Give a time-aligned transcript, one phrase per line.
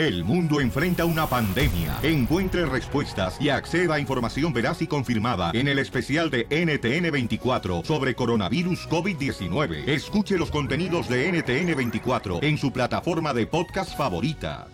[0.00, 1.98] El mundo enfrenta una pandemia.
[2.02, 8.14] Encuentre respuestas y acceda a información veraz y confirmada en el especial de NTN24 sobre
[8.14, 9.86] coronavirus COVID-19.
[9.86, 14.68] Escuche los contenidos de NTN24 en su plataforma de podcast favorita.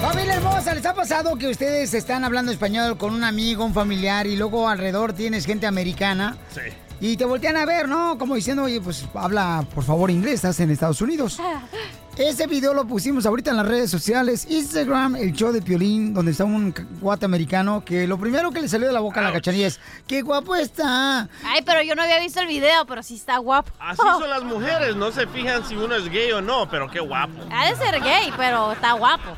[0.00, 4.28] Familia hermosa, ¿les ha pasado que ustedes están hablando español con un amigo, un familiar
[4.28, 6.36] y luego alrededor tienes gente americana?
[6.54, 6.60] Sí.
[7.00, 8.16] Y te voltean a ver, ¿no?
[8.18, 11.40] Como diciendo, oye, pues habla por favor inglés, estás en Estados Unidos.
[12.16, 16.30] Ese video lo pusimos ahorita en las redes sociales, Instagram, el show de Piolín, donde
[16.30, 19.32] está un guate americano que lo primero que le salió de la boca a la
[19.32, 21.28] cachanilla es, ¡qué guapo está!
[21.44, 23.72] Ay, pero yo no había visto el video, pero sí está guapo.
[23.80, 27.00] Así son las mujeres, no se fijan si uno es gay o no, pero qué
[27.00, 27.34] guapo.
[27.50, 29.30] Ha de ser gay, pero está guapo.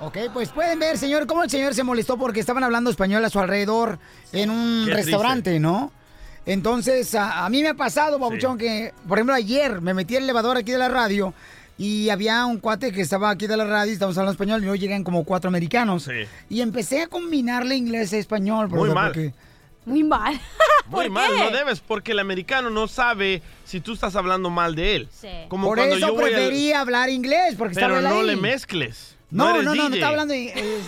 [0.00, 3.30] Ok, pues pueden ver, señor, cómo el señor se molestó porque estaban hablando español a
[3.30, 3.98] su alrededor
[4.32, 5.92] en un Qué restaurante, ¿no?
[6.44, 10.24] Entonces, a, a mí me ha pasado, babuchón, que, por ejemplo, ayer me metí al
[10.24, 11.32] elevador aquí de la radio
[11.78, 14.62] y había un cuate que estaba aquí de la radio y estábamos hablando español y
[14.64, 16.02] luego llegan como cuatro americanos.
[16.04, 16.26] Sí.
[16.50, 18.68] Y empecé a combinarle inglés e español.
[18.68, 19.06] Muy mal.
[19.12, 19.32] porque-
[19.86, 20.38] Muy mal.
[20.88, 24.96] Muy mal, no debes, porque el americano no sabe si tú estás hablando mal de
[24.96, 25.08] él.
[25.12, 25.28] Sí.
[25.48, 28.26] Como por cuando eso yo prefería hablar inglés, porque Pero estaba no ahí.
[28.26, 29.14] le mezcles.
[29.30, 30.82] No, no, no, no, estaba hablando en- en- inglés.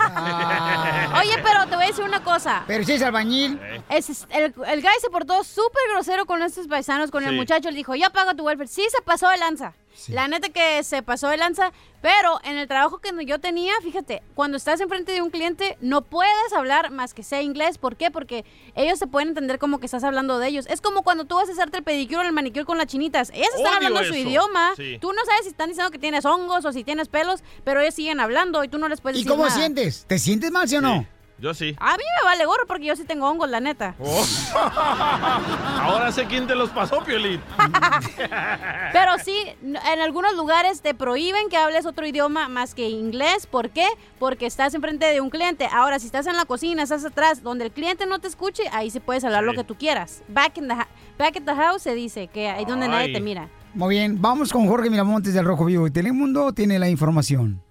[0.00, 1.18] Ah.
[1.22, 2.62] Oye, pero te voy a decir una cosa.
[2.66, 3.58] Pero si es albañil.
[3.88, 7.70] Es- es- el, el guy se portó súper grosero con estos paisanos, con el muchacho.
[7.70, 8.68] Le dijo, yo pago tu welfare.
[8.68, 9.72] Sí, se pasó de lanza.
[10.08, 11.72] La neta que se pasó de lanza.
[12.02, 16.02] Pero en el trabajo que yo tenía, fíjate, cuando estás enfrente de un cliente, no
[16.02, 17.78] puedes hablar más que sea inglés.
[17.78, 18.12] ¿Por qué?
[18.12, 18.44] Porque
[18.76, 20.66] ellos se pueden entender como que estás hablando de ellos.
[20.68, 23.30] Es como cuando tú vas a hacerte el pedicure o el manicure con las chinitas.
[23.30, 24.74] Ellas están hablando su idioma.
[24.76, 24.98] Sí.
[25.00, 27.94] Tú no sabes si están diciendo que tienes hongos o si tienes pelos, pero ellos
[27.94, 29.56] siguen hablando y tú no les puedes ¿Y decir cómo nada.
[29.56, 30.04] sientes?
[30.06, 31.06] ¿Te sientes mal, sí o no?
[31.38, 31.76] Yo sí.
[31.78, 33.94] A mí me vale gorro porque yo sí tengo hongos, la neta.
[34.00, 34.24] Oh.
[35.82, 37.40] Ahora sé quién te los pasó, Piolín.
[38.92, 43.46] Pero sí, en algunos lugares te prohíben que hables otro idioma más que inglés.
[43.46, 43.86] ¿Por qué?
[44.18, 45.68] Porque estás enfrente de un cliente.
[45.70, 48.90] Ahora, si estás en la cocina, estás atrás, donde el cliente no te escuche, ahí
[48.90, 50.22] sí puedes hablar lo que tú quieras.
[50.28, 53.20] Back in the, ha- back in the house se dice que ahí donde nadie te
[53.20, 53.48] mira.
[53.74, 55.86] Muy bien, vamos con Jorge Miramontes del Rojo Vivo.
[55.86, 57.62] Y Telemundo tiene la información.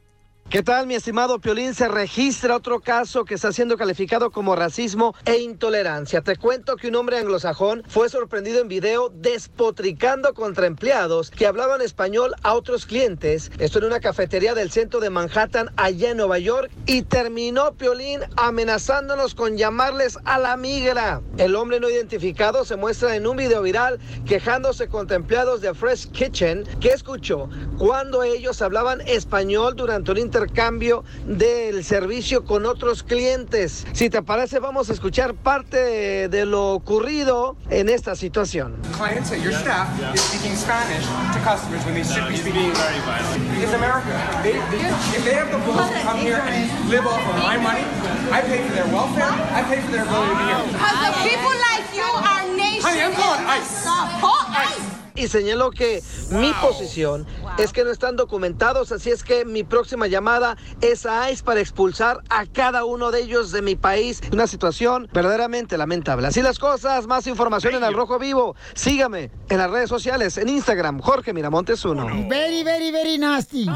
[0.47, 1.73] ¿Qué tal, mi estimado Piolín?
[1.73, 6.21] Se registra otro caso que está siendo calificado como racismo e intolerancia.
[6.21, 11.81] Te cuento que un hombre anglosajón fue sorprendido en video despotricando contra empleados que hablaban
[11.81, 13.51] español a otros clientes.
[13.57, 18.21] Esto en una cafetería del centro de Manhattan, allá en Nueva York, y terminó Piolín
[18.37, 21.23] amenazándonos con llamarles a la migra.
[21.39, 26.11] El hombre no identificado se muestra en un video viral quejándose contra empleados de Fresh
[26.11, 33.85] Kitchen que escuchó cuando ellos hablaban español durante un intercambio del servicio con otros clientes.
[33.93, 38.75] Si te parece, vamos a escuchar parte de, de lo ocurrido en esta situación.
[38.97, 43.63] clients your staff is speaking Spanish to customers when they should be speaking English.
[43.63, 44.11] It's America.
[44.43, 44.83] They, they,
[45.15, 47.85] if they have the balls to come here and live off of my money,
[48.31, 50.63] I pay for their welfare, I pay for their ability to be here.
[50.67, 53.87] Because the people like you, our nation Honey, I'm calling is ICE.
[53.87, 54.84] supporting.
[55.15, 57.25] Y señaló que mi posición
[57.57, 61.59] es que no están documentados, así es que mi próxima llamada es a ICE para
[61.59, 64.21] expulsar a cada uno de ellos de mi país.
[64.31, 66.27] Una situación verdaderamente lamentable.
[66.27, 68.55] Así las cosas, más información en Al Rojo Vivo.
[68.73, 72.27] Sígame en las redes sociales, en Instagram, Jorge Miramontes 1.
[72.29, 73.65] Very, very, very nasty.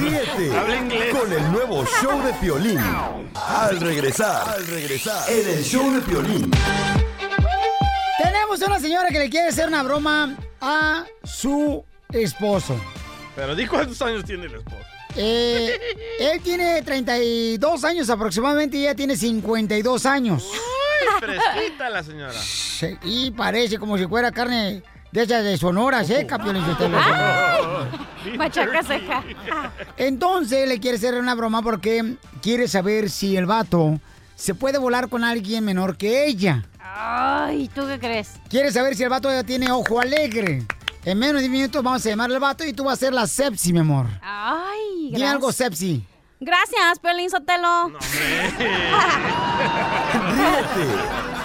[0.00, 2.80] Ríete con el nuevo show de Piolín.
[3.34, 6.50] Al regresar, al regresar, en el show de Piolín.
[8.50, 12.76] Tenemos una señora que le quiere hacer una broma a su esposo.
[13.36, 14.76] Pero di cuántos años tiene el esposo.
[15.14, 15.78] Eh,
[16.18, 20.50] él tiene 32 años aproximadamente y ella tiene 52 años.
[20.52, 22.32] Ay, fresquita la señora.
[22.32, 26.98] Sí, Y parece como si fuera carne de esas de Sonora seca, Piolín Sotelo.
[28.36, 29.22] Machaca seca.
[29.96, 34.00] Entonces le quiere hacer una broma porque quiere saber si el vato
[34.34, 36.64] se puede volar con alguien menor que ella.
[36.92, 38.32] Ay, ¿tú qué crees?
[38.48, 40.66] Quiere saber si el vato ya tiene ojo alegre.
[41.04, 43.12] En menos de 10 minutos vamos a llamarle al vato y tú vas a ser
[43.14, 44.06] la sepsi, mi amor.
[44.22, 46.04] Ay, Dime algo sepsi.
[46.40, 47.88] Gracias, Pelín Sotelo.
[50.34, 50.86] Ríete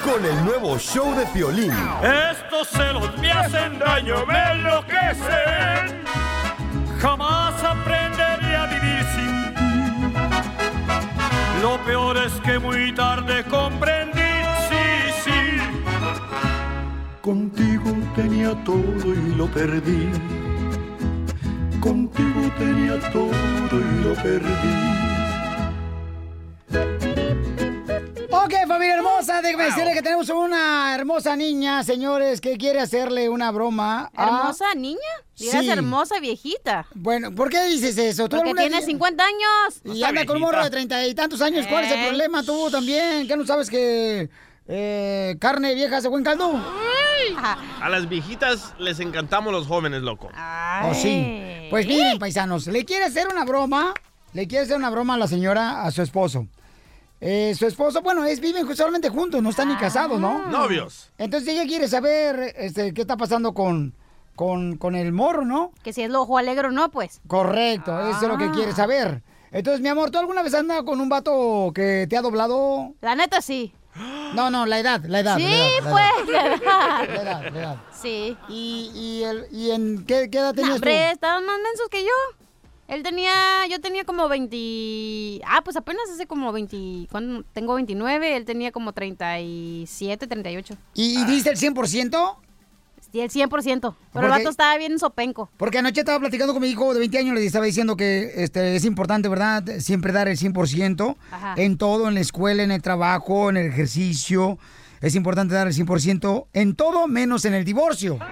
[0.03, 1.73] con el nuevo show de Piolín.
[2.31, 6.03] Estos celos me hacen daño, me enloquecen.
[7.01, 9.71] Jamás aprenderé a vivir sin ti.
[11.61, 14.14] Lo peor es que muy tarde comprendí,
[17.25, 20.09] Contigo tenía todo y lo perdí.
[21.79, 23.31] Contigo tenía todo
[23.71, 24.75] y lo perdí.
[28.29, 33.49] Ok, familia hermosa, déjeme decirle que tenemos una hermosa niña, señores, que quiere hacerle una
[33.49, 34.11] broma.
[34.15, 34.99] a- ¿Hermosa niña?
[35.35, 35.69] Dirás Sí.
[35.71, 36.85] hermosa viejita.
[36.93, 38.29] Bueno, ¿por qué dices eso?
[38.29, 39.81] ¿Tú Porque tiene vez- 50 años.
[39.97, 41.65] Y anda con un morro de treinta y tantos años.
[41.67, 42.07] ¿Cuál es el Eh.
[42.07, 43.27] problema tú también?
[43.27, 44.29] ¿Qué no sabes que
[44.67, 46.59] eh, carne vieja hace buen caldo?
[47.81, 50.29] A las viejitas les encantamos los jóvenes, loco.
[50.83, 51.67] Oh, sí.
[51.69, 53.93] Pues miren, paisanos, le quiere hacer una broma,
[54.33, 56.47] le quiere hacer una broma a la señora, a su esposo.
[57.21, 60.45] Eh, su esposo, bueno, es viven solamente juntos, no están ni casados, ¿no?
[60.47, 61.11] Novios.
[61.17, 63.93] Entonces ella quiere saber este, qué está pasando con,
[64.35, 65.71] con, con el morro, ¿no?
[65.83, 67.21] Que si es lo ojo alegre o no, pues.
[67.27, 68.51] Correcto, eso es lo que Ah.
[68.53, 69.23] quiere saber.
[69.51, 72.93] Entonces, mi amor, ¿tú alguna vez has andado con un vato que te ha doblado?
[73.01, 73.73] La neta, sí.
[74.33, 75.37] No, no, la edad, la edad.
[75.37, 75.45] Sí,
[75.81, 76.59] pues, la edad.
[77.07, 77.75] La edad, la edad.
[77.93, 78.35] Sí.
[78.49, 81.13] ¿Y, y, el, y en qué, qué edad No, tenías hombre, tú?
[81.13, 82.09] estaban más mensos que yo.
[82.87, 83.31] Él tenía,
[83.67, 85.41] yo tenía como 20...
[85.47, 87.07] Ah, pues apenas hace como 20...
[87.09, 87.43] ¿cuándo?
[87.53, 90.75] Tengo 29, él tenía como 37, 38.
[90.93, 92.35] ¿Y, y diste el 100%?
[93.15, 93.95] Sí, el 100%.
[94.11, 95.49] Pero el vato estaba bien sopenco.
[95.55, 98.75] Porque anoche estaba platicando con mi hijo de 20 años, le estaba diciendo que este,
[98.75, 99.63] es importante, ¿verdad?
[99.79, 101.53] Siempre dar el 100% Ajá.
[101.55, 104.59] en todo, en la escuela, en el trabajo, en el ejercicio.
[104.99, 108.19] Es importante dar el 100% en todo, menos en el divorcio.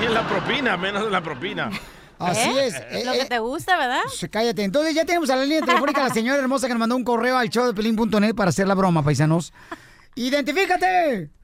[0.00, 1.68] Y la propina, menos la propina.
[2.20, 2.66] Así ¿Eh?
[2.66, 2.74] es.
[2.76, 4.02] Eh, Lo que eh, te gusta, ¿verdad?
[4.08, 4.62] Sí, Cállate.
[4.62, 7.02] Entonces ya tenemos a la línea telefónica a la señora hermosa que nos mandó un
[7.02, 9.52] correo al show de pelín.net para hacer la broma, paisanos.
[10.14, 11.41] ¡Identifícate!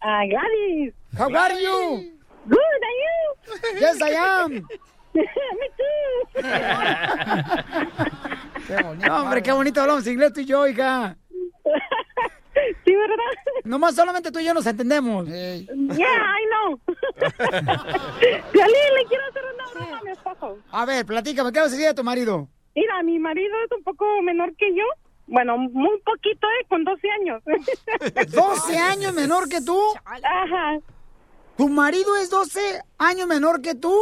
[0.00, 0.92] Ah, Gladys.
[1.16, 2.12] How are you?
[2.48, 2.58] Good,
[2.88, 3.80] are you?
[3.80, 4.50] Yes, I am.
[5.14, 5.24] Me
[5.78, 6.42] too.
[8.68, 9.06] Qué bonito.
[9.06, 11.16] No, hombre, qué bonito hablamos inglés tú y yo, hija.
[12.84, 13.16] Sí, ¿verdad?
[13.64, 15.28] Nomás solamente tú y yo nos entendemos.
[15.28, 16.80] Yeah, I know.
[18.50, 20.58] Piolín, le quiero hacer una broma a mi esposo.
[20.72, 22.48] A ver, platícame, ¿qué vas a decir de tu marido?
[22.74, 24.82] Mira, mi marido es un poco menor que yo.
[25.28, 26.66] Bueno, muy poquito, ¿eh?
[26.68, 27.42] Con 12 años.
[27.44, 29.78] ¿12 años menor que tú?
[30.04, 30.78] Ajá.
[31.56, 32.60] ¿Tu marido es 12
[32.98, 33.94] años menor que tú?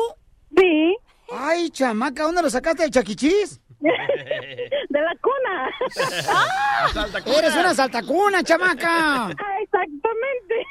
[0.56, 0.96] Sí.
[1.32, 3.60] Ay, chamaca, ¿dónde lo sacaste de chaquichis?
[3.80, 5.70] De la cuna.
[7.38, 9.26] Eres una saltacuna, chamaca.
[9.26, 9.30] Ah,
[9.60, 10.66] Exactamente.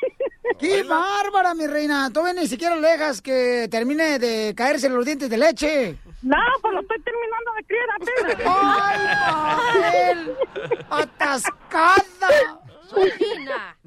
[0.60, 2.10] ¡Qué bárbara, mi reina!
[2.12, 5.98] Todavía ni siquiera le dejas que termine de caerse los dientes de leche.
[6.22, 8.38] No, pues lo estoy terminando de criar apenas.
[9.84, 10.36] ¡Ay!
[10.90, 12.60] ¡Atascada!
[13.18, 13.78] Fina.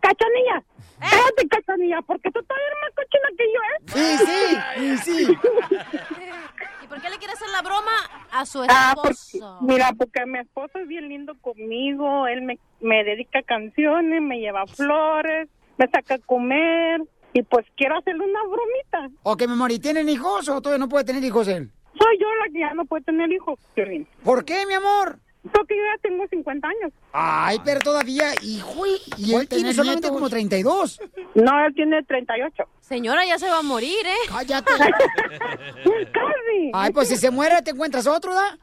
[0.00, 0.62] Cachanilla.
[1.00, 3.76] Cállate, cachanilla, porque tú todavía eres más cochina que yo, ¿eh?
[3.94, 4.40] Sí, sí,
[4.80, 5.38] y sí.
[6.84, 7.92] ¿Y por qué le quiere hacer la broma
[8.30, 9.58] a su Ah, porque- esposo?
[9.62, 14.66] mira, porque mi esposo es bien lindo conmigo, él me, me dedica canciones, me lleva
[14.66, 15.48] flores,
[15.78, 17.00] me saca a comer
[17.32, 19.16] y pues quiero hacerle una bromita.
[19.22, 21.70] Ok, mi amor, ¿y tienen hijos o todavía no puede tener hijos él?
[21.98, 24.06] Soy yo la que ya no puede tener hijos, Piolín.
[24.22, 25.20] ¿Por qué, mi amor?
[25.52, 26.92] Porque yo ya tengo 50 años.
[27.12, 28.86] Ay, pero todavía, hijo,
[29.18, 31.00] y él tiene solamente como 32.
[31.34, 32.64] No, él tiene 38.
[32.80, 34.28] Señora, ya se va a morir, ¿eh?
[34.28, 34.72] Cállate.
[36.12, 36.70] Casi.
[36.72, 38.58] Ay, pues si se muere, te encuentras otro, ¿da?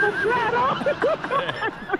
[0.00, 0.14] Pues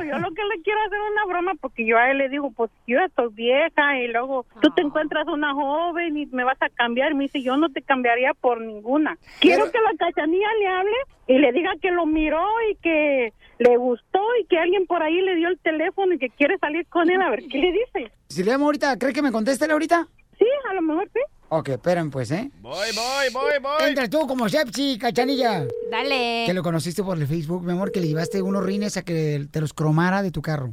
[0.00, 2.50] yo lo que le quiero hacer es una broma porque yo a él le digo,
[2.50, 6.70] pues yo estoy vieja y luego tú te encuentras una joven y me vas a
[6.70, 7.14] cambiar.
[7.14, 9.18] Me dice, yo no te cambiaría por ninguna.
[9.40, 10.96] Quiero que la cachanilla le hable
[11.26, 15.20] y le diga que lo miró y que le gustó y que alguien por ahí
[15.20, 17.20] le dio el teléfono y que quiere salir con él.
[17.20, 18.12] A ver, ¿qué le dice?
[18.28, 20.08] Si le llamo ahorita, ¿cree que me conteste ahorita?
[20.38, 21.20] Sí, a lo mejor sí.
[21.54, 22.50] Ok, esperen pues, ¿eh?
[22.62, 23.86] Voy, voy, voy, voy.
[23.86, 25.66] Entra tú como Sepsi, cachanilla.
[25.90, 26.44] Dale.
[26.46, 29.48] Que lo conociste por el Facebook, mi amor, que le llevaste unos rines a que
[29.50, 30.72] te los cromara de tu carro.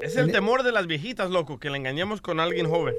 [0.00, 2.94] Es el temor de las viejitas, loco, que le engañemos con alguien joven.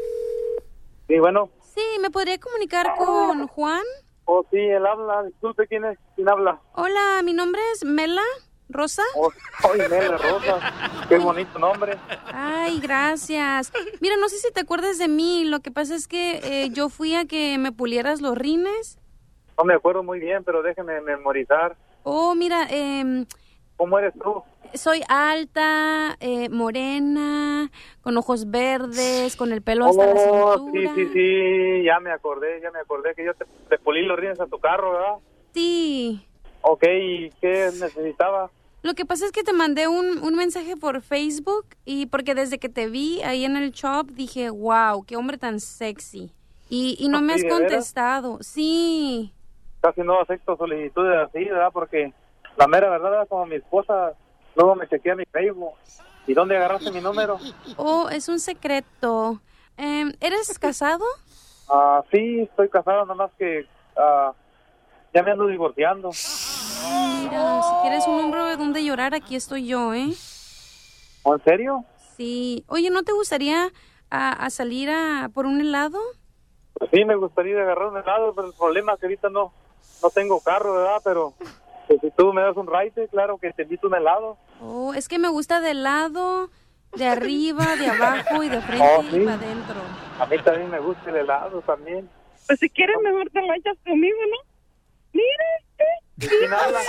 [1.08, 1.50] Sí, bueno.
[1.74, 3.84] Sí, ¿me podría comunicar con Juan?
[4.26, 5.24] Oh, sí, él habla.
[5.24, 5.98] Disculpe, ¿quién es?
[6.16, 6.62] ¿Quién habla?
[6.74, 8.22] Hola, mi nombre es Mela
[8.70, 9.04] Rosa.
[9.16, 9.32] Oh,
[9.64, 10.74] oh Rosa.
[11.08, 11.98] Qué bonito nombre.
[12.34, 13.72] Ay, gracias.
[14.02, 15.46] Mira, no sé si te acuerdas de mí.
[15.46, 18.98] Lo que pasa es que eh, yo fui a que me pulieras los rines.
[19.58, 21.76] No me acuerdo muy bien, pero déjeme memorizar.
[22.04, 23.26] Oh, mira, em,
[23.78, 24.44] ¿Cómo eres tú?
[24.74, 30.96] soy alta, eh, morena, con ojos verdes, con el pelo hasta la Oh, sí, cintura.
[30.96, 34.40] sí, sí, ya me acordé, ya me acordé que yo te, te pulí los rines
[34.40, 35.16] a tu carro, ¿verdad?
[35.54, 36.28] Sí.
[36.68, 38.50] Ok, ¿y qué necesitaba?
[38.82, 42.58] Lo que pasa es que te mandé un, un mensaje por Facebook y porque desde
[42.58, 46.32] que te vi ahí en el shop dije, wow, qué hombre tan sexy.
[46.70, 47.60] Y, y no me ¿Sí, has veras?
[47.60, 48.38] contestado.
[48.42, 49.32] Sí.
[49.82, 51.70] Casi no acepto solicitudes así, ¿verdad?
[51.72, 52.14] Porque
[52.58, 53.28] la mera verdad, ¿verdad?
[53.28, 54.14] como mi esposa,
[54.56, 55.74] luego me chequea mi Facebook.
[56.28, 57.38] ¿Y dónde agarraste mi número?
[57.78, 59.40] Oh, es un secreto.
[59.78, 61.06] Em, ¿Eres casado?
[61.70, 64.34] Ah, sí, estoy casado, nada más que ah,
[65.14, 66.10] ya me ando divorciando.
[66.90, 70.14] Mira, si quieres un hombro de donde llorar, aquí estoy yo, ¿eh?
[71.26, 71.86] ¿En serio?
[72.18, 72.64] Sí.
[72.68, 73.70] Oye, ¿no te gustaría
[74.10, 76.00] a, a salir a por un helado?
[76.74, 79.52] Pues sí, me gustaría agarrar un helado, pero el problema es que ahorita no,
[80.04, 81.02] no tengo carro, ¿verdad?
[81.04, 81.34] Pero
[81.88, 84.38] pues, si tú me das un ride, claro que te invito un helado.
[84.62, 86.50] Oh, es que me gusta de lado,
[86.96, 89.20] de arriba, de abajo y de frente Oh, y sí.
[89.22, 89.76] para adentro.
[90.20, 92.10] A mí también me gusta el helado también.
[92.48, 94.50] Pues si quieres, mejor te lo echas conmigo, ¿no?
[95.14, 95.46] Mira
[96.20, 96.38] este.
[96.38, 96.80] ¿Quién habla?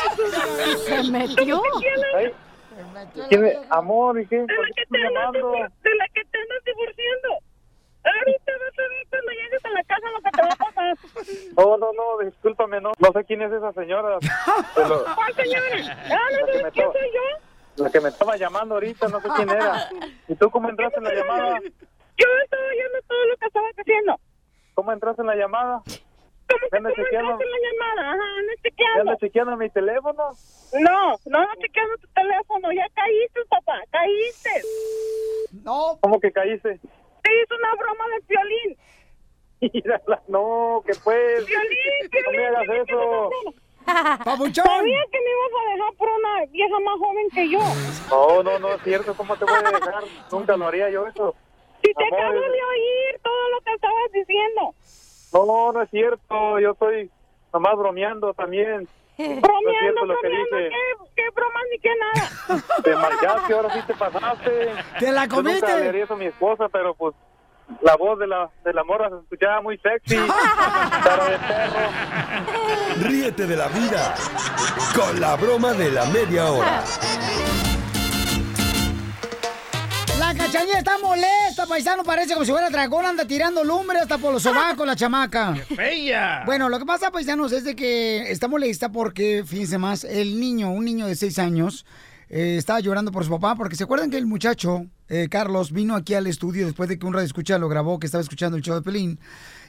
[0.85, 1.63] Se metió.
[2.17, 2.33] Ay,
[3.29, 3.59] ¿quién es?
[3.71, 4.39] Amor, ¿y qué?
[4.39, 5.53] ¿Por qué estoy llamando?
[5.53, 7.29] De la que te andas divorciando.
[8.05, 10.97] Ahorita vas a ver cuando llegues a la casa lo que te va a pasar.
[11.57, 14.19] Oh, no, no, discúlpame, no, no sé quién es esa señora.
[14.77, 15.99] Pero ¿Cuál señora?
[16.05, 17.83] Ah, La ¿no me quién to- soy yo?
[17.85, 19.89] la que me estaba llamando ahorita, no sé quién era.
[20.29, 21.59] ¿Y tú cómo entraste en la llamada?
[21.61, 24.21] Yo estaba oyendo todo lo que estabas haciendo.
[24.75, 25.83] ¿Cómo entraste en la llamada?
[26.49, 28.11] ¿Cómo que Anda cómo chequeando, entraste en la llamada?
[28.13, 29.01] Ajá, anda ¿Ya chequeando.
[29.01, 30.23] anda chequeando mi teléfono?
[30.81, 32.73] No, no ando chequeando tu teléfono.
[32.73, 34.51] Ya caíste, papá, caíste.
[35.65, 35.99] No.
[36.01, 36.79] ¿Cómo que caíste?
[37.23, 38.79] Te hizo una broma de violín.
[39.61, 41.47] Mírala, no, que pues.
[41.47, 41.79] Violín,
[42.25, 42.57] No me violín.
[42.57, 43.31] hagas eso.
[44.25, 44.65] ¡Papuchón!
[44.67, 47.59] Sabía que me ibas a dejar por una vieja más joven que yo.
[48.11, 49.15] No, no, no es cierto.
[49.15, 50.05] ¿Cómo te voy a dejar?
[50.33, 51.35] Nunca lo haría yo eso.
[51.85, 54.75] Si te Amor, acabo de oír todo lo que estabas diciendo.
[55.45, 56.59] No, no es cierto.
[56.61, 57.11] Yo estoy
[57.53, 58.89] nomás bromeando también.
[59.19, 60.57] Bromeando, bromeando.
[60.57, 60.71] ¿qué,
[61.15, 62.63] qué bromas ni qué nada.
[62.85, 64.73] Te marcaste, ahora sí te pasaste.
[64.99, 65.81] ¿Te la Yo nunca comiste?
[65.81, 67.15] le haría eso a mi esposa, pero pues
[67.81, 70.17] la voz de la, de la morra se escuchaba muy sexy.
[71.05, 73.09] Cara de perro.
[73.09, 74.15] Ríete de la vida
[74.95, 76.85] con la broma de la media hora.
[80.19, 82.03] La cachanilla está molesta, paisano.
[82.03, 83.05] Parece como si fuera dragón.
[83.05, 85.55] Anda tirando lumbre hasta por los sobacos, la chamaca.
[85.77, 86.43] ¡Bella!
[86.47, 90.71] Bueno, lo que pasa, paisanos, es de que está molesta porque, fíjense más, el niño,
[90.73, 91.85] un niño de seis años,
[92.29, 95.95] eh, estaba llorando por su papá, porque se acuerdan que el muchacho, eh, Carlos, vino
[95.95, 98.63] aquí al estudio después de que un radio escucha lo grabó, que estaba escuchando el
[98.63, 99.21] show de Pelín.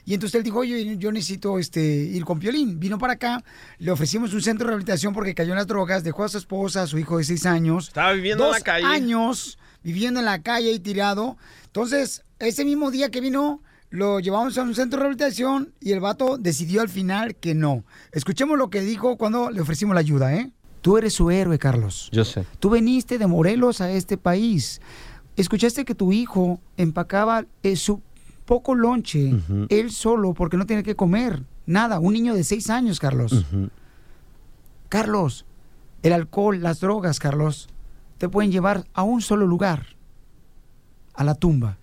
[0.06, 2.80] Y entonces él dijo, oye, yo necesito este, ir con Piolín.
[2.80, 3.44] Vino para acá,
[3.78, 6.82] le ofrecimos un centro de rehabilitación porque cayó en las drogas, dejó a su esposa,
[6.82, 7.88] a su hijo de seis años.
[7.88, 8.86] Estaba viviendo en dos la calle.
[8.86, 11.36] años viviendo en la calle y tirado.
[11.66, 16.00] Entonces, ese mismo día que vino, lo llevamos a un centro de rehabilitación y el
[16.00, 17.84] vato decidió al final que no.
[18.12, 20.50] Escuchemos lo que dijo cuando le ofrecimos la ayuda, ¿eh?
[20.80, 22.08] Tú eres su héroe, Carlos.
[22.12, 22.44] Yo sé.
[22.60, 24.80] Tú veniste de Morelos a este país.
[25.36, 28.00] Escuchaste que tu hijo empacaba eh, su
[28.44, 29.34] poco lonche,
[29.68, 31.42] él solo, porque no tiene que comer.
[31.66, 33.44] Nada, un niño de seis años, Carlos.
[34.88, 35.44] Carlos,
[36.02, 37.68] el alcohol, las drogas, Carlos,
[38.18, 39.86] te pueden llevar a un solo lugar,
[41.14, 41.78] a la tumba.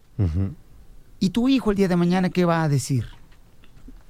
[1.20, 3.06] ¿Y tu hijo el día de mañana qué va a decir?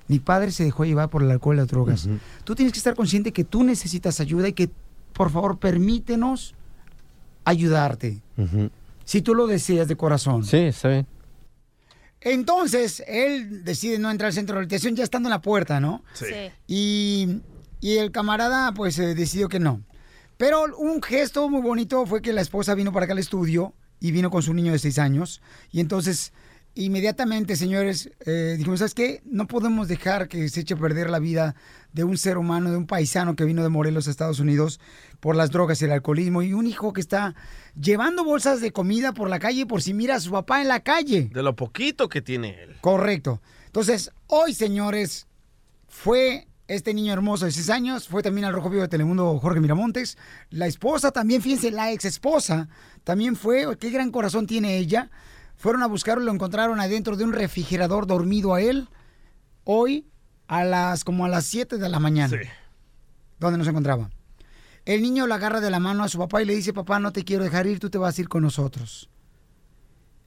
[0.07, 2.09] Mi padre se dejó llevar por el alcohol y las drogas.
[2.43, 4.69] Tú tienes que estar consciente que tú necesitas ayuda y que,
[5.13, 6.55] por favor, permítenos
[7.43, 8.21] ayudarte.
[9.03, 10.43] Si tú lo deseas de corazón.
[10.43, 11.07] Sí, está bien.
[12.21, 16.01] Entonces, él decide no entrar al centro de rehabilitación ya estando en la puerta, ¿no?
[16.13, 16.25] Sí.
[16.65, 17.41] Y,
[17.81, 19.81] y el camarada, pues, eh, decidió que no.
[20.37, 24.11] Pero un gesto muy bonito fue que la esposa vino para acá al estudio y
[24.11, 25.41] vino con su niño de seis años.
[25.71, 26.33] Y entonces,
[26.73, 29.21] inmediatamente, señores, eh, dijimos, ¿sabes qué?
[29.25, 31.55] No podemos dejar que se eche a perder la vida
[31.93, 34.81] de un ser humano, de un paisano que vino de Morelos a Estados Unidos
[35.21, 37.33] por las drogas y el alcoholismo y un hijo que está
[37.79, 40.81] llevando bolsas de comida por la calle por si mira a su papá en la
[40.81, 41.29] calle.
[41.33, 42.75] De lo poquito que tiene él.
[42.81, 43.41] Correcto.
[43.67, 45.27] Entonces, hoy, señores,
[45.87, 49.59] fue este niño hermoso de 6 años, fue también al Rojo Vivo de Telemundo Jorge
[49.59, 50.17] Miramontes.
[50.49, 52.69] La esposa también, fíjense, la ex esposa
[53.03, 55.11] también fue, qué gran corazón tiene ella.
[55.55, 58.89] Fueron a buscarlo y lo encontraron adentro de un refrigerador dormido a él.
[59.63, 60.07] Hoy,
[60.47, 62.35] a las como a las 7 de la mañana.
[63.39, 64.09] ¿Dónde nos encontraba?
[64.85, 67.11] El niño le agarra de la mano a su papá y le dice, papá, no
[67.11, 69.09] te quiero dejar ir, tú te vas a ir con nosotros.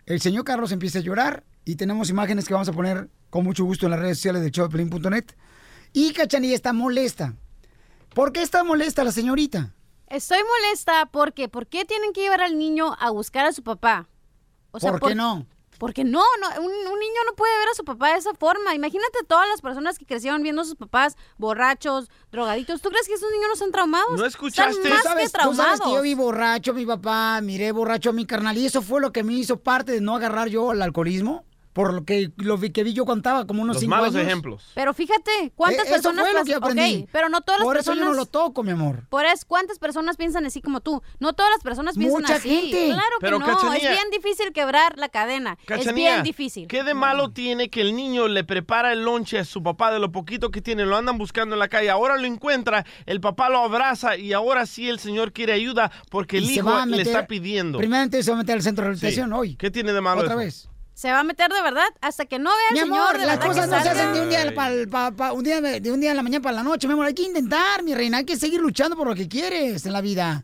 [0.07, 3.65] El señor Carlos empieza a llorar y tenemos imágenes que vamos a poner con mucho
[3.65, 4.51] gusto en las redes sociales de.
[5.93, 7.35] Y Cachanilla está molesta.
[8.15, 9.75] ¿Por qué está molesta la señorita?
[10.09, 14.09] Estoy molesta porque ¿por qué tienen que llevar al niño a buscar a su papá?
[14.71, 15.47] ¿Por qué no?
[15.79, 18.75] Porque no, no un, un niño no puede ver a su papá de esa forma.
[18.75, 22.81] Imagínate todas las personas que crecieron viendo a sus papás borrachos, drogaditos.
[22.81, 24.19] ¿Tú crees que esos niños no están traumados?
[24.19, 24.73] ¿No escuchaste?
[24.73, 27.71] Están más ¿Tú sabes, que tú sabes que yo vi borracho a mi papá, miré
[27.71, 30.49] borracho a mi carnal y eso fue lo que me hizo parte de no agarrar
[30.49, 31.45] yo al alcoholismo.
[31.79, 34.27] Por lo que lo vi- que vi yo contaba como unos Los cinco malos años.
[34.27, 34.65] ejemplos.
[34.75, 37.07] Pero fíjate, ¿cuántas Eh, eso personas fue lo que aprendí.
[37.13, 39.05] Pero no todas las Por eso personas yo no lo toco, mi amor.
[39.09, 41.01] Por eso, ¿cuántas personas piensan así como tú?
[41.21, 42.49] No todas las personas piensan Mucha así.
[42.49, 42.87] gente.
[42.89, 45.57] Claro que Pero, no, Cachanilla- es bien difícil quebrar la cadena.
[45.69, 46.67] es bien difícil.
[46.67, 50.01] ¿Qué de malo tiene que el niño le prepara el lonche a su papá de
[50.01, 50.85] lo poquito que tiene?
[50.85, 51.91] Lo andan buscando en la calle.
[51.91, 56.39] Ahora lo encuentra, el papá lo abraza y ahora sí el señor quiere ayuda porque
[56.39, 57.79] el Y hijo le está pidiendo.
[57.79, 59.01] Primeramente se va a meter al centro de Sí.
[59.03, 59.55] rehabilitación hoy.
[59.55, 60.39] ¿Qué tiene de malo Otra eso?
[60.41, 60.69] vez.
[60.99, 63.27] Se va a meter de verdad hasta que no vea al Mi señor amor, de
[63.27, 64.53] las cosas que no se hacen de un día,
[64.91, 67.07] pa- pa- un día de un día en la mañana para la noche, mi amor.
[67.07, 68.17] Hay que intentar, mi reina.
[68.19, 70.43] Hay que seguir luchando por lo que quieres en la vida.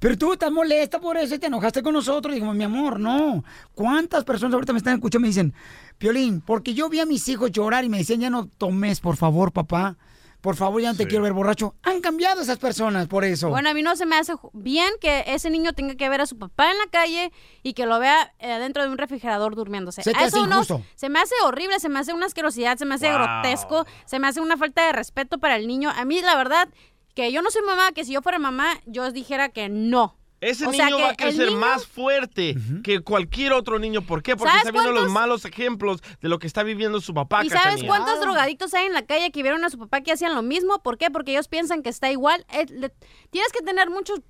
[0.00, 2.32] Pero tú estás molesta por eso y te enojaste con nosotros.
[2.32, 3.44] Y dijimos, mi amor, no.
[3.76, 5.54] ¿Cuántas personas ahorita me están escuchando y me dicen,
[5.98, 9.16] Piolín, porque yo vi a mis hijos llorar y me decían, ya no tomes, por
[9.16, 9.96] favor, papá.
[10.44, 11.74] Por favor, ya no te quiero ver borracho.
[11.84, 13.48] Han cambiado esas personas por eso.
[13.48, 16.26] Bueno, a mí no se me hace bien que ese niño tenga que ver a
[16.26, 17.32] su papá en la calle
[17.62, 20.02] y que lo vea eh, dentro de un refrigerador durmiéndose.
[20.02, 22.76] Se te A hace Eso no, se me hace horrible, se me hace una asquerosidad,
[22.76, 23.16] se me hace Wow.
[23.16, 25.88] grotesco, se me hace una falta de respeto para el niño.
[25.96, 26.68] A mí, la verdad,
[27.14, 30.18] que yo no soy mamá, que si yo fuera mamá, yo os dijera que no.
[30.44, 34.02] Ese O sea, niño que va a crecer niño- más fuerte que cualquier otro niño.
[34.02, 34.36] ¿Por qué?
[34.36, 37.44] Porque ¿Sabes está viendo los malos ejemplos de lo que está viviendo su papá.
[37.44, 40.34] ¿Y sabes cuántos drogadictos hay en la calle que vieron a su papá que hacían
[40.34, 40.82] lo mismo?
[40.82, 41.10] ¿Por qué?
[41.10, 42.44] Porque ellos piensan que está igual.
[42.52, 42.92] Eh, le-
[43.30, 44.20] tienes que tener muchos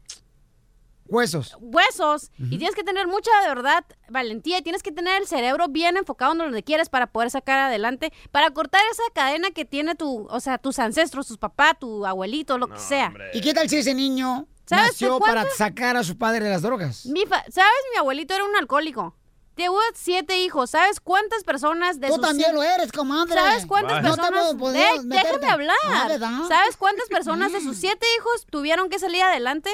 [1.07, 1.57] Huesos.
[1.61, 5.69] huesos y tienes que tener mucha, de verdad, valentía y tienes que tener el cerebro
[5.69, 9.95] bien enfocado en donde quieres para poder sacar adelante, para cortar esa cadena que tiene
[9.97, 13.13] tu, o sea, tus ancestros, tus papás, tu abuelito, lo que sea.
[13.35, 16.51] ¿Y qué tal si ese niño ¿Sabes nació para ¿Cuántas- sacar a su padre de
[16.51, 17.07] las drogas?
[17.07, 17.53] Mi ¿Sabes?
[17.93, 19.17] Mi abuelito era un alcohólico.
[19.57, 20.71] Tuvo siete hijos.
[20.71, 23.35] ¿Sabes cuántas personas de Tú sus también lo eres, comadre.
[23.35, 24.09] ¿Sabes cuántas Vaya.
[24.09, 24.55] No te personas?
[24.55, 25.29] puedo- meterte.
[25.39, 25.77] déjame hablar.
[25.93, 26.31] Ah, ¿verdad?
[26.49, 29.71] ¿Sabes cuántas personas de sus siete hijos tuvieron que salir adelante?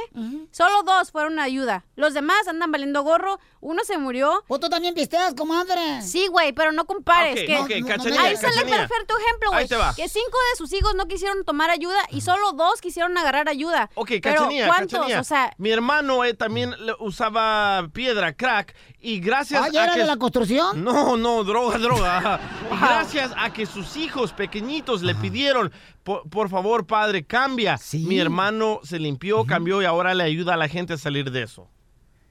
[0.50, 1.84] Solo dos fueron ayuda.
[1.96, 3.38] Los demás andan valiendo gorro.
[3.62, 4.42] Uno se murió.
[4.48, 6.00] ¿O tú también pisteas, comadre?
[6.02, 7.38] Sí, güey, pero no compares.
[7.40, 8.76] Ok, que ok, Cachanilla, Ahí sale Cachanilla.
[8.88, 9.62] perfecto ejemplo, güey.
[9.62, 9.94] Ahí te va.
[9.94, 13.90] Que cinco de sus hijos no quisieron tomar ayuda y solo dos quisieron agarrar ayuda.
[13.96, 14.92] Ok, pero Cachanilla, ¿cuántos?
[14.92, 15.20] Cachanilla.
[15.20, 19.84] O sea, Mi hermano eh, también le- usaba piedra, crack, y gracias Ah, ¿ya a
[19.84, 20.00] era que...
[20.00, 20.82] de la construcción?
[20.84, 22.40] No, no, droga, droga.
[22.70, 27.76] Y gracias a que sus hijos pequeñitos le pidieron, por, por favor, padre, cambia.
[27.78, 27.98] Sí.
[28.06, 31.42] Mi hermano se limpió, cambió y ahora le ayuda a la gente a salir de
[31.42, 31.68] eso.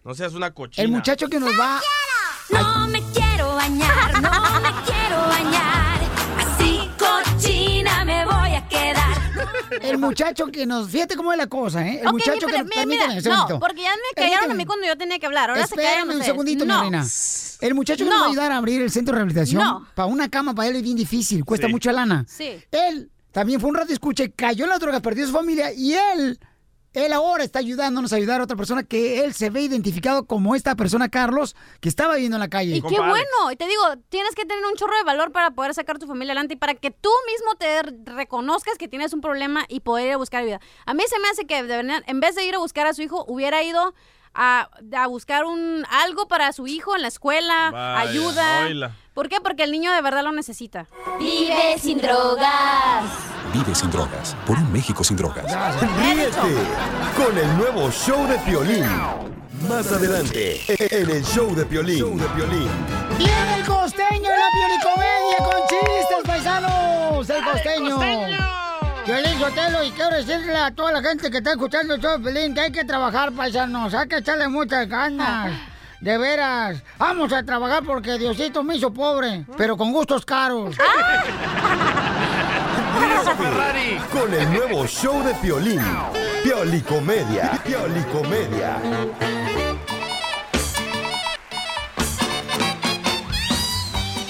[0.04, 0.84] No seas una cochina.
[0.86, 1.82] El muchacho que nos va...
[2.52, 3.00] No me
[9.82, 10.90] El muchacho que nos...
[10.90, 12.02] Fíjate cómo es la cosa, ¿eh?
[12.04, 12.64] El muchacho que...
[12.64, 13.50] mira, Permíteme mira, un.
[13.50, 15.50] No, porque ya me callaron a mí cuando yo tenía que hablar.
[15.50, 16.26] Ahora se callan Espérame un ustedes.
[16.28, 16.76] segundito, no.
[16.76, 17.06] mi reina.
[17.62, 18.16] El muchacho que No.
[18.16, 19.88] nos va a ayudar a abrir el centro de rehabilitación, No.
[19.96, 21.72] para una cama, para él es bien difícil, cuesta Sí.
[21.74, 22.26] mucha lana.
[22.28, 22.52] Sí.
[22.72, 25.94] Él también fue un rato escucha, y cayó en las drogas, perdió su familia y
[25.94, 26.40] él,
[26.94, 30.56] él ahora está ayudándonos a ayudar a otra persona que él se ve identificado como
[30.56, 32.76] esta persona, Carlos, que estaba viviendo en la calle.
[32.76, 33.52] Y qué bueno.
[33.52, 36.32] Y te digo, tienes que tener un chorro de valor para poder sacar tu familia
[36.34, 40.14] adelante y para que tú mismo te reconozcas que tienes un problema y poder ir
[40.14, 40.60] a buscar ayuda.
[40.86, 43.02] A mí se me hace que deberían- en vez de ir a buscar a su
[43.02, 43.94] hijo, hubiera ido
[44.34, 48.66] a, a buscar un algo para su hijo en la escuela, Vaya, ayuda.
[48.66, 48.96] oíla.
[49.20, 49.42] ¿Por qué?
[49.42, 50.88] Porque el niño de verdad lo necesita.
[51.20, 53.04] Vive sin drogas.
[53.52, 54.34] Vive sin drogas.
[54.48, 55.44] Por un México sin drogas.
[55.98, 56.38] Ríete
[57.18, 58.86] con el nuevo show de Piolín.
[59.68, 62.00] Más adelante, en el show de Piolín.
[62.00, 62.70] Show de Piolín.
[63.18, 67.30] ¡Viene el costeño de la piolicomedia con chistes, paisanos!
[67.30, 68.00] ¡El costeño!
[69.06, 72.20] Yo le Sotelo y quiero decirle a toda la gente que está escuchando el show
[72.20, 75.52] de que hay que trabajar, paisanos, hay que echarle muchas ganas.
[76.02, 80.78] De veras, vamos a trabajar porque Diosito me hizo pobre, pero con gustos caros.
[83.00, 85.82] Ríete con el nuevo show de Piolín.
[86.44, 87.62] Piolicomedia.
[87.66, 88.78] Piolicomedia.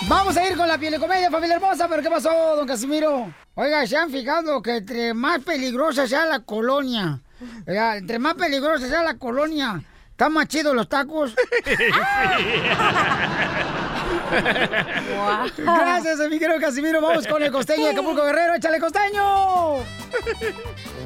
[0.07, 3.31] Vamos a ir con la piolicomedia, familia hermosa, pero ¿qué pasó, don Casimiro?
[3.53, 7.21] Oiga, ¿se han fijado que entre más peligrosa sea la colonia,
[7.67, 9.83] oiga, entre más peligrosa sea la colonia,
[10.19, 11.33] ¿están más chidos los tacos?
[15.57, 16.99] Gracias, mi querido Casimiro.
[16.99, 18.55] Vamos con el costeño de Acapulco Guerrero.
[18.55, 19.75] ¡Échale costeño!
[19.77, 19.83] Un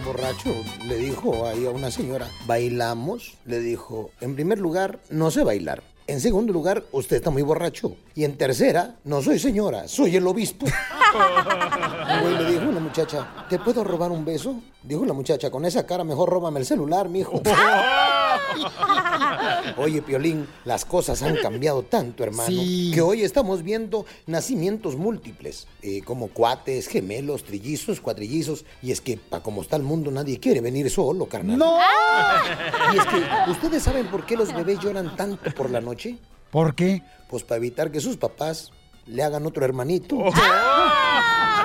[0.04, 0.56] borracho
[0.88, 3.38] le dijo ahí a una señora, ¿bailamos?
[3.46, 5.84] Le dijo, en primer lugar, no sé bailar.
[6.08, 7.96] En segundo lugar, usted está muy borracho.
[8.16, 10.66] Y en tercera, no soy señora, soy el obispo.
[12.22, 14.60] Güey le dijo a una muchacha, ¿te puedo robar un beso?
[14.82, 17.40] Dijo la muchacha, con esa cara mejor róbame el celular, mijo.
[19.78, 22.92] Oye, Piolín, las cosas han cambiado tanto, hermano, Sí.
[22.94, 29.18] que hoy estamos viendo nacimientos múltiples, eh, como cuates, gemelos, trillizos, cuatrillizos, y es que,
[29.18, 31.58] para como está el mundo, nadie quiere venir solo, carnal.
[31.58, 31.78] ¡No!
[32.94, 36.18] Y es que, ¿ustedes saben por qué los bebés lloran tanto por la noche?
[36.52, 37.02] ¿Por qué?
[37.30, 38.72] Pues para evitar que sus papás
[39.06, 40.18] le hagan otro hermanito.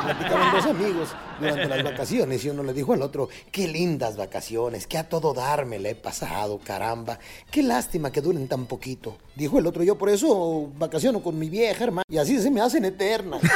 [0.05, 1.09] Platicaban dos amigos
[1.41, 5.35] durante las vacaciones y uno le dijo al otro, qué lindas vacaciones, que a todo
[5.35, 7.19] dar me la he pasado, caramba.
[7.51, 9.17] Qué lástima que duren tan poquito.
[9.35, 12.61] Dijo el otro, yo por eso vacaciono con mi vieja, hermano, y así se me
[12.61, 13.41] hacen eternas.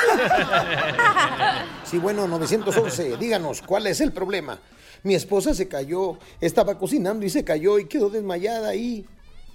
[1.84, 4.58] Sí, bueno, 911, díganos, ¿cuál es el problema?
[5.02, 9.04] Mi esposa se cayó, estaba cocinando y se cayó y quedó desmayada ahí.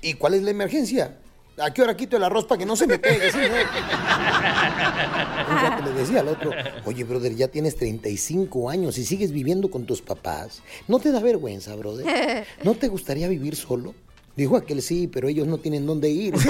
[0.01, 1.17] ¿Y cuál es la emergencia?
[1.59, 3.31] ¿A qué hora quito el arroz para que no se me pegue?
[3.31, 3.33] Un
[5.57, 6.51] rato le decía al otro,
[6.85, 10.61] oye, brother, ya tienes 35 años y sigues viviendo con tus papás.
[10.87, 12.45] ¿No te da vergüenza, brother?
[12.63, 13.95] ¿No te gustaría vivir solo?
[14.35, 16.35] Dijo aquel sí, pero ellos no tienen dónde ir.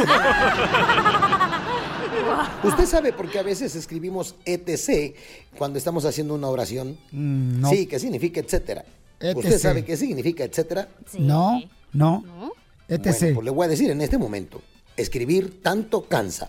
[2.64, 5.16] ¿Usted sabe por qué a veces escribimos ETC
[5.58, 6.98] cuando estamos haciendo una oración?
[7.12, 7.70] Mm, no.
[7.70, 8.84] Sí, que significa etcétera.
[9.22, 9.60] ¿Usted ETC.
[9.60, 10.90] sabe qué significa etcétera?
[11.18, 11.62] No,
[11.94, 12.26] no.
[12.90, 13.20] ETC.
[13.20, 14.62] Bueno, pues le voy a decir en este momento.
[14.98, 16.48] Escribir tanto cansa.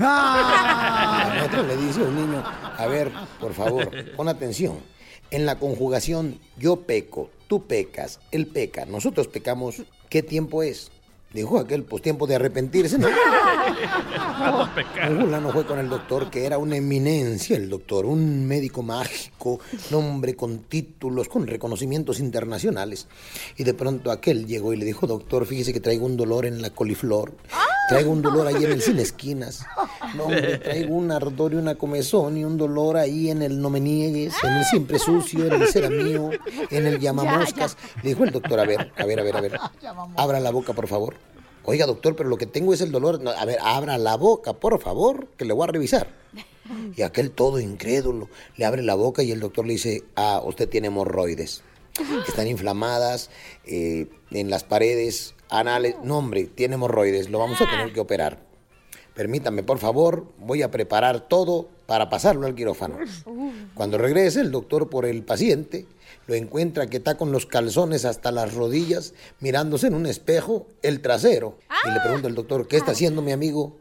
[0.00, 1.26] Ah.
[1.28, 4.78] La maestra le dice a un niño, a ver, por favor, pon atención.
[5.30, 10.90] En la conjugación yo peco, tú pecas, él peca, nosotros pecamos, ¿qué tiempo es?
[11.34, 13.08] Dijo aquel, pues tiempo de arrepentirse, ¿no?
[13.08, 13.14] Un
[15.20, 19.58] fulano fue con el doctor, que era una eminencia el doctor, un médico mágico,
[19.90, 23.08] un hombre con títulos, con reconocimientos internacionales.
[23.56, 26.62] Y de pronto aquel llegó y le dijo, doctor, fíjese que traigo un dolor en
[26.62, 27.34] la coliflor,
[27.88, 29.66] traigo un dolor ahí en el sin esquinas,
[30.14, 33.70] no, hombre, traigo un ardor y una comezón y un dolor ahí en el no
[33.70, 36.30] me niegues, en el siempre sucio, en el será mío,
[36.70, 37.76] en el llamamoscas.
[38.02, 39.58] Le dijo el doctor, a ver, a ver, a ver, a ver,
[40.16, 41.16] abra la boca, por favor.
[41.66, 43.20] Oiga, doctor, pero lo que tengo es el dolor.
[43.22, 46.08] No, a ver, abra la boca, por favor, que le voy a revisar.
[46.96, 50.68] Y aquel todo incrédulo le abre la boca y el doctor le dice, ah, usted
[50.68, 51.62] tiene hemorroides.
[52.26, 53.30] Están inflamadas
[53.64, 55.96] eh, en las paredes anales.
[56.02, 58.38] No, hombre, tiene hemorroides, lo vamos a tener que operar.
[59.14, 62.98] Permítame, por favor, voy a preparar todo para pasarlo al quirófano.
[63.74, 65.86] Cuando regrese el doctor por el paciente,
[66.26, 71.00] lo encuentra que está con los calzones hasta las rodillas, mirándose en un espejo el
[71.00, 71.58] trasero.
[71.84, 73.76] Y le pregunta al doctor, ¿qué está haciendo mi amigo?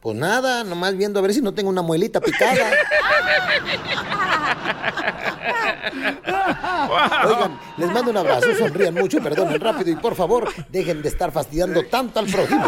[0.00, 2.54] Pues nada, nomás viendo a ver si no tengo una muelita picada.
[7.26, 11.32] Oigan, les mando un abrazo, sonrían mucho, perdonen rápido y por favor, dejen de estar
[11.32, 12.66] fastidiando tanto al prójimo.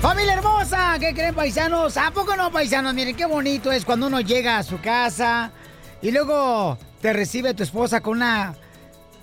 [0.00, 1.96] Familia hermosa, ¿qué creen paisanos?
[1.96, 2.94] ¿A poco no paisanos?
[2.94, 5.50] Miren qué bonito es cuando uno llega a su casa
[6.00, 8.54] y luego te recibe tu esposa con una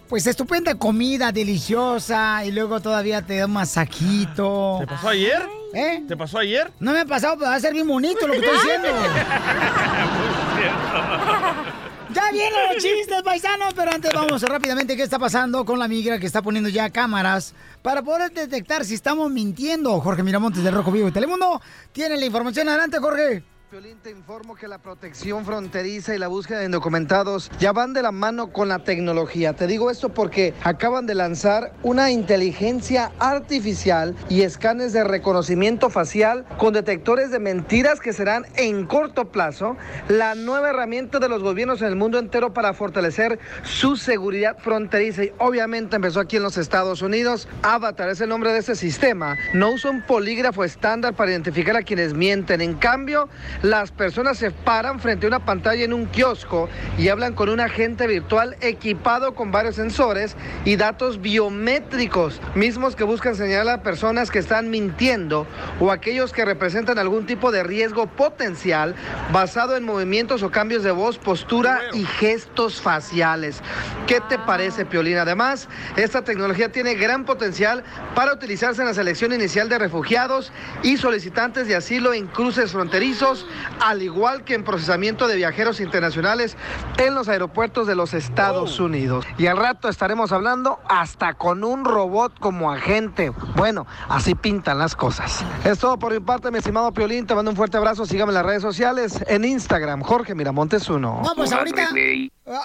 [0.08, 4.78] pues estupenda comida deliciosa y luego todavía te da un masajito.
[4.80, 5.57] ¿Te pasó ayer?
[5.74, 6.04] ¿Eh?
[6.08, 6.72] ¿Te pasó ayer?
[6.80, 8.88] No me ha pasado, pero va a ser bien bonito lo que estoy diciendo.
[12.14, 16.18] Ya vienen los chistes, paisanos, pero antes vamos rápidamente qué está pasando con la migra
[16.18, 20.00] que está poniendo ya cámaras para poder detectar si estamos mintiendo.
[20.00, 22.70] Jorge Miramontes del Rojo Vivo y Telemundo tiene la información.
[22.70, 23.44] Adelante, Jorge.
[23.70, 28.02] Piolín, te informo que la protección fronteriza y la búsqueda de indocumentados ya van de
[28.02, 29.58] la mano con la tecnología.
[29.58, 36.46] Te digo esto porque acaban de lanzar una inteligencia artificial y escanes de reconocimiento facial
[36.58, 39.76] con detectores de mentiras que serán en corto plazo
[40.08, 45.26] la nueva herramienta de los gobiernos en el mundo entero para fortalecer su seguridad fronteriza.
[45.26, 47.50] Y obviamente empezó aquí en los Estados Unidos.
[47.64, 49.36] Avatar es el nombre de este sistema.
[49.54, 52.62] No usa un polígrafo estándar para identificar a quienes mienten.
[52.62, 53.28] En cambio,
[53.62, 57.60] las personas se paran frente a una pantalla en un kiosco y hablan con un
[57.60, 64.32] agente virtual equipado con varios sensores y datos biométricos, mismos que buscan señalar a personas
[64.32, 65.48] que están mintiendo
[65.80, 68.96] o aquellos que representan algún tipo de riesgo potencial
[69.32, 73.62] basado en movimientos o cambios de voz, postura y gestos faciales.
[74.06, 75.18] ¿Qué te parece, Piolín?
[75.18, 77.84] Además, esta tecnología tiene gran potencial
[78.16, 80.52] para utilizarse en la selección inicial de refugiados
[80.84, 83.47] y solicitantes de asilo en cruces fronterizos
[83.80, 86.58] al igual que en procesamiento de viajeros internacionales
[86.98, 89.26] en los aeropuertos de los Estados Unidos.
[89.38, 93.32] Y al rato estaremos hablando hasta con un robot como agente.
[93.56, 95.44] Bueno, así pintan las cosas.
[95.64, 97.26] Es todo por mi parte, mi estimado Piolín.
[97.28, 98.06] Te mando un fuerte abrazo.
[98.06, 101.22] Sígame en las redes sociales, en Instagram, Jorge Miramontes 1.
[101.24, 101.90] No, pues ahorita,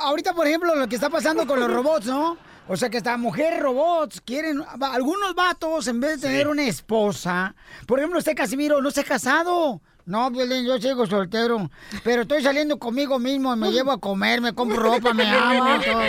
[0.02, 2.36] ahorita, por ejemplo, lo que está pasando con los robots, ¿no?
[2.68, 7.56] O sea que hasta mujeres robots quieren, algunos vatos en vez de tener una esposa,
[7.86, 9.80] por ejemplo, usted Casimiro no se ha casado.
[10.04, 11.70] No, Violín, yo sigo soltero,
[12.02, 15.80] pero estoy saliendo conmigo mismo, me llevo a comer, me compro ropa, me amo.
[15.80, 16.00] todo.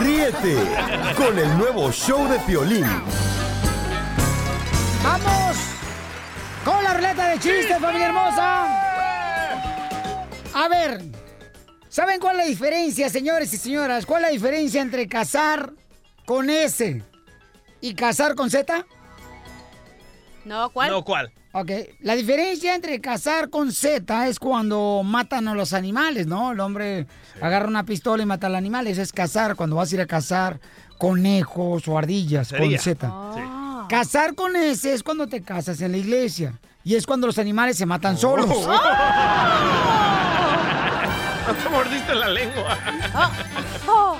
[0.00, 0.56] Ríete
[1.16, 2.84] con el nuevo show de Piolín.
[5.02, 5.56] ¡Vamos!
[6.64, 8.82] Con la ruleta de chistes, familia hermosa.
[10.54, 11.02] A ver,
[11.88, 14.04] ¿saben cuál es la diferencia, señores y señoras?
[14.04, 15.72] ¿Cuál es la diferencia entre casar
[16.26, 17.02] con S
[17.80, 18.84] y cazar con Z?
[20.44, 20.90] No, ¿cuál?
[20.90, 21.32] No, ¿cuál?
[21.58, 26.52] Ok, la diferencia entre cazar con Z es cuando matan a los animales, ¿no?
[26.52, 27.06] El hombre
[27.40, 28.86] agarra una pistola y mata al animal.
[28.88, 30.60] Eso es cazar, cuando vas a ir a cazar
[30.98, 32.78] conejos o ardillas con.
[32.78, 33.08] Z.
[33.10, 33.86] Ah.
[33.88, 36.60] Cazar con S es cuando te casas en la iglesia.
[36.84, 38.46] Y es cuando los animales se matan solos.
[38.46, 38.56] No
[41.62, 42.78] te mordiste la lengua.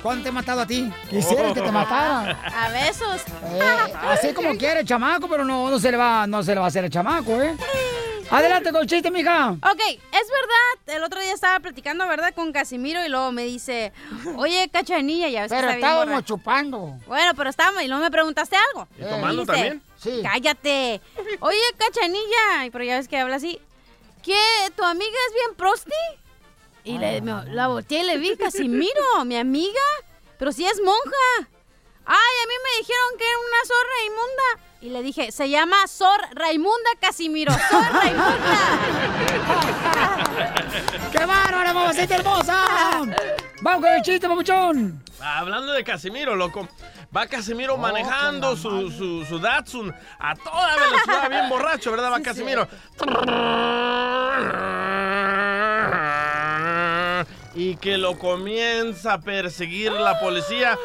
[0.01, 0.91] ¿Cuándo te he matado a ti?
[1.09, 2.31] Quisieras que te matara.
[2.45, 3.21] A besos.
[3.53, 6.59] Eh, así como quiere el chamaco, pero no, no se le va, no se le
[6.59, 7.55] va a hacer el chamaco, ¿eh?
[8.29, 9.51] Adelante con el chiste, mija.
[9.51, 10.97] Ok, es verdad.
[10.97, 12.33] El otro día estaba platicando, ¿verdad?
[12.35, 13.93] Con Casimiro y luego me dice,
[14.35, 16.25] oye, cachanilla, ya ves Pero que está estábamos borracho".
[16.35, 16.93] chupando.
[17.07, 18.87] Bueno, pero estábamos y luego me preguntaste algo.
[18.99, 19.81] ¿Y tomando Dice, también?
[19.97, 20.19] Sí.
[20.23, 21.01] Cállate.
[21.39, 22.69] Oye, cachanilla.
[22.71, 23.59] Pero ya ves que habla así.
[24.23, 24.37] ¿Qué?
[24.75, 25.91] ¿Tu amiga es bien prosti?
[26.87, 29.81] Y le- me- la volteé y le vi, Casimiro, mi amiga.
[30.39, 31.49] Pero si es monja.
[32.05, 34.63] Ay, a mí me dijeron que era una zorra inmunda.
[34.79, 37.51] Y le dije, se llama Sor Raimunda Casimiro.
[37.51, 38.57] Sor Raimunda.
[41.11, 43.01] ¡Qué bárbara, mamacita hermosa!
[43.61, 45.03] Vamos con el chiste, papuchón.
[45.19, 46.67] Hablando de Casimiro, loco.
[47.15, 52.11] Va Casimiro manejando su, su, su Datsun a toda velocidad, bien borracho, ¿verdad?
[52.11, 52.67] Va Casimiro.
[57.57, 60.77] Y que lo comienza a perseguir la policía.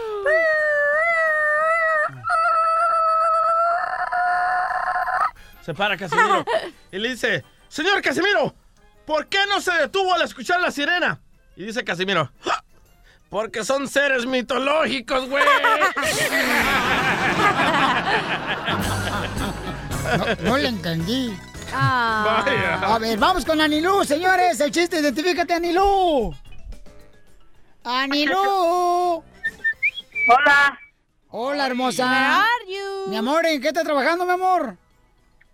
[5.64, 6.44] Se para Casimiro
[6.90, 8.54] y le dice, señor Casimiro,
[9.04, 11.20] ¿por qué no se detuvo al escuchar la sirena?
[11.56, 12.64] Y dice Casimiro, "Ja,
[13.28, 15.44] porque son seres mitológicos, güey.
[20.18, 21.36] No, no le entendí.
[21.72, 22.42] Ah.
[22.44, 22.94] Vaya.
[22.94, 24.58] A ver, vamos con Anilú, señores.
[24.60, 26.34] El chiste, identifícate, Anilú.
[27.84, 29.22] Anilú.
[30.28, 30.78] Hola.
[31.30, 32.04] Hola, hermosa.
[32.06, 33.10] Where are you?
[33.10, 34.76] Mi amor, ¿en qué estás trabajando, mi amor?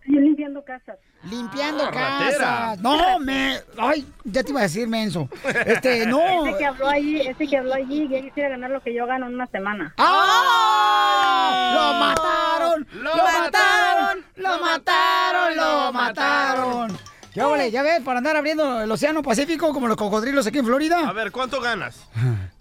[0.07, 0.99] Yo limpiando casas.
[1.31, 2.39] Limpiando Ah, ratera.
[2.39, 2.79] casas.
[2.81, 3.61] No, me.
[3.79, 5.29] Ay, ya te iba a decir, menso.
[5.67, 6.47] Este, no.
[6.47, 9.27] Ese que habló allí, ese que habló allí, ya quisiera ganar lo que yo gano
[9.27, 9.95] en una semana.
[9.99, 11.73] ¡Ah!
[11.75, 12.87] ¡Lo mataron!
[13.03, 14.25] ¡Lo mataron!
[14.37, 15.57] ¡Lo mataron!
[15.57, 16.99] ¡Lo mataron!
[17.39, 17.71] ¿Qué ole?
[17.71, 18.01] ¿Ya ves?
[18.01, 21.13] Para andar abriendo el océano Pacífico como los cocodrilos aquí en A Florida.
[21.13, 22.07] ver, ¿cuánto ganas?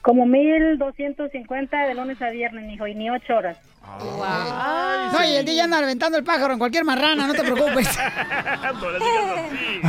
[0.00, 3.58] Como 1250 de lunes a viernes, mijo, y ni ocho horas.
[4.24, 7.88] Ay, No, y el día anda aventando el pájaro en cualquier marrana, no te preocupes.
[8.80, 9.80] No le digas así.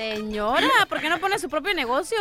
[0.00, 2.18] Señora, ¿por qué no pone su propio negocio?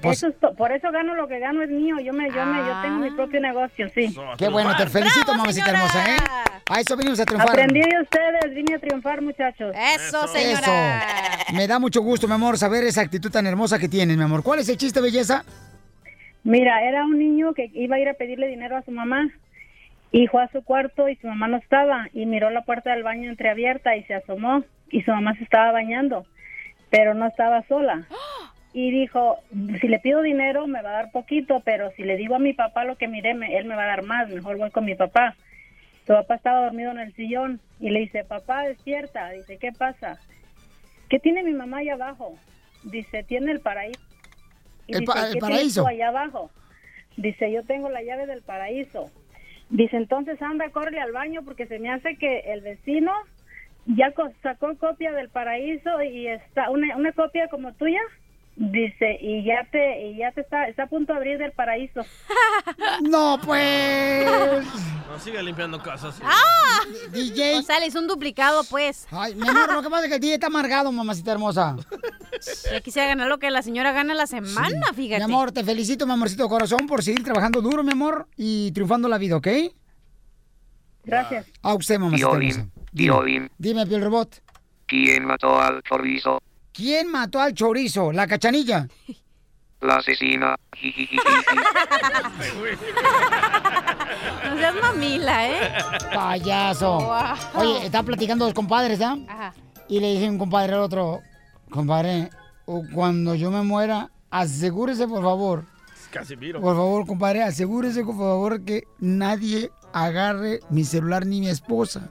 [0.00, 2.00] Pues- Eso es por eso gano lo que gano es mío.
[2.00, 4.12] Yo me, yo me, yo tengo mi propio negocio, sí.
[4.36, 5.84] Qué bueno, te felicito, ¡Bravo, mamacita señora!
[5.84, 6.60] hermosa, ¿eh?
[6.68, 7.50] A eso vinimos a triunfar.
[7.50, 9.72] Aprendí de ustedes, vine a triunfar, muchachos.
[9.94, 10.98] Eso, señora.
[11.46, 11.54] Eso.
[11.54, 14.42] Me da mucho gusto, mi amor, saber esa actitud tan hermosa que tienes, mi amor.
[14.42, 15.44] ¿Cuál es el chiste, belleza?
[16.42, 19.28] Mira, era un niño que iba a ir a pedirle dinero a su mamá
[20.10, 23.04] y fue a su cuarto y su mamá no estaba y miró la puerta del
[23.04, 26.26] baño entreabierta y se asomó y su mamá se estaba bañando,
[26.90, 28.06] pero no estaba sola.
[28.72, 29.38] Y dijo,
[29.80, 32.52] si le pido dinero me va a dar poquito, pero si le digo a mi
[32.52, 34.94] papá lo que miré, me- él me va a dar más, mejor voy con mi
[34.94, 35.34] papá.
[36.06, 39.30] Su papá estaba dormido en el sillón y le dice, papá, despierta.
[39.30, 40.18] Dice, ¿qué pasa?
[41.08, 42.34] ¿Qué tiene mi mamá allá abajo?
[42.84, 43.98] Dice, tiene el paraíso.
[44.86, 45.80] Y El dice, pa- el "¿Qué tienes paraíso".
[45.82, 46.50] tú allá abajo?
[47.16, 49.10] Dice, yo tengo la llave del paraíso.
[49.70, 53.10] Dice, entonces anda, córrele al baño porque se me hace que el vecino
[53.86, 58.00] ya co- sacó copia del paraíso y está una, una copia como tuya.
[58.58, 62.00] Dice, y ya te y ya te está está a punto de abrir del paraíso.
[63.02, 64.26] No, pues.
[65.08, 66.18] No siga limpiando casas.
[66.24, 66.80] ¡Ah!
[67.12, 67.62] DJ.
[67.86, 69.06] Hizo un duplicado, pues.
[69.10, 71.76] Ay, mi amor, lo que pasa es que el DJ está amargado, mamacita hermosa.
[72.72, 75.18] Yo quisiera ganar lo que la señora gana la semana, fíjate.
[75.26, 79.06] Mi amor, te felicito, mi amorcito corazón, por seguir trabajando duro, mi amor, y triunfando
[79.08, 79.48] la vida, ¿ok?
[81.04, 81.46] Gracias.
[81.62, 82.66] A usted, mamacita hermosa.
[82.96, 83.50] Violín.
[83.58, 84.40] Dime, Piel Robot.
[84.86, 86.40] ¿Quién mató al chorizo?
[86.72, 88.10] ¿Quién mató al chorizo?
[88.10, 88.88] ¿La cachanilla?
[89.82, 90.56] La asesina.
[94.48, 95.72] No seas mamila, ¿eh?
[96.14, 96.98] Payaso.
[97.00, 97.60] Wow.
[97.62, 99.16] Oye, están platicando dos compadres, ¿ah?
[99.28, 99.54] Ajá.
[99.88, 101.20] Y le dice un compadre al otro,
[101.70, 102.30] compadre,
[102.94, 105.64] cuando yo me muera, asegúrese, por favor,
[106.10, 106.60] Casimiro.
[106.60, 112.10] por favor, compadre, asegúrese, por favor, que nadie agarre mi celular ni mi esposa.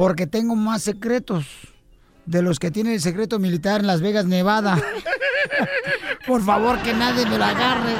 [0.00, 1.44] Porque tengo más secretos
[2.24, 4.82] de los que tiene el secreto militar en Las Vegas, Nevada.
[6.26, 7.96] Por favor, que nadie me lo agarre.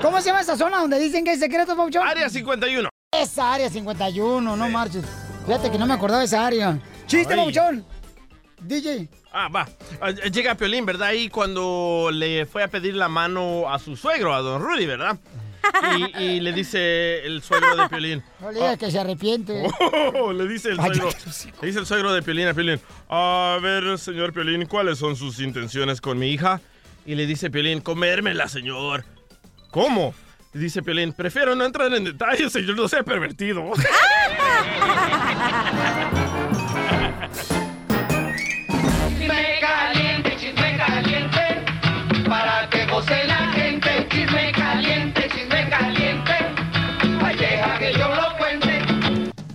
[0.00, 2.06] ¿Cómo se llama esa zona donde dicen que hay secretos, Pauchón?
[2.06, 2.88] Área 51.
[3.20, 5.04] Esa área 51, no marches.
[5.44, 6.78] Fíjate que no me acordaba de esa área.
[7.08, 7.34] ¡Chiste.
[7.34, 7.84] Pauchón!
[8.60, 9.08] DJ.
[9.32, 9.68] Ah, va.
[10.00, 11.14] Ah, Llega Piolín, ¿verdad?
[11.14, 15.18] Y cuando le fue a pedir la mano a su suegro, a don Rudy, ¿verdad?
[16.18, 18.22] Y, y le dice el suegro de Piolín.
[18.40, 19.66] No le digas que se arrepiente.
[20.14, 21.08] Oh, le dice el suegro.
[21.60, 22.80] Le dice el suegro de Piolín a Piolín.
[23.08, 26.60] A ver, señor Piolín, ¿cuáles son sus intenciones con mi hija?
[27.04, 29.04] Y le dice Piolín, comérmela, señor.
[29.70, 30.14] ¿Cómo?
[30.54, 33.62] Y dice Piolín, prefiero no entrar en detalles, señor, no sea pervertido.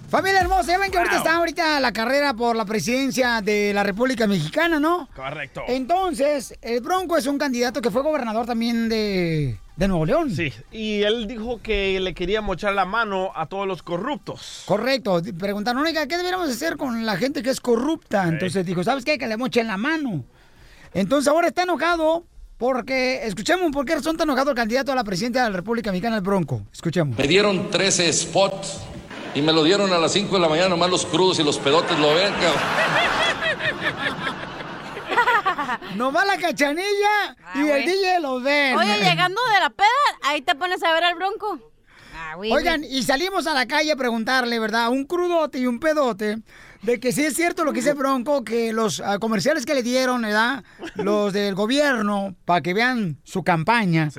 [0.10, 3.84] Familia hermosa, ya ven que ahorita está ahorita la carrera por la presidencia de la
[3.84, 5.10] República Mexicana, ¿no?
[5.14, 5.64] Correcto.
[5.68, 10.34] Entonces, el Bronco es un candidato que fue gobernador también de, de Nuevo León.
[10.34, 14.64] Sí, y él dijo que le quería mochar la mano a todos los corruptos.
[14.66, 15.22] Correcto.
[15.38, 18.30] Preguntaron, oiga, ¿qué deberíamos hacer con la gente que es corrupta?
[18.30, 19.18] Entonces dijo, ¿sabes qué?
[19.18, 20.24] Que le mochen la mano.
[20.94, 22.24] Entonces ahora está enojado
[22.58, 25.92] porque, escuchemos por qué razón está enojado el candidato a la presidencia de la República
[25.92, 26.62] Mexicana, el Bronco.
[26.72, 27.18] Escuchemos.
[27.18, 28.80] Me dieron 13 spots
[29.38, 31.60] y me lo dieron a las 5 de la mañana, nomás los crudos y los
[31.60, 32.62] pedotes lo ven, cabrón.
[35.96, 37.86] No va la cachanilla y el güey.
[37.86, 38.76] DJ los ven.
[38.78, 39.88] Oye, llegando de la peda,
[40.24, 41.60] ahí te pones a ver al bronco.
[42.16, 44.86] Ah, güey, Oigan, y salimos a la calle a preguntarle, ¿verdad?
[44.86, 46.38] A un crudote y un pedote,
[46.82, 49.84] de que sí es cierto lo que dice Bronco, que los ah, comerciales que le
[49.84, 50.64] dieron, ¿verdad?
[50.96, 54.10] Los del gobierno, para que vean su campaña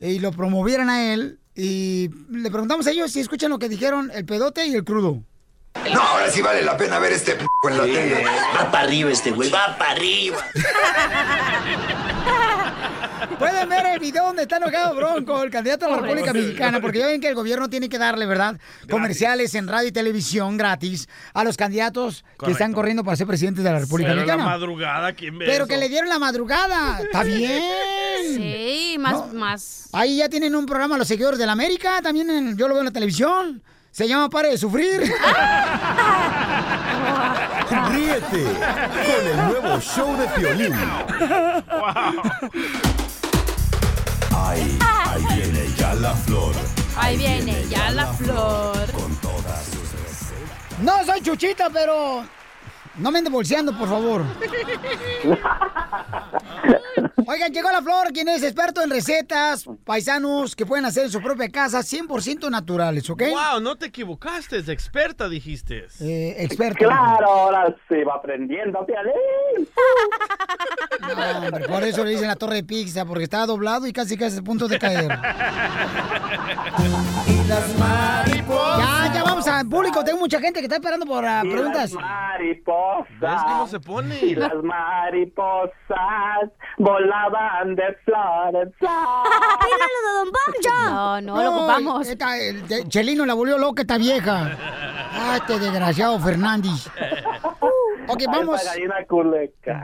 [0.00, 1.39] y lo promovieran a él.
[1.62, 5.22] Y le preguntamos a ellos si escuchan lo que dijeron el pedote y el crudo.
[5.92, 8.24] No, ahora sí vale la pena ver este p en la tele.
[8.56, 10.38] Va para arriba este güey, va para arriba.
[13.38, 16.32] Pueden ver el video donde está enojado Bronco, el candidato a la República.
[16.32, 18.58] Mexicana, porque ya ven que el gobierno tiene que darle, ¿verdad?
[18.90, 23.64] Comerciales en radio y televisión gratis a los candidatos que están corriendo para ser presidentes
[23.64, 24.56] de la República Pero en la Mexicana.
[24.58, 25.68] madrugada, ¿quién ve Pero eso?
[25.68, 27.00] que le dieron la madrugada.
[27.00, 27.62] Está bien.
[28.36, 29.88] Sí, más, más.
[29.92, 32.80] Ahí ya tienen un programa los seguidores de la América, también en- yo lo veo
[32.82, 33.62] en la televisión.
[33.90, 35.00] Se llama Pare de Sufrir.
[37.90, 40.74] Ríete con el nuevo show de Piolín.
[44.42, 46.54] Ahí, ahí viene ya la flor.
[46.96, 48.90] Ahí viene ya la flor.
[48.92, 50.78] Con todas sus recetas.
[50.80, 52.24] No soy chuchita, pero
[53.00, 54.22] no me ande bolseando, por favor.
[57.26, 61.22] Oigan, llegó la flor, quien es experto en recetas, paisanos que pueden hacer en su
[61.22, 63.22] propia casa, 100% naturales, ¿ok?
[63.30, 65.86] Wow, no te equivocaste, es experta, dijiste.
[66.00, 66.78] Eh, experto.
[66.78, 68.84] Claro, ahora se va aprendiendo.
[71.00, 74.16] No, hombre, por eso le dicen la torre de pizza, porque está doblado y casi
[74.16, 75.10] casi a punto de caer.
[77.26, 78.59] Y las mariposas.
[79.60, 80.04] Al público.
[80.04, 81.92] Tengo mucha gente que está esperando por ah, Y preguntas.
[81.92, 83.20] Las mariposas.
[83.20, 84.18] ¿Ves cómo se pone?
[84.20, 88.90] Y las mariposas volaban de flor en flor.
[90.90, 92.08] No, no, lo ocupamos.
[92.08, 94.56] esta, el de- Chelino la volvió loca esta vieja.
[95.12, 96.88] Ah, este desgraciado Fernández.
[98.08, 98.60] Ok, vamos.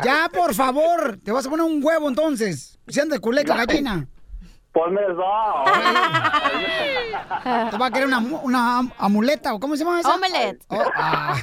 [0.02, 1.16] Ya, por favor.
[1.22, 2.76] Te vas a poner un huevo entonces.
[2.88, 4.08] Sean de culeca gallina.
[4.76, 5.70] Ponme dos.
[7.70, 10.14] Te va a querer una, mu- una am- amuleta o cómo se llama esa?
[10.14, 10.62] Omelette.
[10.68, 11.34] Oh, ah.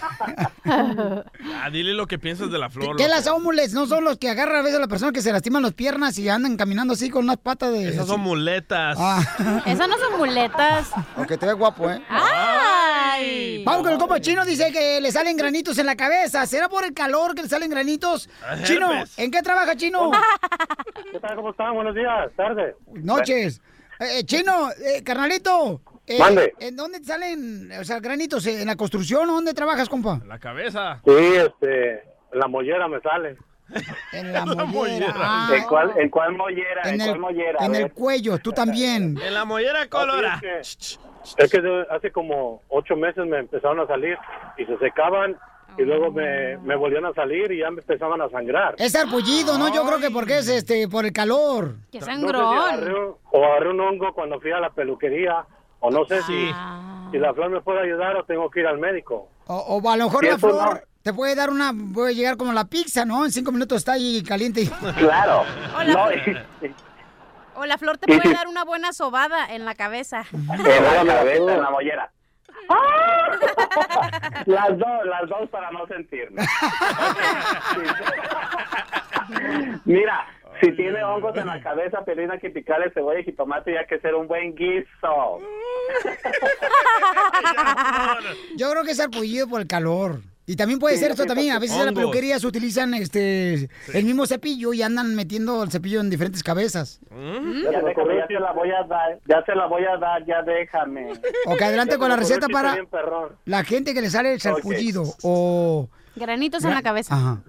[1.61, 2.95] Ah, dile lo que piensas de la flor.
[2.97, 3.15] ¿Qué loco.
[3.15, 3.73] las omulets?
[3.73, 6.17] ¿No son los que agarran a veces a las personas que se lastiman las piernas
[6.17, 7.89] y andan caminando así con unas patas de...
[7.89, 8.97] Esas son muletas.
[8.99, 9.21] Ah.
[9.65, 10.91] Esas no son muletas.
[11.17, 12.01] Ok, te ves guapo, ¿eh?
[12.09, 13.63] ¡Ay!
[13.65, 16.45] Vamos con el compa chino, dice que le salen granitos en la cabeza.
[16.45, 18.29] ¿Será por el calor que le salen granitos?
[18.49, 18.67] Herpes.
[18.67, 20.11] Chino, ¿en qué trabaja, Chino?
[21.11, 21.35] ¿Qué tal?
[21.35, 21.73] ¿Cómo están?
[21.75, 22.75] Buenos días, tarde.
[22.93, 23.22] Noches.
[23.31, 23.49] Eh,
[24.19, 25.81] eh, chino, eh, carnalito.
[26.07, 26.53] eh, Mande.
[26.59, 28.45] ¿En dónde te salen, o sea, granitos?
[28.47, 30.19] ¿En la construcción o dónde trabajas, compa?
[30.25, 31.01] La cabeza.
[31.05, 31.91] Sí, este,
[32.31, 33.37] en la mollera me sale.
[34.11, 34.65] En la mollera.
[34.65, 35.13] mollera.
[35.15, 35.49] Ah.
[35.55, 36.81] ¿En cuál, en cuál mollera?
[36.83, 37.65] ¿En, En cuál el, mollera?
[37.65, 39.17] En cuello, tú también.
[39.25, 40.39] En la mollera colora.
[40.59, 40.99] Es
[41.37, 44.17] que, es que de- hace como ocho meses me empezaron a salir
[44.57, 45.37] y se secaban
[45.77, 48.75] y luego me, me volvían a salir y ya me empezaban a sangrar.
[48.77, 49.73] Es arpullido, ¿no?
[49.73, 51.75] Yo creo que porque es este por el calor.
[51.91, 55.45] ¡Qué No sé si agarré un- o agarré un hongo cuando fui a la peluquería
[55.79, 56.51] o no sé si,
[57.11, 59.29] si la flor me puede ayudar o tengo que ir al médico.
[59.47, 60.37] O, o a lo mejor la no.
[60.39, 63.25] flor te puede dar una, puede llegar como la pizza, ¿no?
[63.25, 64.69] En cinco minutos está ahí caliente.
[64.97, 65.43] Claro.
[65.77, 65.93] Hola.
[65.93, 66.73] No, y-
[67.55, 70.23] O la flor te puede dar una buena sobada en la cabeza.
[70.31, 70.47] en
[71.05, 72.11] la cabeza, en la mollera.
[74.45, 76.41] Las dos, las dos para no sentirme.
[79.85, 80.25] Mira,
[80.61, 83.95] si tiene hongos en la cabeza, pelina que picarle cebolla y jitomate y hay que
[83.95, 85.39] hacer un buen guiso.
[88.57, 90.19] Yo creo que es arpullido por el calor.
[90.45, 91.53] Y también puede Sí, ser esto sí, también.
[91.55, 92.01] A veces en la Hongos.
[92.01, 96.99] peluquería se utilizan este el mismo cepillo y andan metiendo el cepillo en diferentes cabezas.
[97.09, 100.41] Ya, déjame, ya te la voy a dar, ya te la voy a dar, ya
[100.41, 101.11] déjame.
[101.45, 102.75] Ok, adelante Ya con la receta para
[103.45, 105.87] la gente que le sale el sarpullido o...
[106.15, 107.15] Granitos en la cabeza.
[107.15, 107.41] Ajá.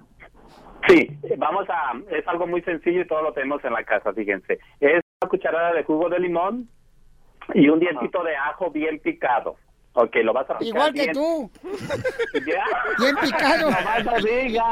[0.89, 4.59] Sí, vamos a, es algo muy sencillo y todo lo tenemos en la casa, fíjense.
[4.81, 6.69] Es una cucharada de jugo de limón
[7.55, 9.57] y un dientito de ajo bien picado.
[9.95, 11.13] Ok, lo vas a picar Igual que bien.
[11.15, 11.51] tú.
[12.47, 12.65] Ya.
[12.99, 13.71] Bien picado.
[13.71, 14.69] No digas.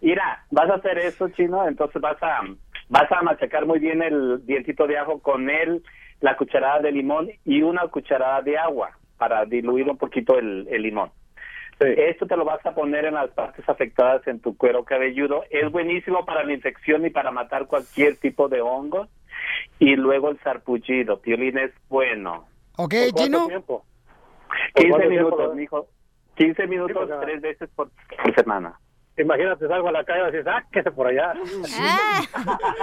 [0.00, 2.40] Mira, vas a hacer eso, chino, entonces vas a
[2.88, 5.82] vas a machacar muy bien el dientito de ajo con él,
[6.20, 10.82] la cucharada de limón y una cucharada de agua para diluir un poquito el, el
[10.82, 11.10] limón.
[11.80, 15.42] Esto te lo vas a poner en las partes afectadas en tu cuero cabelludo.
[15.50, 19.08] Es buenísimo para la infección y para matar cualquier tipo de hongos.
[19.80, 21.20] Y luego el sarpullido.
[21.20, 22.46] Piolín es bueno.
[22.76, 23.46] Ok, ¿Por cuánto Chino.
[23.48, 23.84] tiempo?
[24.74, 25.54] ¿Por 15 cuánto minutos, tiempo?
[25.54, 25.88] mijo.
[26.36, 27.90] 15 minutos, porque- tres veces por,
[28.36, 28.78] semana.
[29.18, 31.34] Imagínate, salgo a la calle y dices, ah, que se por allá.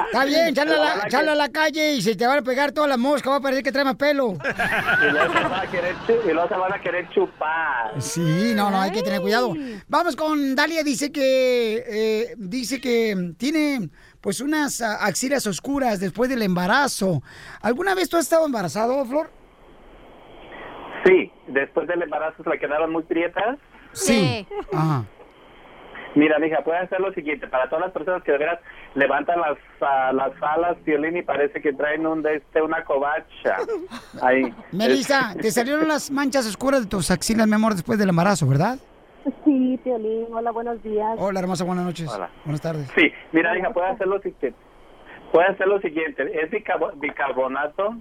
[0.05, 2.71] Está bien, sale a, la, sale a la calle y se te van a pegar
[2.71, 4.33] todas las moscas, va a parecer que trae más pelo.
[4.33, 7.99] Y luego se van a querer, chu- y luego se van a querer chupar.
[7.99, 9.55] Sí, no, no, hay que tener cuidado.
[9.87, 13.89] Vamos con Dalia, dice que eh, dice que tiene
[14.21, 17.23] pues unas ah, axilas oscuras después del embarazo.
[17.61, 19.31] ¿Alguna vez tú has estado embarazado, Flor?
[21.05, 23.57] Sí, después del embarazo se le quedaron muy prietas.
[23.93, 24.47] Sí.
[24.73, 25.05] Ajá.
[26.15, 27.47] Mira, mija, puedes hacer lo siguiente.
[27.47, 28.59] Para todas las personas que de veras
[28.95, 33.57] levantan las, ah, las alas, violín, y parece que traen un de este, una covacha.
[34.21, 34.53] Ahí.
[34.71, 38.79] Melissa, te salieron las manchas oscuras de tus axilas, mi amor, después del embarazo, ¿verdad?
[39.45, 40.27] Sí, Piolín.
[40.31, 41.15] Hola, buenos días.
[41.17, 42.09] Hola, hermosa, buenas noches.
[42.11, 42.29] Hola.
[42.43, 42.89] Buenas tardes.
[42.95, 44.53] Sí, mira, hija, puede hacer lo siguiente.
[45.31, 46.23] Puede hacer lo siguiente.
[46.41, 46.49] Es
[46.95, 47.95] bicarbonato.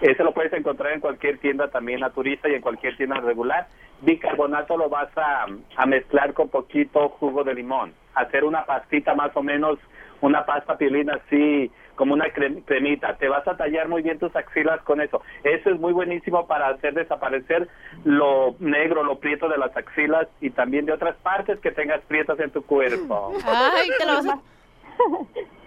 [0.00, 3.68] Ese lo puedes encontrar en cualquier tienda también naturista y en cualquier tienda regular.
[4.02, 7.94] Bicarbonato lo vas a, a mezclar con poquito jugo de limón.
[8.14, 9.78] Hacer una pastita más o menos,
[10.20, 13.16] una pasta piolina así, como una crem- cremita.
[13.16, 15.22] Te vas a tallar muy bien tus axilas con eso.
[15.42, 17.68] Eso es muy buenísimo para hacer desaparecer
[18.04, 22.38] lo negro, lo prieto de las axilas y también de otras partes que tengas prietas
[22.40, 23.32] en tu cuerpo.
[23.46, 24.38] Ay, te lo vas a...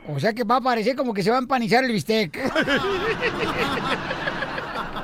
[0.10, 2.38] O sea que va a parecer como que se va a empanizar el bistec.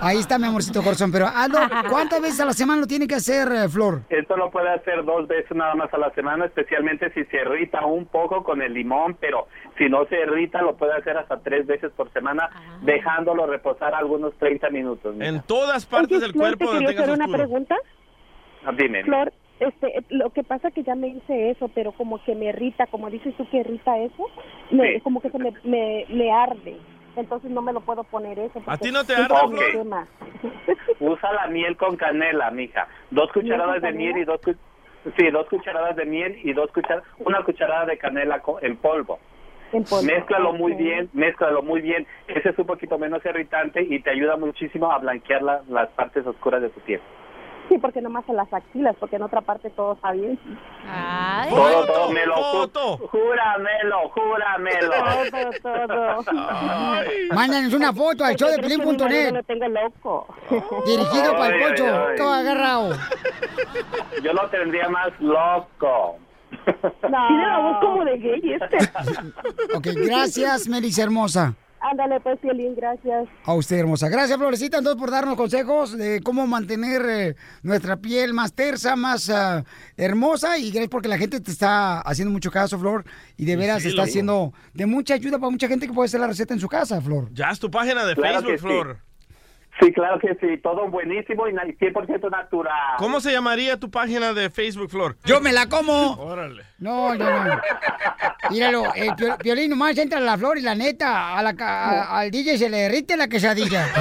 [0.02, 1.12] Ahí está, mi amorcito corazón.
[1.14, 4.02] Pero hazlo, ¿cuántas veces a la semana lo tiene que hacer, eh, Flor?
[4.10, 7.86] Esto lo puede hacer dos veces nada más a la semana, especialmente si se irrita
[7.86, 9.48] un poco con el limón, pero
[9.78, 12.50] si no se irrita lo puede hacer hasta tres veces por semana,
[12.82, 15.16] dejándolo reposar algunos 30 minutos.
[15.16, 15.28] mira.
[15.30, 17.76] En todas partes Oye, del Flor, cuerpo te quería hacer una pregunta.
[18.66, 19.04] Ah, Dime.
[19.06, 19.32] Flor,
[19.68, 23.10] este, lo que pasa que ya me hice eso, pero como que me irrita, como
[23.10, 24.26] dices tú que irrita eso,
[24.72, 25.02] me- Sí.
[25.02, 26.78] como que se me, me, me arde.
[27.16, 28.60] Entonces no me lo puedo poner eso.
[28.66, 29.36] porque ti no te arde,
[29.72, 30.08] quema.
[31.00, 32.88] Usa la miel con canela, mija.
[33.12, 34.56] Dos cucharadas de miel y dos cu-
[35.18, 39.20] sí, dos cucharadas de miel y dos cucharadas, una cucharada de canela co- en polvo.
[39.74, 40.04] En polvo.
[40.06, 42.08] Mézclalo muy bien, mézclalo muy bien.
[42.28, 46.26] Ese es un poquito menos irritante y te ayuda muchísimo a blanquear la- las partes
[46.26, 47.02] oscuras de tu piel.
[47.70, 50.38] Sí, porque nomás en las axilas, porque en otra parte todo está bien.
[51.50, 54.92] Todo, todo, me lo ju- júramelo, júramelo.
[55.62, 56.34] Todo, todo.
[57.34, 59.34] Mándanos una foto al show de ¿Por qué crees que mi marido Pelín.net.
[59.34, 60.28] lo tengo loco.
[60.86, 62.18] Dirigido para el Ay, pocho, ay, ay.
[62.18, 62.96] todo agarrado.
[64.24, 66.18] Yo lo tendría más loco.
[67.02, 68.78] Tiene la voz como de gay este.
[69.76, 71.56] Ok, gracias, Melissa hermosa.
[71.92, 73.28] Ándale, pues, Piolín, gracias.
[73.44, 74.08] A usted, hermosa.
[74.08, 79.30] Gracias, Florecita, entonces, por darnos consejos de cómo mantener eh, nuestra piel más tersa, más
[79.30, 79.66] ah,
[79.98, 80.58] hermosa.
[80.58, 83.04] Y gracias porque la gente te está haciendo mucho caso, Flor.
[83.36, 84.14] Y de veras sí, está loco.
[84.14, 87.02] siendo de mucha ayuda para mucha gente que puede hacer la receta en su casa,
[87.02, 87.28] Flor.
[87.34, 89.13] Ya es tu página de Claro Facebook, sí.
[89.80, 92.96] Sí, claro que sí, todo buenísimo y na- 100% natural.
[92.98, 95.18] ¿Cómo se llamaría tu página de Facebook, Flor?
[95.26, 96.12] Yo me la como.
[96.14, 96.64] Órale.
[96.80, 97.60] No, no, no.
[98.52, 99.14] Míralo, el
[99.44, 102.58] violín nomás entra a la flor y la neta, a la ca- a- al DJ
[102.58, 103.88] se le derrite la quesadilla.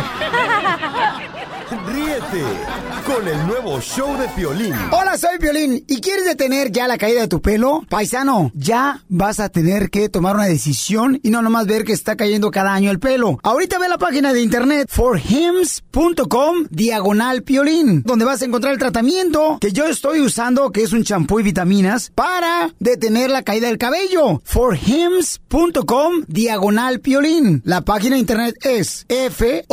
[3.07, 4.73] Con el nuevo show de Piolín.
[4.93, 5.85] Hola, soy Violín.
[5.87, 7.83] ¿Y quieres detener ya la caída de tu pelo?
[7.91, 12.17] Paisano, ya vas a tener que tomar una decisión y no nomás ver que está
[12.17, 13.39] cayendo cada año el pelo.
[13.43, 19.59] Ahorita ve la página de internet forhims.com diagonal piolín, donde vas a encontrar el tratamiento
[19.61, 23.77] que yo estoy usando, que es un champú y vitaminas, para detener la caída del
[23.77, 24.41] cabello.
[24.45, 27.61] forhims.com diagonal piolín.
[27.67, 29.73] La página de internet es F-O-R-H-I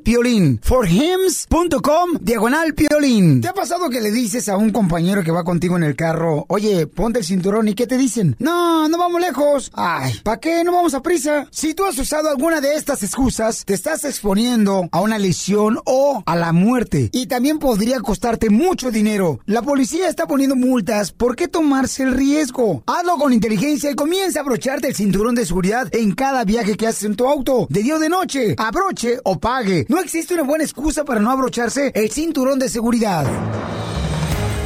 [0.00, 0.60] piolín.
[0.62, 3.40] forhims.com diagonal piolín.
[3.40, 6.44] ¿Te ha pasado que le dices a un compañero que va contigo en el carro,
[6.48, 8.36] oye, ponte el cinturón y qué te dicen?
[8.38, 9.70] No, no vamos lejos.
[9.74, 10.64] Ay, ¿para qué?
[10.64, 11.46] No vamos a prisa.
[11.50, 16.22] Si tú has usado alguna de estas excusas, te estás exponiendo a una lesión o
[16.24, 17.10] a la muerte.
[17.12, 19.40] Y también podría costarte mucho dinero.
[19.46, 21.12] La policía está poniendo multas.
[21.12, 22.82] ¿Por qué tomarse el riesgo?
[22.86, 26.86] Hazlo con inteligencia y comienza a abrocharte el cinturón de seguridad en cada viaje que
[26.86, 27.66] haces en tu auto.
[27.70, 28.54] De día o de noche.
[28.58, 29.73] Abroche o pague.
[29.88, 33.26] No existe una buena excusa para no abrocharse el cinturón de seguridad.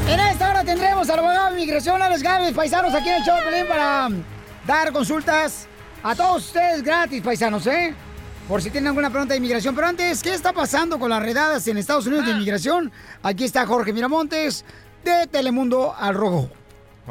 [0.08, 3.34] En esta hora tendremos al abogado de inmigración, Alex Gámez, paisanos, aquí en el show
[3.68, 4.08] para
[4.66, 5.66] dar consultas
[6.02, 7.94] a todos ustedes gratis, paisanos, ¿eh?
[8.48, 9.74] Por si tienen alguna pregunta de inmigración.
[9.74, 12.90] Pero antes, ¿qué está pasando con las redadas en Estados Unidos de inmigración?
[13.22, 14.64] Aquí está Jorge Miramontes
[15.04, 16.50] de Telemundo al Rojo.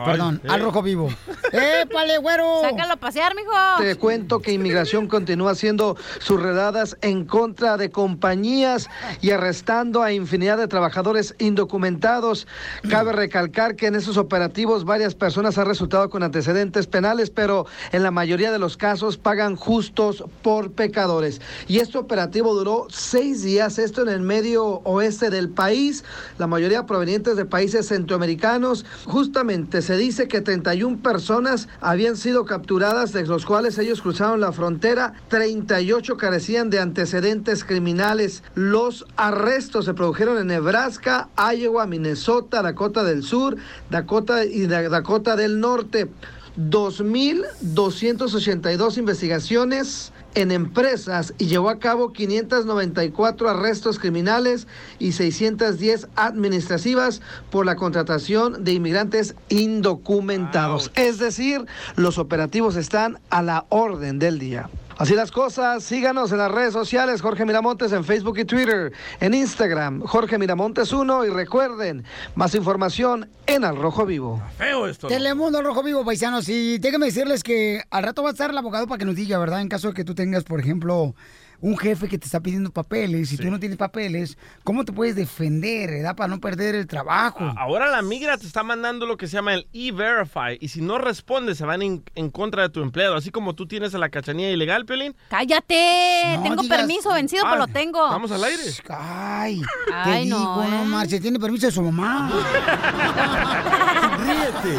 [0.05, 0.47] Perdón, eh.
[0.49, 1.09] al Rojo Vivo.
[1.51, 2.61] ¡Épale, güero!
[2.61, 3.51] Sácalo a pasear, mijo.
[3.79, 8.89] Te cuento que inmigración continúa haciendo sus redadas en contra de compañías
[9.21, 12.47] y arrestando a infinidad de trabajadores indocumentados.
[12.89, 18.03] Cabe recalcar que en esos operativos varias personas han resultado con antecedentes penales, pero en
[18.03, 21.41] la mayoría de los casos pagan justos por pecadores.
[21.67, 26.03] Y este operativo duró seis días, esto en el medio oeste del país,
[26.37, 28.85] la mayoría provenientes de países centroamericanos.
[29.05, 34.51] Justamente se dice que 31 personas habían sido capturadas, de los cuales ellos cruzaron la
[34.51, 38.43] frontera, 38 carecían de antecedentes criminales.
[38.53, 43.55] Los arrestos se produjeron en Nebraska, Iowa, Minnesota, Dakota del Sur,
[43.89, 46.09] Dakota y Da- Dakota del Norte.
[46.57, 54.67] 2.282 investigaciones en empresas y llevó a cabo 594 arrestos criminales
[54.99, 60.91] y 610 administrativas por la contratación de inmigrantes indocumentados.
[60.93, 61.65] Es decir,
[61.95, 64.69] los operativos están a la orden del día.
[64.97, 69.35] Así las cosas, síganos en las redes sociales, Jorge Miramontes en Facebook y Twitter, en
[69.35, 74.41] Instagram, Jorge Miramontes 1 y recuerden, más información en Al Rojo Vivo.
[74.57, 75.07] Feo esto.
[75.07, 76.49] Telemundo al Rojo Vivo, paisanos.
[76.49, 79.37] Y déjenme decirles que al rato va a estar el abogado para que nos diga,
[79.37, 79.61] ¿verdad?
[79.61, 81.13] En caso de que tú tengas, por ejemplo,
[81.60, 85.16] un jefe que te está pidiendo papeles y tú no tienes papeles, ¿cómo te puedes
[85.16, 86.16] defender, verdad?
[86.16, 87.51] Para no perder el trabajo.
[87.58, 90.97] Ahora la migra te está mandando lo que se llama el E-Verify y si no
[90.99, 93.16] respondes se van en, en contra de tu empleado.
[93.16, 95.16] Así como tú tienes a la cachanilla ilegal, Pelín.
[95.30, 96.22] ¡Cállate!
[96.38, 98.05] No tengo digas- permiso vencido, Ah, pero lo tengo.
[98.05, 98.64] ¿Estamos al aire?
[98.89, 100.86] Ay, te Ay, digo, no, no, ¿eh?
[100.86, 102.30] marche, tiene permiso de su mamá.
[104.26, 104.78] Ríete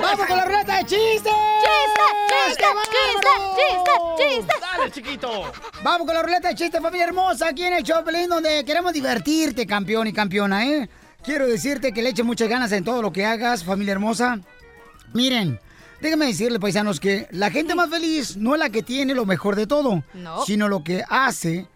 [0.00, 1.32] ¡Vamos con la ruleta de chistes!
[1.62, 4.54] ¡Chiste, chiste, ¡Qué chiste, chiste, chiste!
[4.60, 5.50] Dale, chiquito.
[5.82, 9.66] Vamos con la ruleta de chistes, familia hermosa, aquí en el Choplin, donde queremos divertirte,
[9.66, 10.90] campeón y campeona, ¿eh?
[11.24, 14.40] Quiero decirte que le eches muchas ganas en todo lo que hagas, familia hermosa.
[15.12, 15.60] Miren,
[16.00, 19.54] déjenme decirle, paisanos, que la gente más feliz no es la que tiene lo mejor
[19.56, 20.44] de todo, No.
[20.44, 21.68] sino lo que hace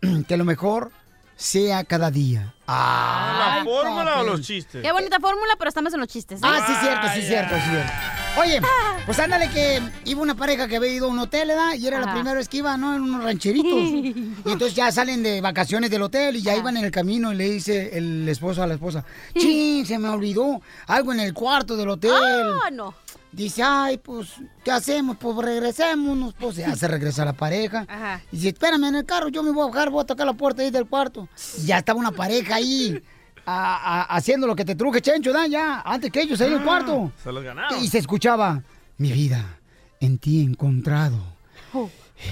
[0.28, 0.90] que lo mejor
[1.36, 2.54] sea cada día.
[2.66, 4.82] ¿La Ay, fórmula o los chistes?
[4.82, 6.40] Qué bonita fórmula, pero estamos en los chistes.
[6.40, 6.44] ¿eh?
[6.46, 7.92] Ah, sí, cierto, sí, cierto, sí, cierto.
[8.40, 8.60] Oye,
[9.04, 11.74] Pues ándale que iba una pareja que había ido a un hotel, ¿verdad?
[11.74, 12.94] Y era la primera vez que iba, ¿no?
[12.94, 13.78] En unos rancheritos.
[13.78, 17.36] y entonces ya salen de vacaciones del hotel y ya iban en el camino y
[17.36, 19.04] le dice el esposo a la esposa,
[19.36, 19.84] ¡Chin!
[19.84, 22.12] Se me olvidó algo en el cuarto del hotel.
[22.14, 22.94] Ah, no.
[23.32, 24.28] Dice, ay, pues,
[24.64, 25.16] ¿qué hacemos?
[25.18, 26.34] Pues regresémonos.
[26.34, 27.86] Pues ya se regresa la pareja.
[27.88, 28.20] Ajá.
[28.30, 30.34] Y dice, espérame en el carro, yo me voy a bajar, voy a tocar la
[30.34, 31.28] puerta ahí del cuarto.
[31.58, 33.02] Y ya estaba una pareja ahí
[33.46, 35.46] a- a- haciendo lo que te truje, Chencho, ¿da?
[35.46, 37.12] Ya, antes que ellos ahí en el cuarto.
[37.22, 37.82] Se los ganaron.
[37.82, 38.62] Y se escuchaba,
[38.98, 39.58] mi vida,
[40.00, 41.18] en ti he encontrado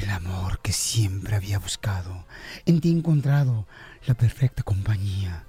[0.03, 2.25] el amor que siempre había buscado.
[2.67, 3.67] En ti he encontrado
[4.07, 5.45] la perfecta compañía.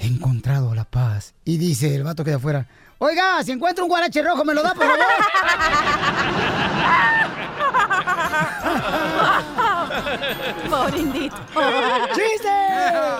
[0.00, 1.34] He encontrado la paz.
[1.44, 2.66] Y dice el vato que de afuera,
[2.98, 4.98] oiga, si encuentra un guarache rojo, ¿me lo da, por favor?
[10.70, 11.36] Pobrecito.
[12.14, 12.48] ¡Chiste!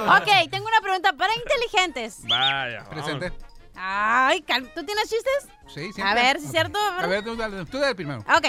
[0.08, 2.18] Ok, tengo una pregunta para inteligentes.
[2.28, 2.84] Vaya.
[2.88, 3.32] Presente.
[3.76, 5.48] Ay, cal- ¿tú tienes chistes?
[5.72, 6.02] Sí, sí.
[6.02, 6.78] A ver, ¿sí es cierto?
[6.78, 8.20] A ver, tú dale, tú dale primero.
[8.20, 8.42] Ok.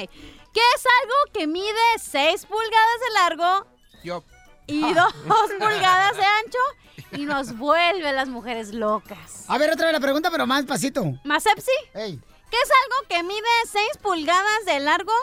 [0.53, 3.67] ¿Qué es algo que mide 6 pulgadas de largo
[4.03, 4.23] Yo.
[4.67, 5.07] y Ah.
[5.25, 6.59] 2 pulgadas de ancho
[7.13, 9.45] y nos vuelve las mujeres locas?
[9.47, 11.03] A ver, otra vez la pregunta, pero más pasito.
[11.23, 11.71] ¿Más Epsi?
[11.93, 12.19] Ey.
[12.49, 15.13] ¿Qué es algo que mide 6 pulgadas de largo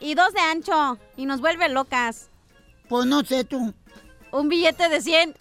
[0.00, 2.27] y 2 de ancho y nos vuelve locas?
[2.88, 3.74] Pues no sé tú.
[4.30, 5.34] Un billete de 100.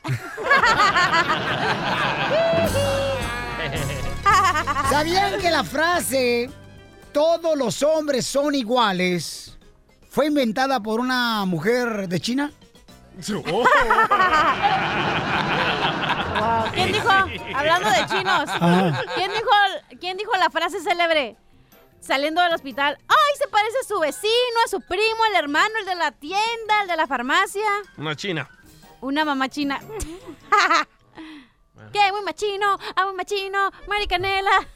[4.89, 6.49] ¿Sabían que la frase
[7.11, 9.57] todos los hombres son iguales
[10.09, 12.51] fue inventada por una mujer de China?
[13.29, 13.63] Oh.
[16.39, 16.71] Wow.
[16.71, 17.09] ¿Quién dijo?
[17.55, 18.49] Hablando de chinos.
[19.15, 19.49] ¿Quién dijo,
[19.99, 21.35] ¿Quién dijo la frase célebre?
[21.99, 22.97] Saliendo del hospital.
[23.07, 26.81] ¡Ay, se parece a su vecino, a su primo, el hermano, el de la tienda,
[26.81, 27.67] el de la farmacia!
[27.97, 28.49] Una china.
[29.01, 29.79] Una mamá china.
[31.93, 32.11] ¿Qué?
[32.11, 34.67] Muy machino, ah, muy machino, maricanela.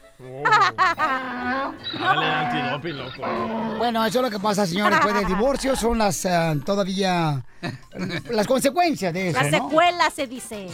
[1.99, 3.78] Dale antidoping, loco.
[3.78, 5.76] Bueno, eso es lo que pasa, señores, después del divorcio.
[5.76, 7.43] Son las ah, todavía
[8.30, 9.69] las consecuencias de eso, La ¿no?
[9.69, 10.67] secuela se dice.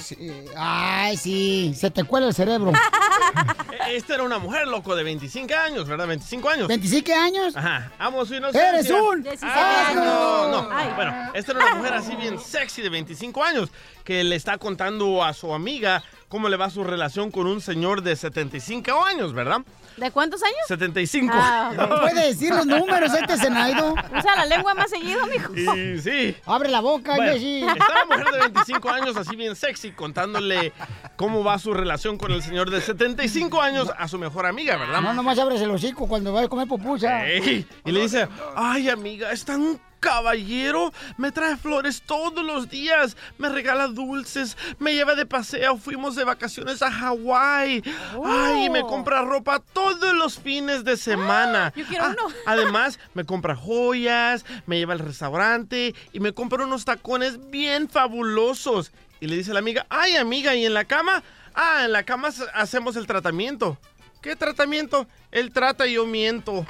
[0.56, 2.72] Ay, sí, se te cuela el cerebro.
[3.90, 6.08] Esta era una mujer, loco, de 25 años, ¿verdad?
[6.08, 6.70] 25 años.
[6.70, 7.56] ¿25 años?
[7.56, 7.92] Ajá.
[8.00, 8.70] Amo su inocencia.
[8.70, 10.70] ¡Eres un Ah, no, no.
[10.72, 10.92] Ay.
[10.96, 13.70] Bueno, esta era una mujer así bien sexy de 25 años
[14.08, 18.04] que le está contando a su amiga cómo le va su relación con un señor
[18.04, 19.64] de 75 años, ¿verdad?
[19.98, 20.56] ¿De cuántos años?
[20.70, 21.34] 75.
[21.36, 21.78] Ah, ok.
[21.78, 23.96] ¿No puede decir los números este Zenaido?
[24.18, 25.54] Usa la lengua más seguido, mijo.
[25.54, 26.38] Y sí.
[26.46, 30.72] Abre la boca, Bueno, está la mujer de 25 años así bien sexy contándole
[31.18, 35.02] cómo va su relación con el señor de 75 años a su mejor amiga, ¿verdad?
[35.02, 37.28] No, nomás abres el hocico cuando vas a comer pupusa.
[37.28, 43.18] Ey, y le dice, ay amiga, es tan caballero, me trae flores todos los días,
[43.38, 47.84] me regala dulces, me lleva de paseo, fuimos de vacaciones a Hawái,
[48.26, 51.74] ay, me compra ropa todos los fines de semana.
[51.76, 52.34] Yo quiero Ah, uno.
[52.46, 58.92] Además, me compra joyas, me lleva al restaurante y me compra unos tacones bien fabulosos.
[59.20, 61.24] Y le dice a la amiga, ay amiga, ¿y en la cama?
[61.56, 63.78] Ah, en la cama ha- hacemos el tratamiento.
[64.22, 65.08] ¿Qué tratamiento?
[65.32, 66.66] Él trata y yo miento.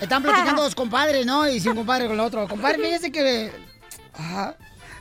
[0.00, 1.48] Están platicando dos compadres, ¿no?
[1.48, 2.46] Y si un compadre con el otro.
[2.48, 3.52] Compadre, fíjese que.
[4.14, 4.54] ah,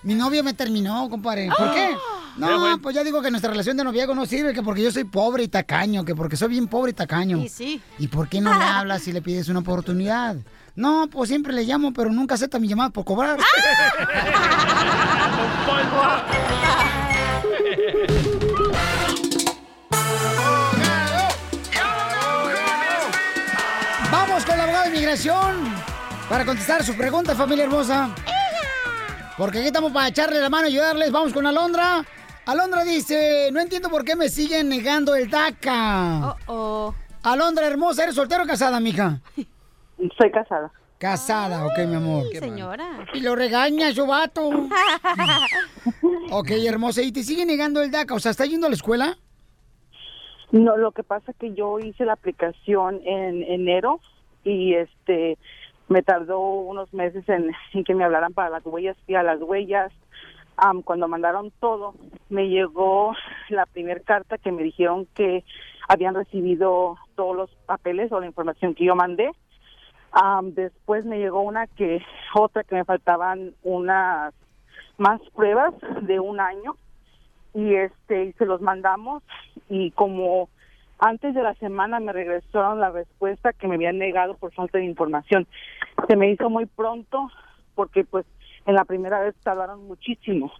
[0.04, 1.50] mi novio me terminó, compadre.
[1.56, 1.96] ¿Por qué?
[2.38, 5.04] No, pues ya digo que nuestra relación de noviazgo no sirve, que porque yo soy
[5.04, 7.38] pobre y tacaño, que porque soy bien pobre y tacaño.
[7.38, 7.82] Y sí.
[8.00, 10.38] ¿Y por qué no le hablas si le pides una oportunidad?
[10.74, 13.38] No, pues siempre le llamo, pero nunca acepta mi llamada por cobrar.
[24.84, 25.66] De inmigración
[26.28, 28.16] para contestar su pregunta, familia hermosa.
[29.38, 31.12] Porque aquí estamos para echarle la mano y ayudarles.
[31.12, 32.04] Vamos con Alondra.
[32.48, 36.36] Alondra dice, no entiendo por qué me siguen negando el DACA.
[36.48, 39.20] Oh, Alondra hermosa, ¿eres soltera o casada, mija?
[40.18, 40.72] Soy casada.
[40.98, 42.26] Casada, ok, mi amor.
[42.34, 43.06] señora.
[43.14, 44.50] Y lo regaña su vato.
[46.32, 47.04] ok, hermosa.
[47.04, 48.16] ¿Y te sigue negando el DACA?
[48.16, 49.18] O sea, ¿está yendo a la escuela?
[50.52, 54.02] No, lo que pasa es que yo hice la aplicación en enero
[54.44, 55.38] y este
[55.88, 57.52] me tardó unos meses en,
[57.86, 59.92] que me hablaran para las huellas y a las huellas.
[60.58, 61.96] am, cuando mandaron todo,
[62.30, 63.14] me llegó
[63.50, 65.44] la primera carta que me dijeron que
[65.88, 69.32] habían recibido todos los papeles o la información que yo mandé.
[70.12, 72.02] Am, después me llegó una que,
[72.36, 74.34] otra que me faltaban unas
[74.98, 76.76] más pruebas de un año
[77.54, 79.24] y este y se los mandamos
[79.68, 80.48] y como
[81.02, 84.86] antes de la semana me regresaron la respuesta que me habían negado por falta de
[84.86, 85.48] información.
[86.08, 87.30] Se me hizo muy pronto
[87.76, 88.26] porque pues
[88.68, 90.52] en la primera vez tardaron muchísimo.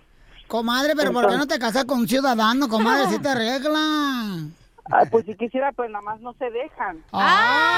[0.48, 3.08] Comadre, pero ¿por qué no te casas con un ciudadano, comadre?
[3.08, 4.48] Si te arregla.
[4.86, 7.04] Ay, pues si quisiera, pues nada más no se dejan.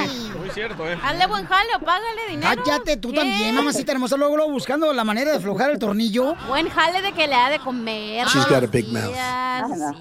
[0.00, 0.96] Eh, muy cierto, ¿eh?
[1.02, 2.62] Hazle buen jale o págale dinero.
[2.64, 3.16] Cállate tú ¿Qué?
[3.16, 4.16] también, mamacita hermosa.
[4.16, 6.34] Luego, luego buscando la manera de aflojar el tornillo.
[6.48, 8.26] Buen jale de que le ha de comer.
[8.26, 9.14] She's got a big mouth.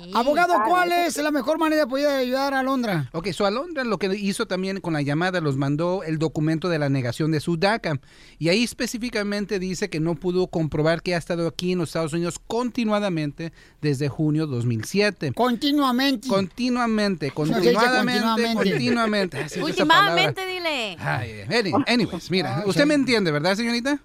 [0.03, 0.11] sí.
[0.13, 3.09] Abogado, ¿cuál es la mejor manera de poder ayudar a Londra?
[3.13, 6.79] Ok, so Alondra lo que hizo también con la llamada, los mandó el documento de
[6.79, 7.99] la negación de su DACA.
[8.37, 12.13] Y ahí específicamente dice que no pudo comprobar que ha estado aquí en los Estados
[12.13, 15.33] Unidos continuadamente desde junio 2007.
[15.33, 16.27] Continuamente.
[16.49, 19.37] Continuamente, continuadamente, continuamente.
[19.37, 19.61] continuamente.
[19.61, 20.97] Últimamente, dile.
[20.99, 23.99] Ay, any- anyways, mira, usted me entiende, ¿verdad, señorita?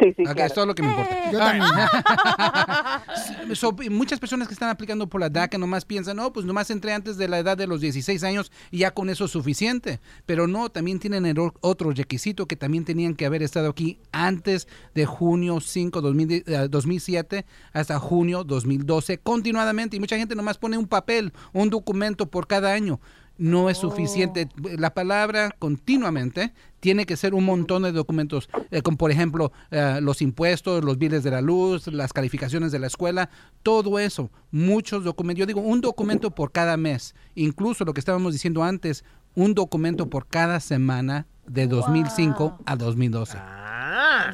[0.00, 1.30] Sí, sí, es todo lo que me importa.
[1.30, 1.70] Yo All también.
[3.48, 3.54] right.
[3.54, 6.92] So, muchas personas que están aplicando por la DACA nomás piensan, no, pues nomás entré
[6.92, 10.00] antes de la edad de los 16 años y ya con eso es suficiente.
[10.24, 14.68] Pero no, también tienen el otro requisito que también tenían que haber estado aquí antes
[14.94, 19.96] de junio 5, 2000, eh, 2007 hasta junio 2012 continuadamente.
[19.96, 23.00] Y mucha gente nomás pone un papel, un documento por cada año.
[23.36, 24.48] No es suficiente.
[24.78, 29.98] La palabra continuamente tiene que ser un montón de documentos, eh, como por ejemplo eh,
[30.02, 33.30] los impuestos, los biles de la luz, las calificaciones de la escuela,
[33.62, 35.40] todo eso, muchos documentos.
[35.40, 39.04] Yo digo un documento por cada mes, incluso lo que estábamos diciendo antes,
[39.34, 43.38] un documento por cada semana de 2005 a 2012.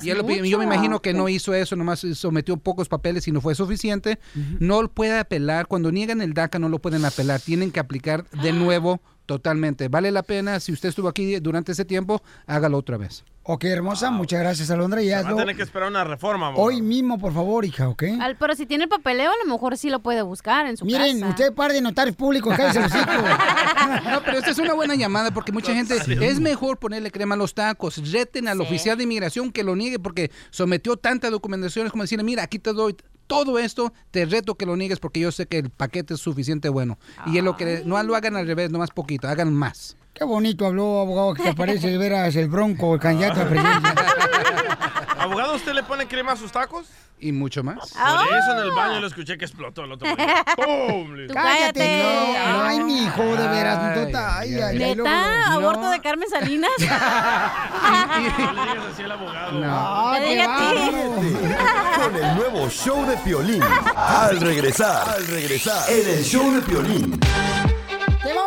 [0.03, 3.33] Y él lo yo me imagino que no hizo eso, nomás sometió pocos papeles y
[3.33, 4.19] no fue suficiente.
[4.59, 8.53] No puede apelar, cuando niegan el DACA no lo pueden apelar, tienen que aplicar de
[8.53, 9.89] nuevo totalmente.
[9.89, 13.25] Vale la pena, si usted estuvo aquí durante ese tiempo, hágalo otra vez.
[13.43, 15.03] Ok, hermosa, muchas gracias, Alondra.
[15.03, 16.61] Y Va a tener que esperar una reforma, amor.
[16.63, 18.03] hoy mismo, por favor, hija, ¿ok?
[18.21, 20.85] Al- pero si tiene el papeleo, a lo mejor sí lo puede buscar en su
[20.85, 21.31] Miren, casa.
[21.31, 22.93] usted par de notarios públicos, cállese los.
[24.05, 27.39] No, pero esta es una buena llamada porque mucha gente es mejor ponerle crema a
[27.39, 27.97] los tacos.
[28.13, 28.63] Reten al Sí.
[28.65, 31.87] oficial de inmigración que lo niegue porque sometió tanta documentación.
[31.87, 32.95] Es como decirle, mira, aquí te doy
[33.31, 36.69] todo esto, te reto que lo niegues porque yo sé que el paquete es suficiente
[36.69, 36.99] bueno.
[37.27, 39.97] Y es lo que no lo hagan al revés, nomás poquito, hagan más.
[40.13, 43.95] Qué bonito habló, abogado, que te parece de veras el bronco, el candidato a presidencia.
[45.19, 46.87] ¿Abogado, usted le pone crema a sus tacos?
[47.23, 47.77] Y mucho más.
[47.77, 50.45] Por eso en el baño lo escuché que explotó el otro día.
[50.57, 51.15] ¡Pum!
[51.31, 55.53] Cállate, no, no, ay, mi hijo, de veras, Ay, tota, ay, ay, ¿Neta?
[55.53, 56.71] ¿Aborto de Carmen Salinas?
[56.81, 59.53] No le digas así al abogado.
[59.53, 59.67] No.
[59.71, 62.03] Ah, Te.
[62.03, 63.63] Con el nuevo show de Piolín.
[63.97, 67.21] Al regresar, al regresar, en el show de Piolín.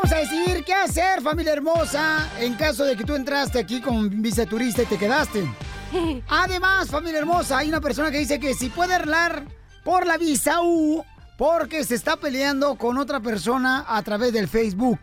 [0.04, 4.22] Vamos a decir qué hacer, familia hermosa, en caso de que tú entraste aquí con
[4.22, 5.50] visa turista y te quedaste.
[6.28, 9.46] Además, familia hermosa, hay una persona que dice que si puede arreglar
[9.82, 11.06] por la visa U
[11.38, 15.00] porque se está peleando con otra persona a través del Facebook.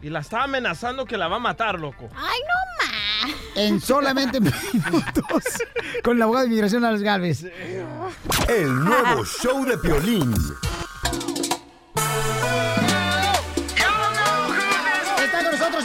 [0.00, 2.08] Y la está amenazando que la va a matar, loco.
[2.14, 2.86] Ay, no
[3.26, 3.36] más.
[3.56, 5.42] En solamente minutos
[6.04, 7.44] con el abogado de inmigración Alex Galvez.
[8.48, 10.32] El nuevo show de Piolín.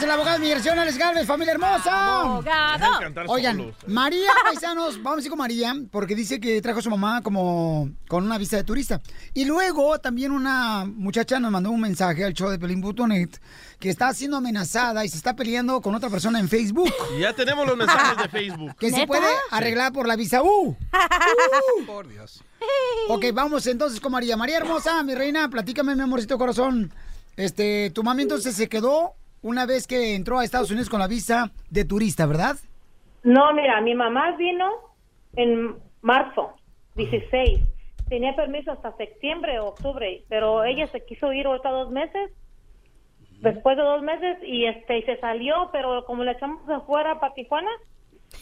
[0.10, 2.22] El abogado de inmigración Alex Galvez, familia hermosa.
[2.22, 2.88] Abogado.
[3.28, 3.76] Oigan, solos.
[3.86, 7.92] María, paisanos, vamos a ir con María, porque dice que trajo a su mamá como
[8.08, 9.02] con una visa de turista.
[9.36, 13.30] Y luego también una muchacha nos mandó un mensaje al show de Pelín.net
[13.80, 16.92] que está siendo amenazada y se está peleando con otra persona en Facebook.
[17.16, 18.76] Y ya tenemos los mensajes de Facebook.
[18.80, 19.08] Que se ¿Neta?
[19.08, 20.76] puede arreglar por la visa U.
[21.86, 22.44] Por Dios.
[23.10, 24.36] Ok, vamos entonces con María.
[24.36, 26.92] María hermosa, mi reina, platícame, mi amorcito corazón.
[27.38, 31.08] Este, tu mami entonces se quedó una vez que entró a Estados Unidos con la
[31.08, 32.58] visa de turista, ¿verdad?
[33.24, 34.70] No, mira, mi mamá vino
[35.36, 36.56] en marzo
[36.96, 37.60] 16.
[38.08, 42.32] Tenía permiso hasta septiembre o octubre, pero ella se quiso ir ahorita dos meses.
[43.42, 47.34] Después de dos meses y este y se salió, pero como le echamos afuera para
[47.34, 47.72] Tijuana,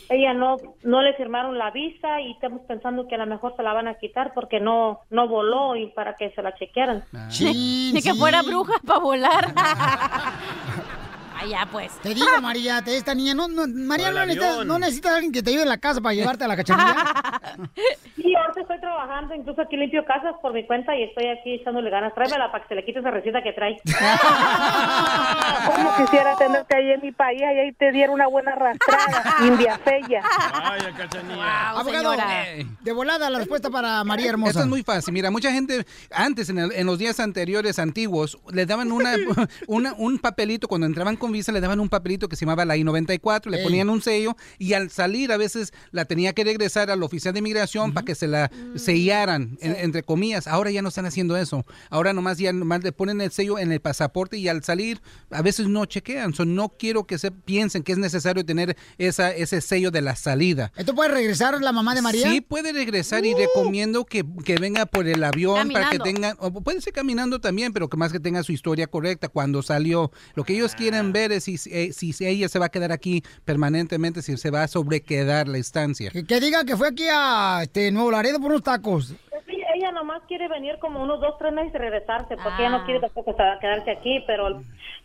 [0.10, 3.64] ella no no le firmaron la visa y estamos pensando que a lo mejor se
[3.64, 7.04] la van a quitar porque no no voló y para que se la chequearan.
[7.30, 9.54] Sí, Ni que fuera bruja para volar.
[11.40, 11.92] Allá, pues.
[12.02, 14.68] Te digo, María, te- esta niña, no, no, María, no avión.
[14.68, 16.96] no necesitas a alguien que te ayude en la casa para llevarte a la cachanilla.
[18.18, 21.90] Sí, ahorita estoy trabajando, incluso aquí limpio casas por mi cuenta y estoy aquí echándole
[21.90, 22.14] ganas.
[22.16, 23.78] Tráemela para que se le quite esa receta que trae.
[25.76, 29.78] Como quisiera tenerte ahí en mi país y ahí te diera una buena arrastrada, india
[29.84, 29.98] fea.
[30.02, 31.36] Vaya, cachanilla.
[31.36, 32.36] Wow, Abogado, señora.
[32.82, 34.50] de volada la respuesta para María Hermosa.
[34.52, 35.14] Esto es muy fácil.
[35.14, 39.14] Mira, mucha gente antes, en, el- en los días anteriores antiguos, le daban una,
[39.68, 42.64] una- un papelito cuando entraban con con visa le daban un papelito que se llamaba
[42.66, 43.64] la I-94, le Ey.
[43.64, 47.40] ponían un sello y al salir a veces la tenía que regresar al oficial de
[47.40, 50.48] inmigración para que se la sellaran, en- entre comillas.
[50.48, 51.66] Ahora ya no están haciendo eso.
[51.90, 55.42] Ahora nomás ya nomás le ponen el sello en el pasaporte y al salir a
[55.42, 56.34] veces no chequean.
[56.34, 60.16] So, no quiero que se piensen que es necesario tener esa, ese sello de la
[60.16, 60.72] salida.
[60.78, 62.30] ¿Esto puede regresar la mamá de María?
[62.32, 66.52] Sí, puede regresar y recomiendo que, que venga por el avión para que tengan, o
[66.62, 70.12] puede ser caminando también, pero que más que tenga su historia correcta cuando salió.
[70.36, 73.24] Lo que ellos quieren ver es si, eh, si ella se va a quedar aquí
[73.46, 76.12] permanentemente, si se va a sobrequedar la estancia.
[76.12, 79.14] Que, que diga que fue aquí a este, Nuevo Laredo por unos tacos.
[79.48, 82.86] Ella, ella nomás quiere venir como unos dos, tres meses y regresarse, porque ella no
[82.86, 84.56] quiere tampoco quedarse aquí, pero el-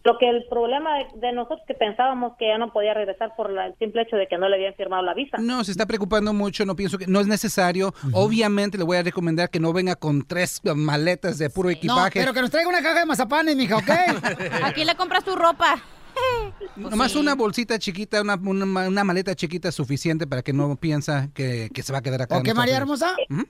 [0.05, 3.51] lo que el problema de, de nosotros que pensábamos que ella no podía regresar por
[3.53, 5.37] la- el simple hecho de que no le habían firmado la visa.
[5.39, 7.95] No, se está preocupando mucho, no pienso que no es necesario.
[8.13, 12.19] Obviamente le voy a recomendar que no venga con tres maletas de puro No, equipaje.
[12.19, 13.91] pero que nos traiga una caja de mazapanes, mija, ¿ok?
[14.65, 15.81] Aquí le compras tu ropa.
[16.77, 21.71] Nomás una bolsita chiquita, una, una, una maleta chiquita suficiente para que no piensa que,
[21.73, 22.37] que se va a quedar acá.
[22.37, 23.15] ¿Ok, Estados María hermosa?
[23.31, 23.47] Ujú.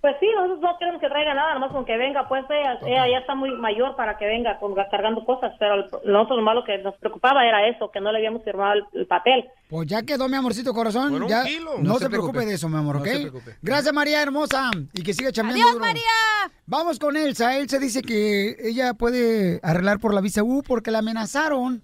[0.00, 3.08] Pues sí, nosotros no queremos que traiga nada, nomás con que venga, pues ella, ella
[3.10, 6.62] ya está muy mayor para que venga con, cargando cosas, pero el- nosotros lo malo
[6.62, 9.48] que nos preocupaba era eso, que no le habíamos firmado el, el papel.
[9.68, 11.12] Pues ya quedó, mi amorcito corazón.
[11.20, 11.72] Un ya, kilo.
[11.78, 12.46] No, No se se preocupe preocupe.
[12.50, 13.08] de eso, mi amor, No ¿ok?
[13.08, 13.56] se preocupe.
[13.60, 14.70] Gracias, María hermosa.
[14.94, 15.84] Y que siga chambeando Adiós, duro.
[15.84, 16.52] María.
[16.66, 17.56] Vamos con Elsa.
[17.58, 21.82] Elsa dice que ella puede arreglar por la visa U porque la amenazaron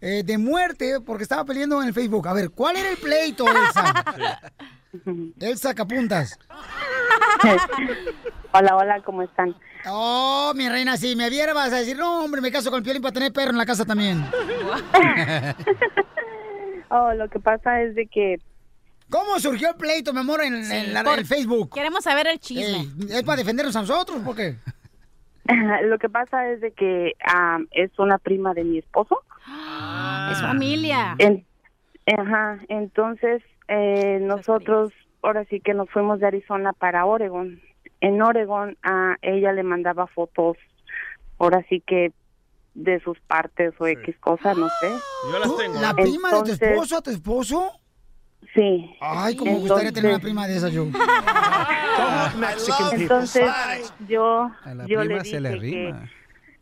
[0.00, 2.28] eh, de muerte porque estaba peleando en el Facebook.
[2.28, 4.04] A ver, ¿cuál era el pleito, Elsa?
[5.40, 6.38] Elsa Capuntas.
[8.52, 9.54] Hola, hola, ¿cómo están?
[9.88, 12.84] Oh, mi reina, si me viera vas a decir, no, hombre, me caso con el
[12.84, 14.24] Piolín para tener perro en la casa también.
[16.92, 18.40] Oh, lo que pasa es de que...
[19.10, 21.72] ¿Cómo surgió el pleito, mi amor, en, en la- por- el Facebook?
[21.72, 22.88] Queremos saber el chisme.
[23.08, 24.18] ¿Es para defendernos a nosotros?
[24.24, 24.56] ¿Por qué?
[25.84, 27.12] lo que pasa es de que
[27.70, 29.22] es una prima de mi esposo.
[30.32, 31.14] Es familia.
[31.18, 31.46] En-
[32.18, 34.92] ajá, entonces eh, nosotros
[35.22, 37.60] ahora sí que nos fuimos de Arizona para Oregon.
[38.00, 40.56] En Oregon a ella le mandaba fotos,
[41.38, 42.12] ahora sí que
[42.74, 44.90] de sus partes o X cosas, no sé.
[45.30, 45.80] Yo las tengo.
[45.80, 47.72] ¿La prima de tu Entonces- esposo a tu esposo?
[48.54, 48.96] Sí.
[49.00, 50.86] Ay, como me gustaría tener una prima de esa yo.
[52.92, 53.44] Entonces
[54.08, 55.94] yo, A la yo le se le dije que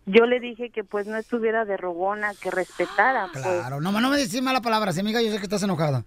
[0.07, 3.29] yo le dije que pues no estuviera de rogona, que respetara.
[3.33, 3.45] pues.
[3.45, 6.05] Claro, no, no me decís mala palabra, amiga, yo sé que estás enojada.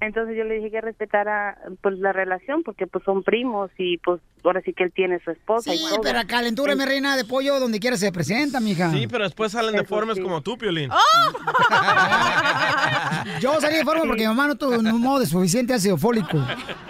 [0.00, 4.20] Entonces yo le dije que respetara pues la relación porque pues son primos y pues
[4.44, 6.00] ahora sí que él tiene su esposa y Sí, todo.
[6.02, 8.90] pero calentura, mi reina de pollo, donde quiera se presenta, mija.
[8.90, 10.90] Sí, pero después salen deformes como tú, Piolín.
[13.40, 16.38] Yo salí de forma porque mi mamá no tuvo un modo de suficiente ácido fólico.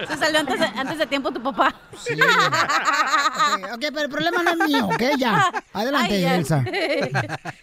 [0.06, 1.74] Se salió antes de, antes de tiempo tu papá.
[1.92, 1.98] Ok,
[3.74, 5.02] ok, pero el problema no es mío, ¿ok?
[5.18, 5.50] Ya.
[5.72, 6.36] Adelante, Ay, ya.
[6.36, 6.64] Elsa.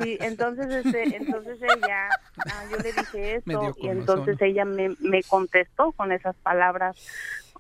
[0.02, 2.10] Sí, entonces este, entonces ella,
[2.48, 3.54] ah, yo le dije eso y
[3.88, 4.06] comezón.
[4.36, 6.96] Entonces ella me, me contestó con esas palabras.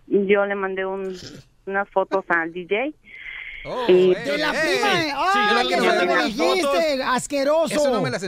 [0.08, 1.18] Yo le mandé un,
[1.66, 2.94] unas fotos al DJ.
[3.88, 4.92] y, De la prima.
[4.92, 6.62] Sí, ¡Ay, yo que tengo no me las dijiste!
[6.62, 6.84] fotos.
[7.06, 7.76] ¡Asqueroso!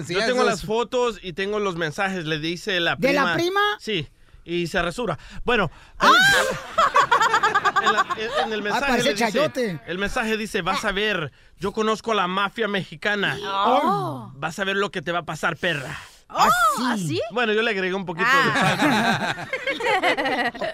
[0.08, 2.26] Yo tengo las fotos y tengo los mensajes.
[2.26, 3.26] Le dice la ¿De prima.
[3.26, 3.62] la prima?
[3.80, 4.08] Sí.
[4.44, 5.20] Y se resura.
[5.44, 5.70] Bueno.
[7.84, 8.08] En, la-
[8.46, 12.28] en- el mensaje le dice, el mensaje dice, vas a ver, yo conozco a la
[12.28, 13.38] mafia mexicana.
[13.44, 14.32] Oh.
[14.36, 15.96] Vas a ver lo que te va a pasar, perra.
[16.30, 17.20] ¿Así?
[17.32, 19.48] Bueno, yo le agregué un poquito Ah.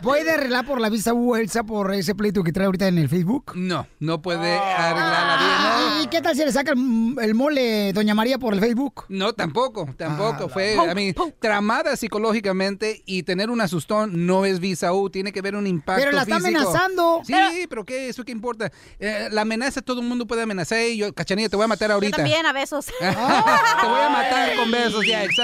[0.01, 3.07] ¿Puede arreglar por la visa U, Elsa, por ese pleito que trae ahorita en el
[3.09, 3.51] Facebook?
[3.55, 6.03] No, no puede arreglar la vida.
[6.03, 9.05] ¿Y qué tal si le saca el, el mole Doña María por el Facebook?
[9.09, 10.45] No, tampoco, tampoco.
[10.45, 15.09] Ah, Fue, la- a mí, tramada psicológicamente y tener un asustón no es visa U,
[15.09, 16.57] tiene que ver un impacto Pero la está físico.
[16.59, 17.21] amenazando.
[17.25, 18.09] Sí, pero, ¿qué?
[18.09, 18.71] ¿Eso qué importa?
[18.99, 20.79] Eh, la amenaza, todo el mundo puede amenazar.
[20.79, 22.17] Ey, yo, cachanilla, te voy a matar Yo ahorita.
[22.17, 22.85] también, a besos.
[22.99, 25.42] te voy a matar con besos, ya, exacto.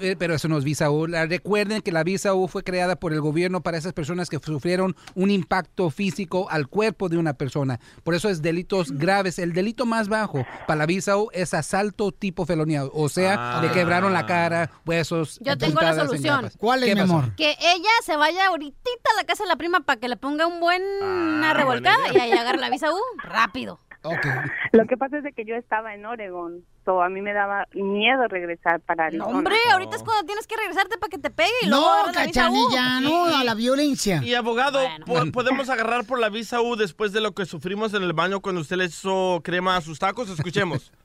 [0.00, 1.06] Eh, Pero eso no es visa U.
[1.06, 4.38] La- Recuerden que la visa U fue creada por el gobierno para esas personas que
[4.38, 7.80] sufrieron un impacto físico al cuerpo de una persona.
[8.04, 9.38] Por eso es delitos graves.
[9.38, 12.84] El delito más bajo para la visa U es asalto tipo felonía.
[12.92, 13.62] O sea, Ah.
[13.62, 15.38] le quebraron la cara, huesos.
[15.42, 16.50] Yo tengo la solución.
[16.58, 17.34] ¿Cuál es, ¿Qué mi amor?
[17.36, 18.78] Que ella se vaya ahorita
[19.14, 22.12] a la casa de la prima para que le ponga un buen Ah, una revolcada
[22.12, 23.80] y ahí agarra la visa U rápido.
[24.72, 28.26] Lo que pasa es de que yo estaba en Oregon, a mí me daba miedo
[28.28, 31.66] regresar para No, hombre, ahorita es cuando tienes que regresarte para que te pegue y
[31.68, 32.68] luego No, agarras la visa U.
[32.68, 34.20] cachanilla, no, a la violencia.
[34.24, 38.02] Y abogado, ¿po- ¿podemos agarrar por la visa U después de lo que sufrimos en
[38.02, 40.28] el baño cuando usted le hizo crema a sus tacos?
[40.28, 40.90] Escuchemos.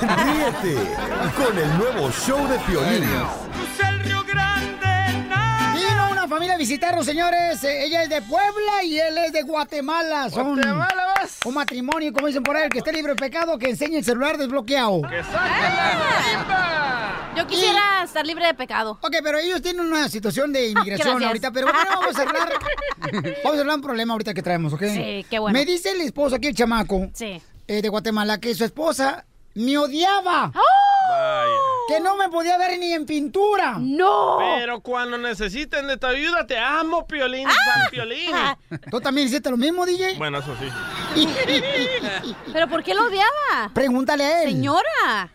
[0.00, 0.76] Ríete
[1.36, 3.08] con el nuevo show de Piolín.
[6.38, 7.64] Familia a felicitarlos, señores.
[7.64, 10.30] Eh, Ella es de Puebla y él es de Guatemala.
[10.30, 11.40] Son Guatemala, vas.
[11.44, 14.04] un matrimonio, como dicen por ahí, el que esté libre de pecado, que enseñe el
[14.04, 15.02] celular desbloqueado.
[15.02, 17.32] ¡Que marimba!
[17.36, 19.00] Yo quisiera estar libre de pecado.
[19.02, 21.26] Ok, pero ellos tienen una situación de inmigración Gracias.
[21.26, 22.52] ahorita, pero bueno, vamos a hablar.
[23.42, 24.82] Vamos a hablar de un problema ahorita que traemos, ¿ok?
[24.92, 25.58] Sí, qué bueno.
[25.58, 27.40] Me dice el esposo aquí, el chamaco, Sí.
[27.66, 29.24] eh, de Guatemala, que su esposa
[29.54, 30.52] me odiaba.
[31.10, 31.67] Vaya.
[31.88, 33.76] Que no me podía ver ni en pintura.
[33.80, 34.36] ¡No!
[34.38, 38.30] Pero cuando necesiten de tu ayuda, te amo, Piolín, San Piolín.
[38.90, 40.16] ¿Tú también hiciste lo mismo, DJ?
[40.18, 40.68] Bueno, eso sí.
[42.52, 43.70] ¿Pero por qué lo odiaba?
[43.72, 44.50] Pregúntale a él.
[44.50, 45.30] Señora.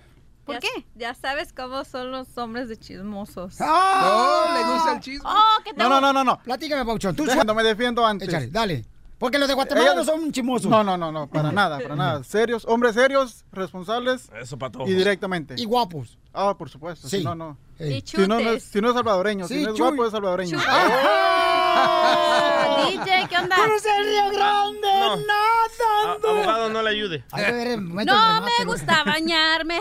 [0.45, 0.85] ¿Por Ya- qué?
[0.95, 3.55] Ya sabes cómo son los hombres de chismosos.
[3.61, 4.49] ¡Ah!
[4.53, 5.21] No, le gusta el chisme.
[5.29, 6.39] Oh, ¿qué No, no, no, no, no.
[6.43, 7.15] Platícame, Pauchón.
[7.15, 8.27] Tú Cuando me defiendo antes.
[8.27, 8.85] Échale, dale.
[9.23, 10.69] Porque los de Guatemala no son chismosos.
[10.69, 12.25] No, no, no, no, para nada, para nada.
[12.25, 14.89] Serios, hombres serios, responsables Eso para todos.
[14.89, 15.55] y directamente.
[15.57, 16.17] Y guapos.
[16.33, 17.07] Ah, por supuesto.
[17.07, 17.19] Sí.
[17.19, 17.57] Si no, no.
[17.79, 18.63] Y Si no, no es, chutes.
[18.65, 19.87] si no es salvadoreño, Sí, si no es chuy.
[19.87, 20.59] guapo, es salvadoreño.
[20.67, 22.83] ¡Ah!
[22.89, 23.55] DJ, ¿qué onda?
[23.55, 24.87] ¡Pero es el Río Grande!
[24.99, 25.15] No.
[25.15, 26.27] ¡Nadando!
[26.27, 27.23] A- abogado, no le ayude.
[27.31, 28.05] Hay que ver No me
[28.65, 29.79] gusta bañarme.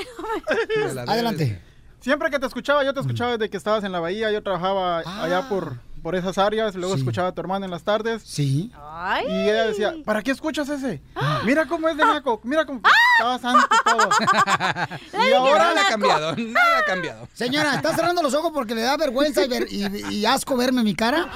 [1.08, 1.60] Adelante.
[2.00, 5.02] Siempre que te escuchaba, yo te escuchaba desde que estabas en la bahía, yo trabajaba
[5.04, 5.24] Ah.
[5.24, 7.00] allá por, por esas áreas, luego Sí.
[7.00, 8.22] escuchaba a tu hermana en las tardes.
[8.24, 8.72] Sí.
[8.76, 9.24] Ay.
[9.28, 11.00] Y ella decía, ¿para qué escuchas ese?
[11.44, 12.80] Mira cómo es de naco, mira cómo
[13.18, 14.08] estaba santo y todo.
[15.28, 17.28] y ahora Nada ha cambiado, nada ha cambiado.
[17.34, 20.82] Señora, ¿está cerrando los ojos porque le da vergüenza y, ver- y- y asco verme
[20.82, 21.28] mi cara?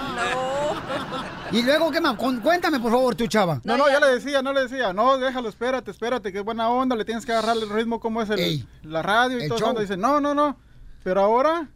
[1.53, 2.17] Y luego, ¿qué más?
[2.17, 3.61] Cuéntame, por favor, tu chava.
[3.65, 6.69] No, no, ya le decía, no le decía, no, déjalo, espérate, espérate, que es buena
[6.69, 8.69] onda, le tienes que agarrar el ritmo como es el, Ey.
[8.83, 9.75] la radio y El todo.
[9.81, 10.57] Dice, no, no, no,
[11.05, 11.69] pero ahora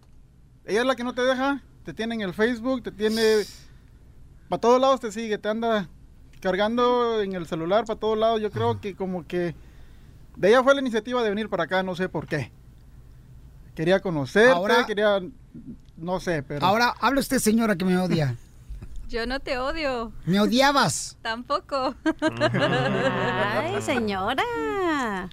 [0.65, 3.45] ella es la que no te deja, te tiene en el Facebook, te tiene,
[4.49, 5.89] para todos lados te sigue, te anda
[6.41, 8.41] cargando en el celular para todos lados.
[8.41, 9.55] Yo creo que como que
[10.37, 12.51] de ella fue la iniciativa de venir para acá, no sé por qué.
[13.75, 15.21] Quería conocerte, Ahora- quería,
[15.97, 16.65] no sé, pero...
[16.67, 18.37] Ahora, habla usted, señora, que me odia.
[19.09, 20.13] Yo no te odio.
[20.25, 21.17] Me odiabas.
[21.23, 21.97] Tampoco.
[22.21, 24.45] Ay, señora.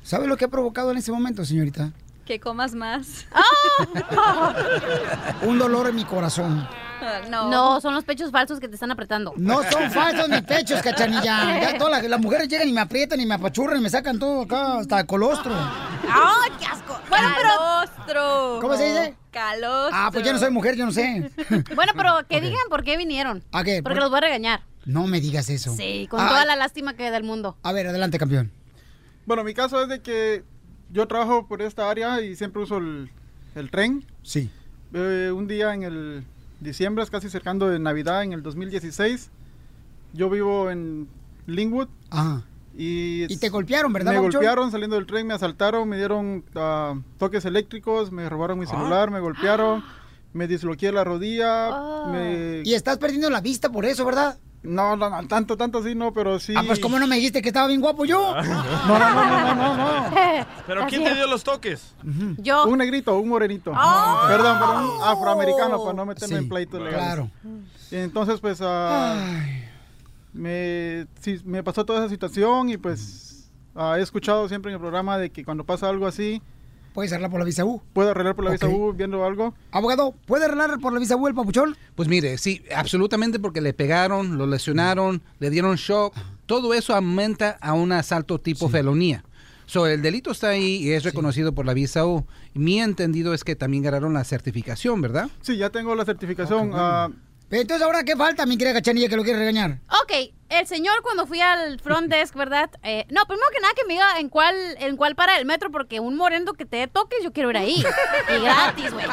[0.04, 1.92] ¿Sabe lo que ha provocado en ese momento, señorita?
[2.28, 3.26] Que comas más.
[5.44, 6.68] Un dolor en mi corazón.
[7.30, 7.50] No.
[7.50, 9.34] No, son los pechos falsos que te están apretando.
[9.38, 11.60] No son falsos mis pechos, cachanilla.
[11.62, 14.20] Ya todas las, las mujeres llegan y me aprietan y me apachurran y me sacan
[14.20, 15.54] todo acá, hasta el colostro.
[15.54, 17.00] ¡Ay, qué asco!
[17.10, 17.50] Bueno, pero.
[17.50, 18.58] Calostro.
[18.62, 19.16] ¿Cómo se dice?
[19.32, 19.90] Calostro.
[19.94, 21.32] Ah, pues yo no soy mujer, yo no sé.
[21.76, 23.44] Bueno, pero que digan por qué vinieron.
[23.52, 23.82] ¿A qué?
[23.84, 24.62] Porque ¿Por- los voy a regañar.
[24.86, 25.76] No me digas eso.
[25.76, 27.58] Sí, con Ah, toda la lástima que hay del mundo.
[27.64, 28.52] A ver, adelante, campeón.
[29.26, 30.44] Bueno, mi caso es de que
[30.92, 33.10] yo trabajo por esta área y siempre uso el,
[33.56, 34.06] el tren.
[34.24, 34.50] Sí.
[34.94, 36.24] Eh, un día en el
[36.60, 39.30] diciembre, es casi cercando de Navidad, en el 2016,
[40.14, 41.08] yo vivo en
[41.46, 41.90] Linwood.
[42.10, 42.44] Ajá.
[42.80, 46.96] Y, Y te golpearon, ¿verdad, Me golpearon saliendo del tren, me asaltaron, me dieron ah,
[47.18, 48.70] toques eléctricos, me robaron mi Ah.
[48.70, 49.84] celular, me golpearon,
[50.34, 51.70] me disloqué la rodilla.
[51.70, 52.10] Ah.
[52.12, 54.38] me- Y estás perdiendo la vista por eso, ¿verdad?
[54.68, 56.54] No, no, no, tanto, tanto sí, no, pero sí.
[56.56, 58.36] Ah, pues ¿cómo no me dijiste que estaba bien guapo yo?
[58.88, 60.46] No, no, no, no, no, no.
[60.68, 61.94] ¿Pero quién te dio los toques?
[62.38, 62.66] Yo.
[62.66, 63.72] Un negrito, un morenito.
[63.72, 64.22] Oh.
[64.28, 67.06] Perdón, pero un afroamericano para no meterme Sí, en pleitos legales.
[67.06, 67.30] claro.
[67.92, 69.16] Entonces, pues, ah,
[70.34, 74.82] me, sí, me pasó toda esa situación y pues ah, he escuchado siempre en el
[74.82, 76.42] programa de que cuando pasa algo así,
[76.98, 77.80] ¿Puedes arreglar por la visa U?
[77.94, 78.68] puedo arreglar por la visa.
[78.68, 79.54] U viendo algo.
[79.70, 81.78] Abogado, ¿puede arreglar por la visa U el papuchón?
[81.94, 86.16] Pues mire, sí, absolutamente porque le pegaron, lo lesionaron, le dieron shock.
[86.48, 89.24] Todo eso aumenta a un asalto tipo felonía.
[89.68, 92.26] So, el delito está ahí y es reconocido por la visa U.
[92.56, 95.30] Mi entendido es que también ganaron la certificación, ¿verdad?
[95.42, 96.72] Sí, ya tengo la certificación.
[96.74, 97.10] ah,
[97.50, 99.80] Pero entonces, ¿ahora qué falta, mi querida cachanilla, que lo quiere regañar?
[100.02, 102.70] Ok, el señor cuando fui al front desk, ¿verdad?
[102.84, 105.72] Eh, no, primero que nada que me diga en cuál, en cuál para el metro,
[105.72, 107.86] porque un moreno que te dé toques, yo quiero ir ahí.
[108.36, 109.06] Y gratis, güey.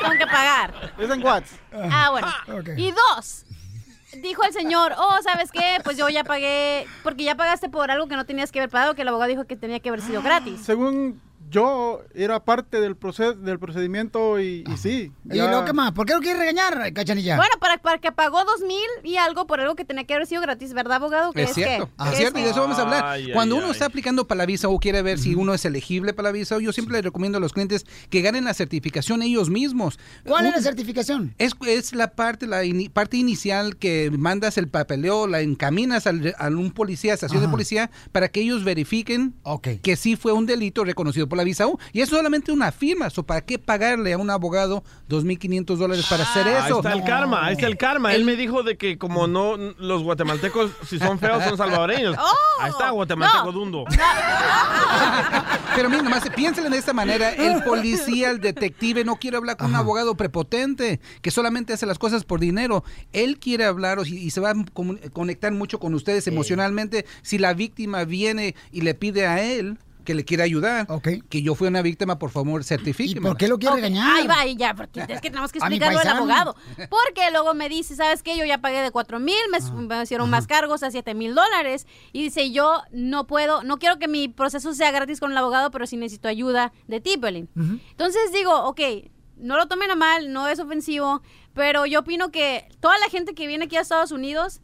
[0.00, 0.92] Tengo que pagar.
[0.98, 1.50] es en Watts.
[1.72, 2.28] Ah, bueno.
[2.58, 2.70] Ok.
[2.78, 3.44] Y dos,
[4.22, 5.78] dijo el señor, oh, ¿sabes qué?
[5.84, 8.94] Pues yo ya pagué, porque ya pagaste por algo que no tenías que haber pagado,
[8.94, 10.60] que el abogado dijo que tenía que haber sido gratis.
[10.64, 11.20] Según
[11.50, 15.12] yo, era parte del, proceso del procedimiento y, y sí.
[15.30, 15.92] ¿Y luego qué más?
[15.92, 17.36] ¿Por qué lo quiere regañar, cachanilla?
[17.36, 20.26] Bueno, para, para que pagó dos mil y algo por algo que tenía que haber
[20.26, 21.32] sido gratis, ¿verdad, abogado?
[21.32, 23.04] ¿Qué Es cierto, que- es que cierto, y de eso vamos a hablar.
[23.04, 23.72] Ay, Cuando ay, uno ay.
[23.72, 26.58] está aplicando para la visa o quiere ver si uno es elegible para la visa
[26.58, 29.98] yo siempre le recomiendo a los clientes que ganen la certificación ellos mismos.
[30.26, 31.34] ¿Cuál es la certificación?
[31.38, 36.48] Es, es la parte la parte inicial que mandas el papeleo, la encaminas al, a
[36.48, 37.52] un policía, estación de Ajá.
[37.52, 39.34] policía, para que ellos verifiquen
[39.82, 41.78] que sí fue un delito reconocido por la visa U.
[41.92, 43.08] Y es solamente una firma.
[43.10, 46.76] So, ¿Para qué pagarle a un abogado 2.500 dólares para hacer Ahí eso?
[46.78, 48.14] está el karma, ahí está el karma.
[48.14, 52.16] Él me dijo de que como no, los guatemaltecos, si son feos, son salvadoreños.
[52.60, 53.84] ahí está, guatemalteco dundo.
[55.74, 57.30] Pero mira, nomás piénsenlo de esta manera.
[57.30, 61.98] El policía, el detective no quiere hablar con un abogado prepotente que solamente hace las
[61.98, 62.84] cosas por dinero.
[63.12, 64.54] Él quiere hablar y, y se va a
[65.12, 67.06] conectar mucho con ustedes emocionalmente.
[67.22, 69.78] Si la víctima viene y le pide a él
[70.08, 70.86] que le quiere ayudar,
[71.28, 73.28] que yo fui una víctima, por favor, certifíqueme.
[73.28, 74.16] por qué lo quiere regañar?
[74.16, 76.56] Ahí va, y ya, porque es que tenemos que explicarlo al abogado.
[76.88, 78.38] Porque luego me dice, ¿sabes qué?
[78.38, 79.72] Yo ya pagué de cuatro mil, me, Ah.
[79.98, 81.86] me hicieron más cargos a siete mil dólares.
[82.14, 85.70] Y dice, yo no puedo, no quiero que mi proceso sea gratis con el abogado,
[85.70, 87.20] pero sí necesito ayuda de ti.
[87.22, 88.80] Entonces digo, ok,
[89.36, 91.20] no lo tomen a mal, no es ofensivo,
[91.52, 94.62] pero yo opino que toda la gente que viene aquí a Estados Unidos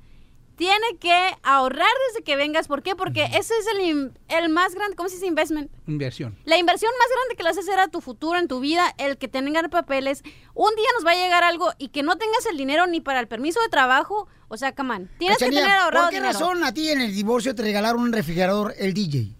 [0.57, 2.68] tiene que ahorrar desde que vengas.
[2.68, 2.94] ¿Por qué?
[2.96, 5.26] Porque ese es el, el más grande, ¿cómo se dice?
[5.26, 5.70] Investment.
[5.86, 6.36] Inversión.
[6.44, 9.28] La inversión más grande que le haces era tu futuro en tu vida, el que
[9.28, 10.22] tengan papeles.
[10.55, 13.20] Un día nos va a llegar algo y que no tengas el dinero ni para
[13.20, 14.28] el permiso de trabajo.
[14.48, 16.38] O sea, come on, Tienes que tener ahorrado ¿Por qué dinero.
[16.38, 19.34] razón a ti en el divorcio te regalaron un refrigerador el DJ?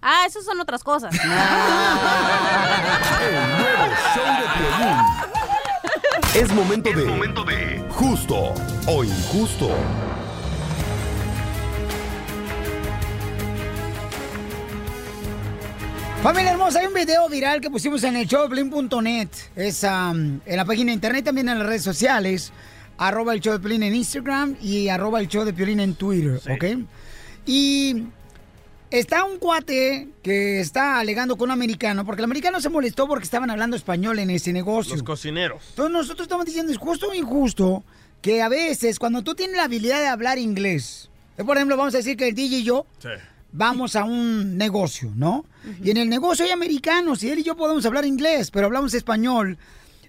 [0.00, 1.12] Ah, eso son otras cosas.
[3.20, 5.17] El nuevo show de.
[6.34, 8.54] Es momento de, justo
[8.86, 9.70] o injusto.
[16.22, 19.28] Familia hermosa, hay un video viral que pusimos en el showdeplin.net.
[19.56, 22.52] Es en la página de internet, también en las redes sociales.
[22.98, 26.40] Arroba el show de Piolín en Instagram y arroba el show de Piolín en Twitter,
[26.52, 26.64] ¿ok?
[27.46, 28.04] Y
[28.90, 33.24] está un cuate que está alegando con un americano, porque el americano se molestó porque
[33.24, 34.94] estaban hablando español en ese negocio.
[34.94, 35.62] Los cocineros.
[35.70, 37.84] Entonces nosotros estamos diciendo, es justo o injusto
[38.22, 41.94] que a veces cuando tú tienes la habilidad de hablar inglés, eh, por ejemplo, vamos
[41.94, 43.08] a decir que el DJ y yo Sí.
[43.52, 45.44] vamos a un negocio, ¿no?
[45.82, 48.94] Y en el negocio hay americanos y él y yo podemos hablar inglés, pero hablamos
[48.94, 49.58] español.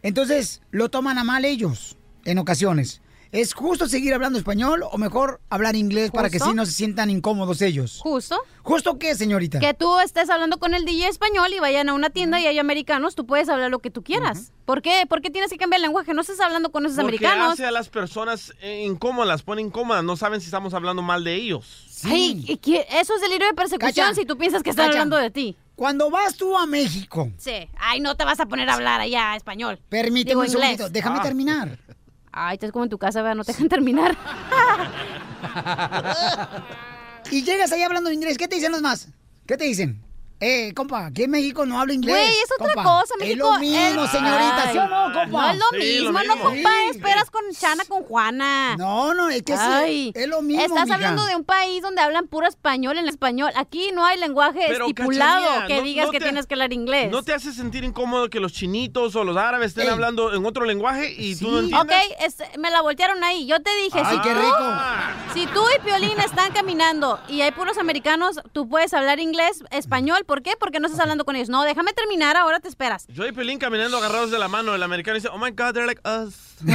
[0.01, 3.01] Entonces lo toman a mal ellos en ocasiones.
[3.31, 7.11] ¿Es justo seguir hablando español o mejor hablar inglés para que sí no se sientan
[7.11, 7.99] incómodos ellos?
[8.01, 8.39] ¿Justo?
[8.63, 9.59] ¿Justo qué, señorita?
[9.59, 12.57] Que tú estés hablando con el DJ español y vayan a una tienda y hay
[12.57, 14.51] americanos, tú puedes hablar lo que tú quieras.
[14.65, 15.05] ¿Por qué?
[15.07, 16.15] ¿Por qué tienes que cambiar el lenguaje?
[16.15, 17.53] No estás hablando con esos Porque americanos.
[17.53, 20.03] hace a las personas eh, incómodas, las pone incómodas.
[20.03, 21.85] No saben si estamos hablando mal de ellos.
[22.05, 22.87] Ay, ¿y qué?
[22.89, 25.55] eso es delirio de persecución Cacha, si tú piensas que están Cacha, hablando de ti.
[25.75, 27.69] Cuando vas tú a México, Sí.
[27.77, 29.79] Ay, no te vas a poner a hablar allá español.
[29.87, 30.61] permíteme Digo, un inglés.
[30.77, 31.23] segundito, déjame Ah.
[31.23, 31.77] terminar.
[32.41, 33.35] Ay, estás como en tu casa, ¿verdad?
[33.35, 34.15] No te dejan terminar.
[37.31, 39.07] Y llegas ahí hablando inglés, ¿qué te dicen los más?
[39.45, 40.01] ¿Qué te dicen?
[40.41, 42.15] Eh, compa, aquí en México no habla inglés.
[42.15, 43.01] Güey, es otra compa.
[43.01, 43.45] cosa, México.
[43.47, 45.27] Es lo mismo, señorita, Ay, ¿sí o no, compa?
[45.27, 46.69] No es lo mismo, no, compa.
[46.91, 48.77] Esperas con Chana, con Juana.
[48.77, 50.95] No, no, es que sí, Ay, es lo mismo, Estás mija.
[50.95, 53.51] hablando de un país donde hablan puro español en español.
[53.57, 56.71] Aquí no hay lenguaje Pero, estipulado que no- digas no que te- tienes que hablar
[56.71, 57.11] inglés.
[57.11, 59.89] ¿No te hace sentir incómodo que los chinitos o los árabes estén Ey.
[59.91, 62.17] hablando en otro lenguaje y tú no Ok, entiendes?
[62.39, 63.45] es- me la voltearon ahí.
[63.45, 64.73] Yo te dije, Ay, si, qué tú, rico.
[65.33, 70.23] si tú y Piolín están caminando y hay puros americanos, tú puedes hablar inglés, español.
[70.29, 70.55] ¿Por qué?
[70.59, 71.49] Porque no estás hablando con ellos.
[71.49, 73.07] No, déjame terminar, ahora te esperas.
[73.07, 74.75] Yo y Pelín caminando agarrados de la mano.
[74.75, 76.35] El americano dice, oh my God, they're like us.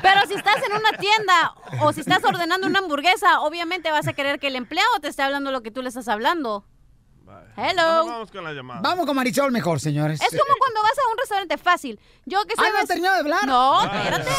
[0.00, 4.14] Pero si estás en una tienda o si estás ordenando una hamburguesa, obviamente vas a
[4.14, 6.64] querer que el empleado te esté hablando lo que tú le estás hablando.
[7.58, 8.06] Hello.
[8.06, 8.80] Vamos con la llamada.
[8.82, 10.20] Vamos con Marisol mejor, señores.
[10.20, 11.98] Es como cuando vas a un restaurante fácil.
[12.24, 13.46] Yo que soy Ah, ¿no terminado de hablar?
[13.46, 14.30] No, espérate.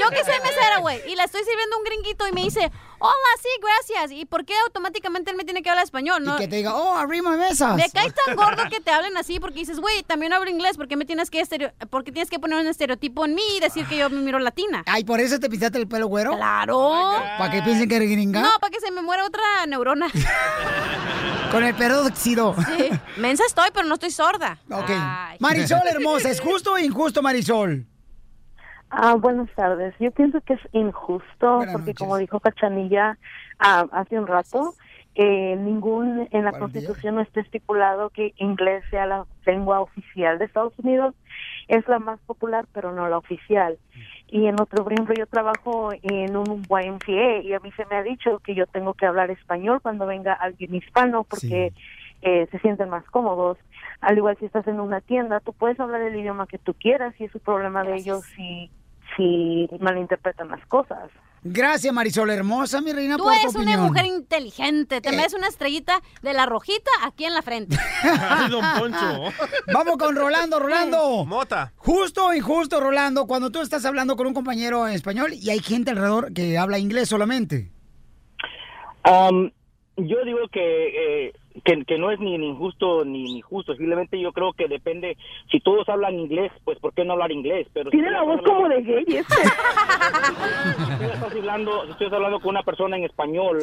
[0.00, 2.70] Yo que soy mesera, güey, y le estoy sirviendo un gringuito y me dice,
[3.04, 4.18] hola, sí, gracias.
[4.18, 6.24] ¿Y por qué automáticamente él me tiene que hablar español?
[6.24, 7.76] No, Y que te diga, oh, arrima mesas.
[7.76, 10.88] me cae tan gordo que te hablen así porque dices, güey, también hablo inglés, ¿por
[10.88, 13.86] qué me tienes que estereo porque tienes que poner un estereotipo en mí y decir
[13.86, 14.82] que yo me miro latina?
[14.86, 16.34] Ay, ¿por eso te pintaste el pelo güero?
[16.36, 17.14] Claro.
[17.38, 18.40] ¿Para que piensen que eres gringa?
[18.40, 20.06] No, para que se me muera otra neurona.
[21.50, 22.56] Con el peróxido.
[22.76, 22.90] Sí.
[23.18, 24.58] Mensa estoy, pero no estoy sorda.
[24.70, 24.88] Ok.
[24.90, 25.36] Ay.
[25.40, 27.86] Marisol hermosa, ¿es justo o injusto, Marisol?
[28.96, 29.92] Ah, buenas tardes.
[29.98, 33.18] Yo pienso que es injusto porque, como dijo Cachanilla
[33.58, 34.74] ah, hace un rato,
[35.16, 40.44] eh, ningún en la Constitución no está estipulado que inglés sea la lengua oficial de
[40.44, 41.12] Estados Unidos.
[41.66, 43.78] Es la más popular, pero no la oficial.
[44.28, 47.96] Y en otro, por ejemplo, yo trabajo en un YMCA y a mí se me
[47.96, 51.72] ha dicho que yo tengo que hablar español cuando venga alguien hispano porque
[52.22, 53.58] eh, se sienten más cómodos.
[54.00, 57.12] Al igual si estás en una tienda, tú puedes hablar el idioma que tú quieras
[57.18, 58.70] y es un problema de ellos si,
[59.16, 61.10] si malinterpretan las cosas.
[61.46, 63.82] Gracias, Marisol hermosa, mi reina, Tú por tu eres una opinión.
[63.88, 65.02] mujer inteligente.
[65.02, 67.76] Te mereces una estrellita de la rojita aquí en la frente.
[68.02, 69.32] Ay, don Poncho.
[69.72, 71.24] Vamos con Rolando, Rolando.
[71.26, 71.74] Mota.
[71.76, 75.58] Justo o injusto, Rolando, cuando tú estás hablando con un compañero en español y hay
[75.58, 77.70] gente alrededor que habla inglés solamente.
[79.02, 79.52] Am,
[79.98, 81.32] yo digo que, eh,
[81.64, 85.16] que, que no es ni, ni injusto ni, ni justo, simplemente yo creo que depende,
[85.50, 87.66] si todos hablan inglés, pues ¿por qué no hablar inglés?
[87.72, 89.34] Pero si Tiene la todos voz como de gay este.
[90.98, 93.58] si estás hablando, si estás hablando con una persona en español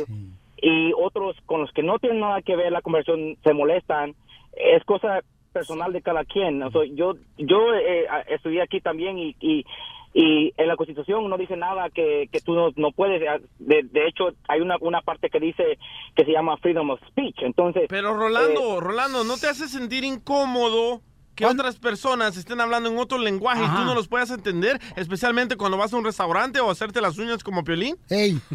[0.61, 4.15] y otros con los que no tienen nada que ver la conversación se molestan,
[4.53, 5.21] es cosa
[5.53, 6.61] personal de cada quien.
[6.63, 9.65] O sea, yo yo eh, estudié aquí también y, y,
[10.13, 13.21] y en la Constitución no dice nada que, que tú no, no puedes.
[13.59, 15.77] De, de hecho, hay una, una parte que dice
[16.15, 17.37] que se llama freedom of speech.
[17.41, 21.01] Entonces, Pero Rolando, Rolando, ¿no te hace sentir incómodo
[21.35, 24.79] que otras personas estén hablando en otro lenguaje y tú no los puedas entender?
[24.95, 27.97] Especialmente cuando vas a un restaurante o a hacerte las uñas como Piolín.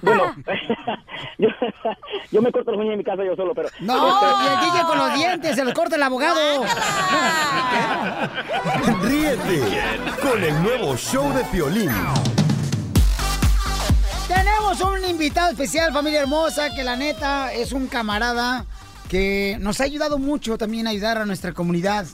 [0.03, 0.35] Bueno,
[1.39, 1.49] yo,
[2.33, 3.69] yo me corto las uñas en mi casa yo solo, pero...
[3.81, 6.65] No, este- el con los dientes, se los corta el abogado.
[9.03, 9.61] Ríete
[10.23, 11.91] con el nuevo show de Piolín.
[14.29, 18.67] Tenemos un invitado especial, familia hermosa, que la neta es un camarada
[19.09, 22.07] que nos ha ayudado mucho también a ayudar a nuestra comunidad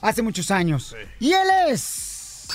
[0.00, 0.94] hace muchos años.
[1.20, 2.46] Y él es...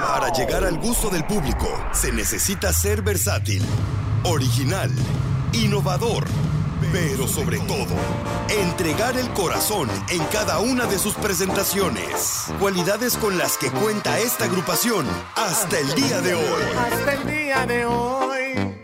[0.00, 3.62] Para llegar al gusto del público se necesita ser versátil,
[4.24, 4.90] original,
[5.52, 6.26] innovador,
[6.92, 7.94] pero sobre todo,
[8.48, 12.46] entregar el corazón en cada una de sus presentaciones.
[12.60, 16.62] Cualidades con las que cuenta esta agrupación hasta el día de hoy.
[16.78, 18.82] Hasta el día de hoy.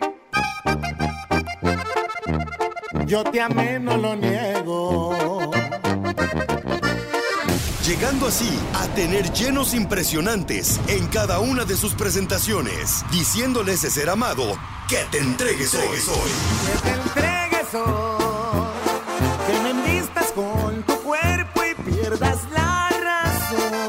[3.06, 5.41] Yo te amé, no lo niego.
[7.84, 14.08] Llegando así a tener llenos impresionantes en cada una de sus presentaciones, diciéndole ese ser
[14.08, 14.56] amado
[14.88, 15.88] que te entregues hoy.
[15.88, 18.72] Que te entregues hoy.
[19.48, 23.88] Que me envistas con tu cuerpo y pierdas la razón.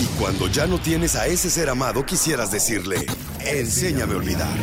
[0.00, 3.04] Y cuando ya no tienes a ese ser amado, quisieras decirle,
[3.40, 4.56] enséñame a olvidar.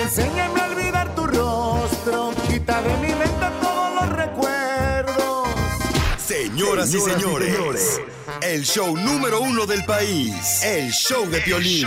[0.00, 2.32] Enséñame a olvidar tu rostro.
[2.48, 3.25] Quita de mi mente
[6.56, 8.00] Señoras y señores,
[8.40, 11.86] el show número uno del país, el show de Piolín.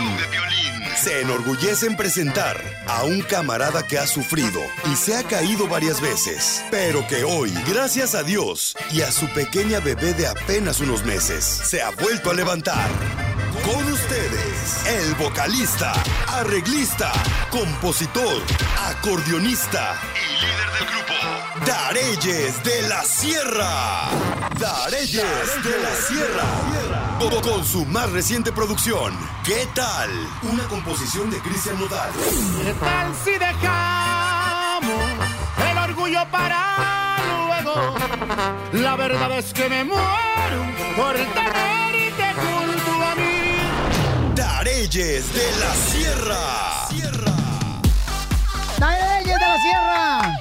[0.96, 2.56] Se enorgullece en presentar
[2.86, 7.52] a un camarada que ha sufrido y se ha caído varias veces, pero que hoy,
[7.66, 12.30] gracias a Dios y a su pequeña bebé de apenas unos meses, se ha vuelto
[12.30, 12.88] a levantar.
[13.64, 15.92] Con ustedes, el vocalista,
[16.28, 17.12] arreglista,
[17.50, 18.40] compositor,
[18.78, 20.59] acordeonista y líder
[21.58, 24.08] Dareyes de la Sierra.
[24.58, 25.14] Dareyes
[25.64, 26.46] de la Sierra.
[27.18, 30.10] Con- Con su más reciente producción, ¿Qué tal?
[30.42, 32.10] Una composición de Cristian Nodal.
[32.62, 34.92] ¿Qué tal si dejamos
[35.70, 37.94] el orgullo para luego?
[38.72, 40.64] La verdad es que me muero
[40.96, 44.34] por tenerte junto a mí.
[44.34, 46.86] Dareyes de la Sierra.
[48.78, 50.36] ¡Darey de la Sierra!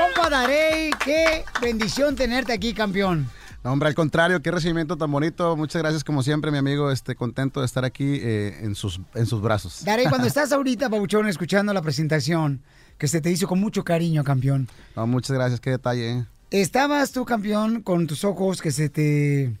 [0.00, 3.28] Compa Darey, qué bendición tenerte aquí, campeón.
[3.62, 5.54] No, hombre, al contrario, qué recibimiento tan bonito.
[5.58, 6.90] Muchas gracias, como siempre, mi amigo.
[6.90, 9.84] Este, contento de estar aquí eh, en, sus, en sus brazos.
[9.84, 12.62] Darey, cuando estás ahorita, Pabuchón, escuchando la presentación,
[12.96, 14.68] que se te hizo con mucho cariño, campeón.
[14.96, 16.10] No, muchas gracias, qué detalle.
[16.12, 16.26] eh.
[16.50, 19.54] Estabas tú, campeón, con tus ojos que se te...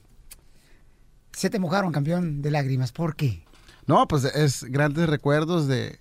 [1.32, 2.92] Se te mojaron, campeón, de lágrimas.
[2.92, 3.44] ¿Por qué?
[3.86, 5.98] No, pues es grandes recuerdos de,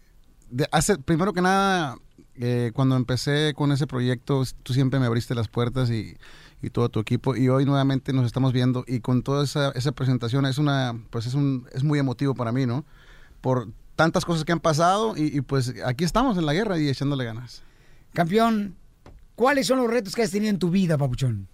[0.50, 1.98] de hace, primero que nada,
[2.40, 6.16] eh, cuando empecé con ese proyecto, tú siempre me abriste las puertas y,
[6.62, 9.92] y todo tu equipo y hoy nuevamente nos estamos viendo y con toda esa, esa
[9.92, 12.86] presentación es una, pues es un, es muy emotivo para mí, ¿no?
[13.42, 13.68] Por
[13.98, 17.26] tantas cosas que han pasado y, y pues aquí estamos en la guerra y echándole
[17.26, 17.62] ganas.
[18.14, 18.76] Campeón,
[19.36, 21.50] ¿cuáles son los retos que has tenido en tu vida, Papuchón?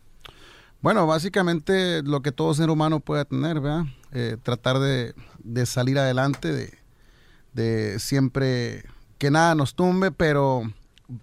[0.81, 3.85] Bueno, básicamente lo que todo ser humano puede tener, ¿verdad?
[4.11, 6.77] Eh, tratar de, de salir adelante, de,
[7.53, 8.85] de siempre
[9.17, 10.63] que nada nos tumbe, pero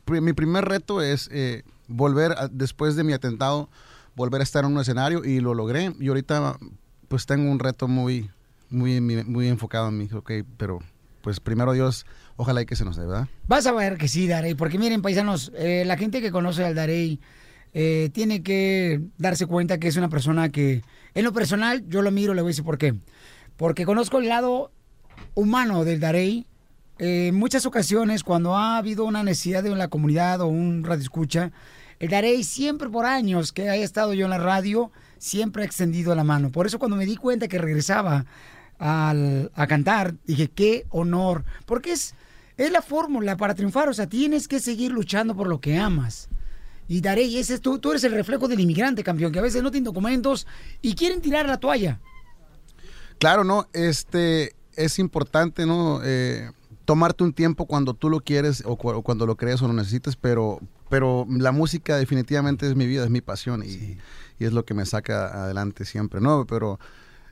[0.06, 3.68] mi primer reto es eh, volver, después de mi atentado,
[4.14, 5.92] volver a estar en un escenario y lo logré.
[5.98, 6.58] Y ahorita
[7.08, 8.30] pues tengo un reto muy,
[8.70, 10.80] muy, muy enfocado en mí, ok, pero
[11.20, 12.06] pues primero Dios,
[12.36, 13.28] ojalá y que se nos dé, ¿verdad?
[13.46, 16.74] Vas a ver que sí, Darey, porque miren, paisanos, eh, la gente que conoce al
[16.74, 17.20] Darey
[17.74, 20.82] eh, tiene que darse cuenta que es una persona que,
[21.14, 22.94] en lo personal, yo lo miro, le voy a decir por qué.
[23.56, 24.72] Porque conozco el lado
[25.34, 26.46] humano del Darey.
[27.02, 31.02] Eh, en muchas ocasiones, cuando ha habido una necesidad de la comunidad o un radio
[31.02, 31.50] escucha,
[31.98, 36.14] el Darey siempre por años que haya estado yo en la radio, siempre ha extendido
[36.14, 36.50] la mano.
[36.52, 38.24] Por eso cuando me di cuenta que regresaba
[38.78, 42.14] al- a cantar, dije, qué honor, porque es,
[42.56, 46.28] es la fórmula para triunfar, o sea, tienes que seguir luchando por lo que amas.
[46.86, 49.60] Y Darey, ese es tú, tú eres el reflejo del inmigrante, campeón, que a veces
[49.60, 50.46] no tienen documentos
[50.82, 51.98] y quieren tirar la toalla.
[53.18, 56.00] Claro, no, este es importante, ¿no?
[56.04, 56.48] Eh,
[56.84, 59.72] tomarte un tiempo cuando tú lo quieres o, cu- o cuando lo crees o lo
[59.74, 63.96] necesites, pero pero la música definitivamente es mi vida, es mi pasión y,
[64.38, 66.46] y es lo que me saca adelante siempre, ¿no?
[66.46, 66.78] Pero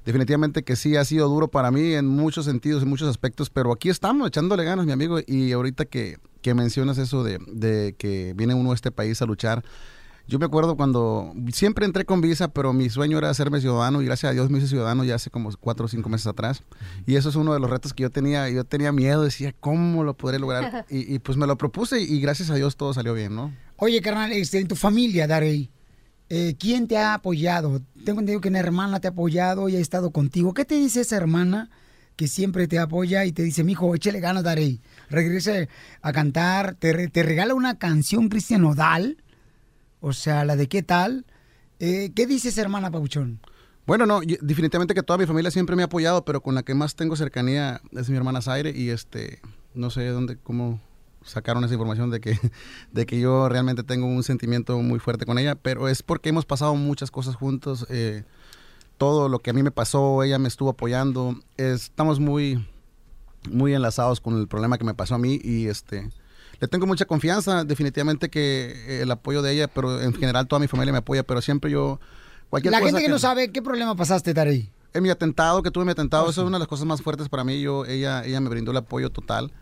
[0.07, 3.71] definitivamente que sí ha sido duro para mí en muchos sentidos, en muchos aspectos, pero
[3.73, 8.33] aquí estamos echándole ganas, mi amigo, y ahorita que, que mencionas eso de, de que
[8.35, 9.63] viene uno a este país a luchar,
[10.27, 14.05] yo me acuerdo cuando siempre entré con visa, pero mi sueño era hacerme ciudadano y
[14.05, 16.63] gracias a Dios me hice ciudadano ya hace como cuatro o cinco meses atrás.
[17.07, 18.49] Y eso es uno de los retos que yo tenía.
[18.49, 20.87] Yo tenía miedo, decía, ¿cómo lo podré lograr?
[20.91, 23.53] Y, y, pues me lo propuse y gracias a Dios todo salió bien, ¿no?
[23.77, 25.71] Oye, carnal, este, en tu familia, Darey,
[26.29, 27.81] eh, ¿quién te ha apoyado?
[28.05, 30.55] Tengo entendido que una hermana te ha apoyado y ha estado contigo.
[30.55, 31.71] ¿Qué te dice esa hermana
[32.15, 34.81] que siempre te apoya y te dice, mijo, échale ganas, Darey?
[35.09, 35.69] Regrese
[36.03, 39.17] a cantar, te, te regala una canción Cristian Nodal,
[40.01, 41.25] o sea, la de qué tal.
[41.79, 43.41] Eh, ¿Qué dice esa hermana, Pauchón?
[43.87, 46.63] Bueno, no, y- definitivamente que toda mi familia siempre me ha apoyado, pero con la
[46.63, 49.41] que más tengo cercanía es mi hermana Zaire y este,
[49.75, 50.81] no sé dónde, cómo
[51.25, 52.39] sacaron esa información de que,
[52.93, 56.45] de que yo realmente tengo un sentimiento muy fuerte con ella, pero es porque hemos
[56.47, 58.25] pasado muchas cosas juntos, eh,
[58.99, 62.67] todo lo que a mí me pasó, ella me estuvo apoyando, estamos muy,
[63.51, 66.11] muy enlazados con el problema que me pasó a mí y este,
[66.61, 70.61] le tengo mucha confianza, definitivamente que eh, el apoyo de ella, pero en general toda
[70.61, 72.01] mi familia me apoya, pero siempre yo,
[72.51, 74.71] cualquier La cosa gente que, no sabe, ¿qué problema pasaste, Darey?
[74.93, 77.03] en mi atentado, que tuve mi atentado, Oh, eso es una de las cosas más
[77.03, 77.61] fuertes para mí.
[77.61, 79.53] Yo, ella, ella me brindó el apoyo total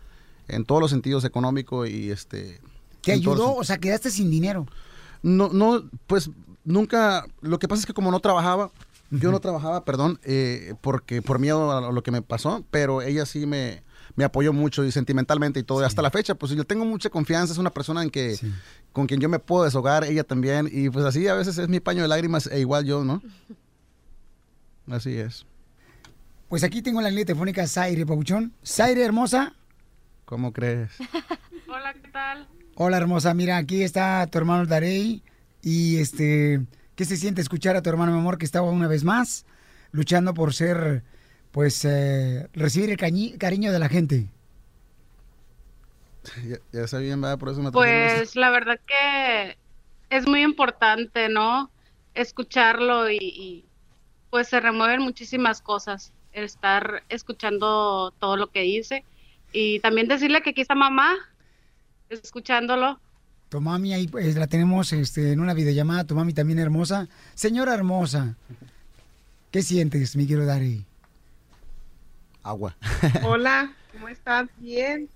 [0.47, 2.59] en todos los sentidos económico y este.
[3.01, 3.55] ¿Te ayudó?
[3.55, 4.65] O sea, quedaste sin dinero.
[5.21, 6.31] no, no, pues
[6.63, 7.25] nunca.
[7.41, 8.71] Lo que pasa es que como no trabajaba,
[9.11, 13.25] yo no trabajaba, perdón, eh, porque por miedo a lo que me pasó, pero ella
[13.25, 13.83] sí me,
[14.19, 15.81] me apoyó mucho y sentimentalmente y todo.
[15.81, 18.37] Y hasta la fecha, pues yo tengo mucha confianza, es una persona en que
[18.91, 20.69] con quien yo me puedo deshogar, ella también.
[20.69, 23.23] Y pues así a veces es mi paño de lágrimas e igual yo, ¿no?
[24.91, 25.45] Así es.
[26.49, 28.51] Pues aquí tengo la línea telefónica Zaire, Pauchón.
[28.65, 29.53] Zaire, hermosa.
[30.25, 30.91] ¿Cómo crees?
[31.69, 32.49] Hola, ¿qué tal?
[32.75, 33.33] Hola, hermosa.
[33.33, 35.23] Mira, aquí está tu hermano Darey.
[35.61, 36.65] Y este,
[36.95, 39.45] ¿qué se siente escuchar a tu hermano, mi amor, que estaba una vez más
[39.91, 41.03] luchando por ser,
[41.51, 44.27] pues, eh, recibir el cañi- cariño de la gente?
[46.71, 47.39] Ya, ya bien, ¿verdad?
[47.39, 49.57] Por eso me Pues la verdad que
[50.09, 51.71] es muy importante, ¿no?
[52.13, 53.65] Escucharlo y, y,
[54.29, 56.11] pues se remueven muchísimas cosas.
[56.33, 59.03] El estar escuchando todo lo que dice
[59.51, 61.15] y también decirle que aquí está mamá,
[62.09, 62.99] escuchándolo.
[63.49, 67.07] Tu mami ahí pues, la tenemos este, en una videollamada, tu mami también hermosa.
[67.33, 68.35] Señora hermosa,
[69.51, 70.85] ¿qué sientes, mi querido Darey?
[72.43, 72.75] Agua.
[73.23, 74.47] Hola, ¿cómo estás?
[74.57, 75.09] Bien.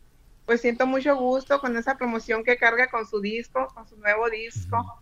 [0.45, 4.29] Pues siento mucho gusto con esa promoción que carga con su disco, con su nuevo
[4.29, 5.01] disco.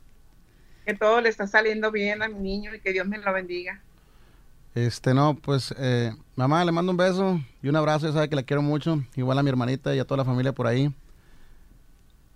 [0.86, 3.82] Que todo le está saliendo bien a mi niño y que Dios me lo bendiga.
[4.74, 8.36] Este, no, pues, eh, mamá, le mando un beso y un abrazo, ya sabe que
[8.36, 10.94] la quiero mucho, igual a mi hermanita y a toda la familia por ahí.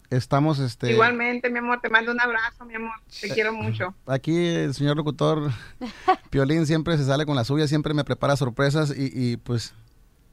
[0.10, 0.91] Estamos, este...
[0.91, 2.95] Igualmente, mi amor, te mando un abrazo, mi amor.
[3.22, 3.94] Te quiero mucho.
[4.06, 5.52] Aquí el señor locutor
[6.30, 9.73] Piolín siempre se sale con la suya, siempre me prepara sorpresas y, y, pues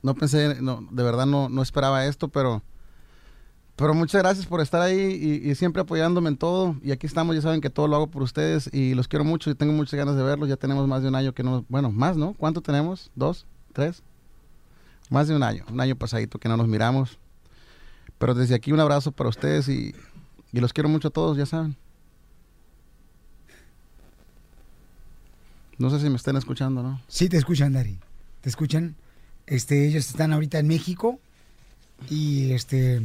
[0.03, 2.63] no pensé, no, de verdad no, no esperaba esto, pero,
[3.77, 6.77] pero muchas gracias por estar ahí y, y siempre apoyándome en todo.
[6.83, 9.51] Y aquí estamos, ya saben que todo lo hago por ustedes y los quiero mucho
[9.51, 10.49] y tengo muchas ganas de verlos.
[10.49, 12.35] Ya tenemos más de un año que no, bueno, más, ¿no?
[12.35, 13.11] ¿Cuánto tenemos?
[13.15, 13.47] ¿Dos?
[13.73, 14.03] ¿Tres?
[15.09, 17.19] Más de un año, un año pasadito que no nos miramos.
[18.23, 19.97] Pero desde aquí un abrazo para ustedes y,
[20.53, 21.75] los quiero mucho a todos, ya saben.
[25.77, 27.03] No sé si me estén escuchando, ¿no?
[27.09, 27.99] Sí, te escuchan, Dari.
[28.41, 28.95] Te escuchan.
[29.47, 31.19] Este, ellos están ahorita en México.
[32.09, 33.03] Y este,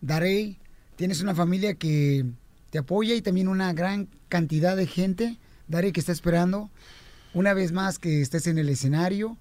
[0.00, 0.56] Darey,
[0.94, 2.24] tienes una familia que
[2.70, 5.36] te apoya y también una gran cantidad de gente,
[5.66, 6.70] Darey, que está esperando
[7.32, 9.36] una vez más que estés en el escenario.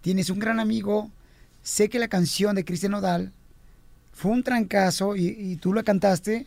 [0.00, 1.08] Tienes un gran amigo.
[1.62, 3.32] Sé que la canción de Cristian Nodal
[4.20, 6.46] fue un trancazo y, y tú la cantaste.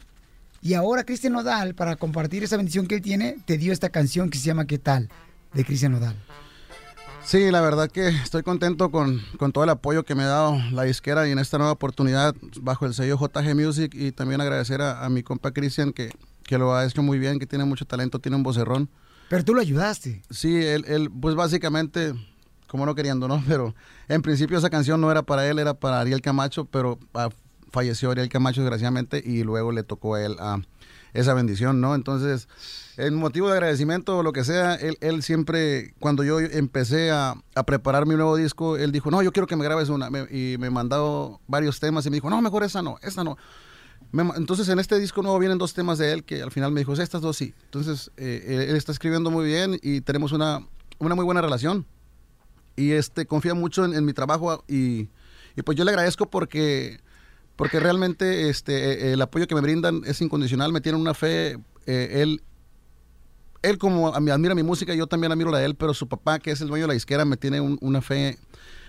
[0.62, 4.30] Y ahora Cristian Nodal, para compartir esa bendición que él tiene, te dio esta canción
[4.30, 5.10] que se llama ¿Qué tal?
[5.54, 6.16] de Cristian Nodal.
[7.26, 10.58] Sí, la verdad que estoy contento con, con todo el apoyo que me ha dado
[10.72, 14.82] la disquera y en esta nueva oportunidad bajo el sello JG Music y también agradecer
[14.82, 16.12] a, a mi compa Cristian que,
[16.44, 18.88] que lo ha hecho muy bien, que tiene mucho talento, tiene un vocerrón.
[19.30, 20.22] Pero tú lo ayudaste.
[20.30, 22.14] Sí, él, él pues básicamente,
[22.68, 23.44] como no queriendo, ¿no?
[23.48, 23.74] Pero
[24.10, 27.30] en principio esa canción no era para él, era para Ariel Camacho, pero ah,
[27.74, 30.62] falleció Ariel Camacho desgraciadamente y luego le tocó a él a
[31.14, 31.96] esa bendición, ¿no?
[31.96, 32.48] Entonces,
[32.98, 37.36] en motivo de agradecimiento o lo que sea, él, él siempre, cuando yo empecé a,
[37.56, 40.10] a, preparar mi nuevo disco, él dijo, no, yo quiero que me grabes una.
[40.10, 43.38] Me, y me mandó varios temas y me dijo, no, mejor esa no, esta no.
[44.12, 46.82] Me, entonces, en este disco nuevo vienen dos temas de él que al final me
[46.82, 47.54] dijo, estas dos sí.
[47.66, 50.68] Entonces, eh, él está escribiendo muy bien y tenemos una,
[51.00, 51.86] una muy buena relación.
[52.76, 55.10] Y este confía mucho en, en mi trabajo y,
[55.56, 57.00] y, pues yo le agradezco porque
[57.56, 61.58] porque realmente este, eh, el apoyo que me brindan es incondicional, me tienen una fe,
[61.86, 62.42] eh, él,
[63.62, 66.52] él como admira mi música, yo también admiro la de él, pero su papá, que
[66.52, 68.38] es el dueño de la disquera, me tiene un- una fe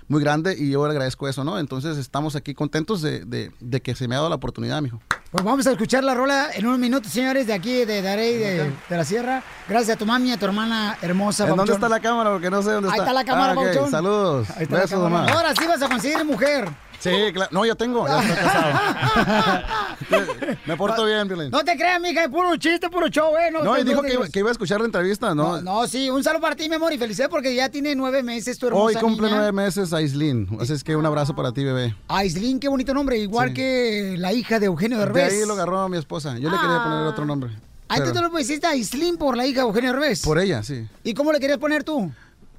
[0.09, 1.59] muy grande y yo le agradezco eso, ¿no?
[1.59, 5.01] Entonces estamos aquí contentos de, de- de que se me ha dado la oportunidad, mijo.
[5.31, 8.71] Pues vamos a escuchar la rola en unos minutos, señores, de aquí, de Darey, de,
[8.89, 9.43] de la Sierra.
[9.69, 11.49] Gracias a tu mami y a tu hermana hermosa.
[11.49, 12.31] ¿En dónde está la cámara?
[12.33, 13.03] Porque no sé dónde Ahí está.
[13.05, 13.89] está la cámara, Ah.
[13.91, 14.49] Saludos.
[14.57, 15.33] Ahí está la cámara.
[15.33, 16.69] Ahora sí vas a conseguir mujer.
[17.05, 17.51] Sí, claro.
[17.53, 18.07] No, ya tengo.
[18.09, 19.63] Ya estoy casado.
[20.67, 21.51] me porto bien, Violín.
[21.51, 23.51] No te creas, mija, es puro chiste, puro show, ¿eh?
[23.51, 24.31] No, te- y dijo que, iba- digas.
[24.31, 25.61] que iba a escuchar la entrevista, ¿no?
[25.61, 28.23] No, no, sí, un saludo para ti, mi amor, y felicidades porque ya tiene nueve
[28.23, 29.37] meses tu hermosa Hoy cumple niña.
[29.37, 30.49] nueve meses Aislinn.
[30.61, 31.95] Así es que un abrazo para ti, bebé.
[32.09, 35.33] Aislinn, qué bonito nombre, igual que la hija de Eugenio De Derbez.
[35.33, 36.39] ahí lo agarró mi esposa.
[36.39, 37.51] Yo le quería poner otro nombre.
[37.89, 40.23] Ahí tú Pero- te lo pusiste a Aislinn por la hija de Eugenio Derbez.
[40.23, 40.87] Por ella, sí.
[41.05, 42.11] ¿Y cómo le querías poner tú?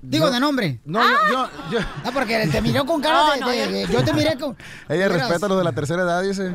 [0.08, 0.80] Digo, Yo- de nombre.
[0.86, 3.72] No, yo, yo, yo- No, porque te miró con cara No, de, no, de- yo-
[3.72, 4.56] de- Yo te miré con...
[4.90, 6.52] Ella respeta lo de la tercera edad, dice.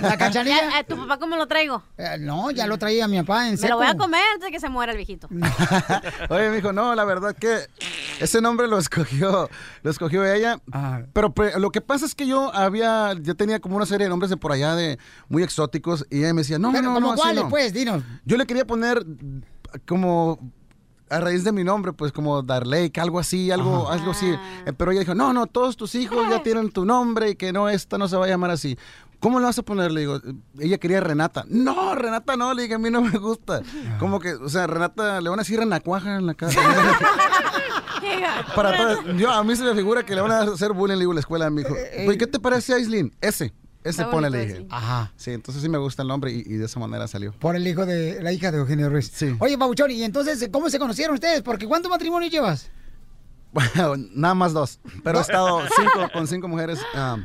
[0.00, 0.56] La cachanilla.
[0.66, 1.82] Eh, eh, ¿Tu papá cómo lo traigo?
[1.98, 3.70] Eh, no, ya lo traía mi papá en Me seco.
[3.72, 5.28] lo voy a comer antes de que se muera el viejito.
[6.28, 7.66] Oye, mijo, no, la verdad que
[8.20, 9.48] ese nombre lo escogió,
[9.82, 10.60] lo escogió ella.
[11.12, 14.10] Pero pre- lo que pasa es que yo había, yo tenía como una serie de
[14.10, 14.98] nombres de por allá de
[15.28, 17.48] muy exóticos y ella me decía, no, Pero, no, ¿cómo no, cuáles, no.
[17.50, 17.72] pues?
[17.72, 18.02] Dinos.
[18.24, 19.04] Yo le quería poner
[19.86, 20.38] como
[21.08, 24.26] a raíz de mi nombre, pues como Darley, algo así, algo, algo así.
[24.66, 27.52] Eh, Pero ella dijo, no, no, todos tus hijos ya tienen tu nombre y que
[27.52, 28.76] no, esta no se va a llamar así.
[29.20, 29.92] ¿Cómo le vas a poner?
[29.92, 30.20] Le digo,
[30.58, 31.44] ella quería Renata.
[31.48, 33.62] No, Renata no, le dije, a mí no me gusta.
[33.98, 36.60] Como que, o sea, Renata, le van a decir renacuaja en la casa.
[38.54, 41.00] Para todas- yo, a mí se me figura que le van a hacer bullying le
[41.00, 41.74] digo, en la escuela, mi hijo.
[42.18, 43.14] ¿qué te parece Aislinn?
[43.20, 43.52] Ese,
[43.88, 44.52] ese Está pone, bonito, le dije.
[44.54, 44.72] Aislinn.
[44.72, 45.12] Ajá.
[45.16, 47.32] Sí, entonces sí me gusta el nombre y, y de esa manera salió.
[47.32, 49.10] Por el hijo de la hija de Eugenio Derbez.
[49.14, 49.34] Sí.
[49.38, 51.42] Oye, Pabuchón, ¿y entonces cómo se conocieron ustedes?
[51.42, 52.70] Porque ¿cuántos matrimonios llevas?
[53.52, 54.80] Bueno, nada más dos.
[55.02, 57.24] Pero he estado cinco, con cinco mujeres um,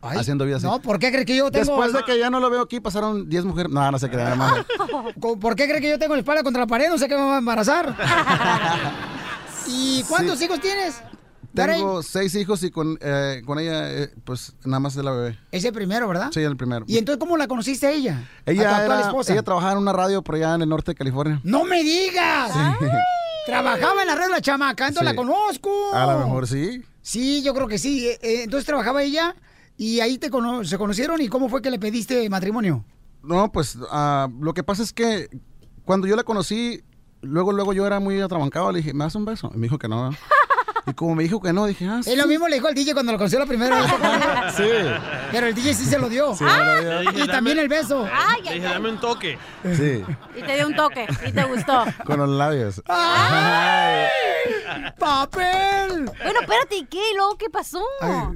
[0.00, 0.64] haciendo vida así.
[0.66, 1.66] No, ¿por qué crees que yo tengo...?
[1.66, 3.70] Después de que ya no lo veo aquí, pasaron 10 mujeres.
[3.72, 4.64] No, no se queda más.
[5.20, 6.88] ¿Por qué crees que yo tengo la espalda contra la pared?
[6.88, 7.94] No sé qué me va a embarazar.
[9.66, 10.46] ¿Y cuántos Sí.
[10.46, 11.02] hijos tienes?
[11.54, 15.38] Tengo seis hijos y con, eh, con ella, eh, pues nada más de la bebé.
[15.50, 16.30] Es el primero, ¿verdad?
[16.32, 16.84] Sí, el primero.
[16.88, 18.28] ¿Y entonces cómo la conociste a ella?
[18.42, 19.32] a tu Ella, actual era- esposa.
[19.32, 21.40] ella trabajaba en una radio por allá en el norte de California.
[21.44, 22.52] ¡No me digas!
[23.46, 25.16] Trabajaba en la red la chamaca, entonces Sí.
[25.16, 25.70] la conozco.
[25.94, 26.82] A lo mejor sí.
[27.00, 28.06] Sí, yo creo que sí.
[28.06, 29.34] Eh, entonces trabajaba ella
[29.76, 32.84] y ahí te cono- se conocieron y cómo fue que le pediste matrimonio.
[33.22, 35.28] No, pues ah, lo que pasa es que
[35.84, 36.82] cuando yo la conocí,
[37.22, 38.70] luego, luego yo era muy atrabancado.
[38.70, 39.50] Le dije, ¿me das un beso?
[39.54, 40.10] Y me dijo que no.
[40.86, 42.28] Y como me dijo que no, dije, ah, Es lo sí.
[42.28, 43.90] mismo le dijo al DJ cuando lo conoció la primera vez.
[44.56, 44.64] Sí.
[45.32, 46.34] Pero el DJ sí se lo dio.
[46.34, 46.98] Sí, me lo dio.
[46.98, 48.06] Ah, dije, y también dame- el beso.
[48.44, 49.38] Le dije, dame un toque.
[49.76, 50.02] Sí,
[50.36, 51.84] Y te dio un toque y te gustó.
[52.04, 52.82] con los labios.
[54.98, 56.04] ¡Papel!
[56.04, 56.98] Bueno, espérate, ¿y qué?
[57.12, 57.82] ¿Y luego qué pasó?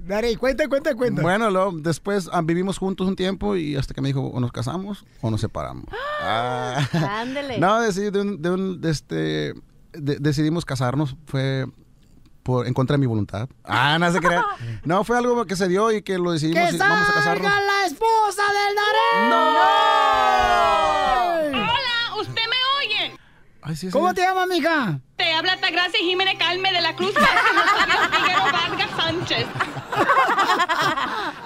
[0.05, 1.23] Dale, cuenta, cuenta, cuenta.
[1.23, 4.53] Bueno, luego, después ah, vivimos juntos un tiempo y hasta que me dijo, o nos
[4.53, 5.85] casamos o nos separamos.
[6.21, 6.87] Ah.
[7.21, 7.59] Ándele.
[7.63, 9.15] No, decidí de un, de un- de este,
[9.93, 11.17] de- decidimos casarnos.
[11.27, 11.67] Fue
[12.43, 13.49] por, en contra de mi voluntad.
[13.65, 14.45] Ah, no se crea.
[14.85, 17.51] No, fue algo que se dio y que lo decidimos ¡Que y vamos a casarnos.
[17.53, 19.29] la esposa del Daré!
[21.53, 23.17] Hola, ¿usted me oye?
[23.63, 24.15] Ay, sí, ¿Cómo sí.
[24.17, 24.99] te llamas, mija?
[25.17, 29.47] Te habla Tagracia Jiménez Calme de la Cruz Vargas Sánchez.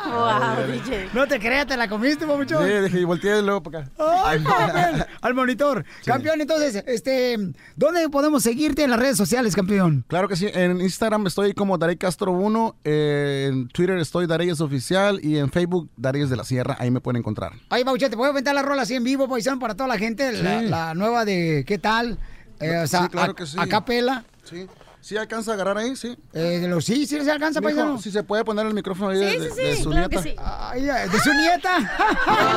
[0.06, 1.10] Wow, DJ.
[1.12, 2.64] No te creas, te la comiste, papuchón.
[2.64, 3.90] Sí, dije, y volteé luego para acá.
[4.24, 5.04] ¡Ay, papel!
[5.20, 5.84] Al monitor.
[6.04, 7.36] Campeón, entonces, este,
[7.74, 10.04] ¿dónde podemos seguirte en las redes sociales, campeón?
[10.06, 14.60] Claro que sí, en Instagram estoy como Darey Castro 1, eh, en Twitter estoy Dareyes
[14.60, 17.52] Oficial y en Facebook Dareyes de la Sierra, ahí me pueden encontrar.
[17.68, 20.32] Ay, Baucha, ¿te puedo aventar la rola así en vivo, paisano, para toda la gente?
[20.32, 20.66] La, Sí.
[20.66, 22.15] la nueva de ¿qué tal?
[22.60, 23.56] Eh, o sea, Sí, claro a, que sí.
[23.60, 24.24] a capela.
[24.44, 24.66] Sí.
[25.00, 25.94] ¿Sí alcanza a agarrar ahí?
[25.94, 26.18] Sí.
[26.32, 27.98] Eh, los, sí, sí se alcanza, Mijo, paisano.
[28.00, 30.22] si se puede poner el micrófono ahí de, Sí, de- sí, de su claro nieta.
[30.22, 30.36] que sí.
[30.42, 31.76] Ay, de su nieta.
[31.78, 31.86] El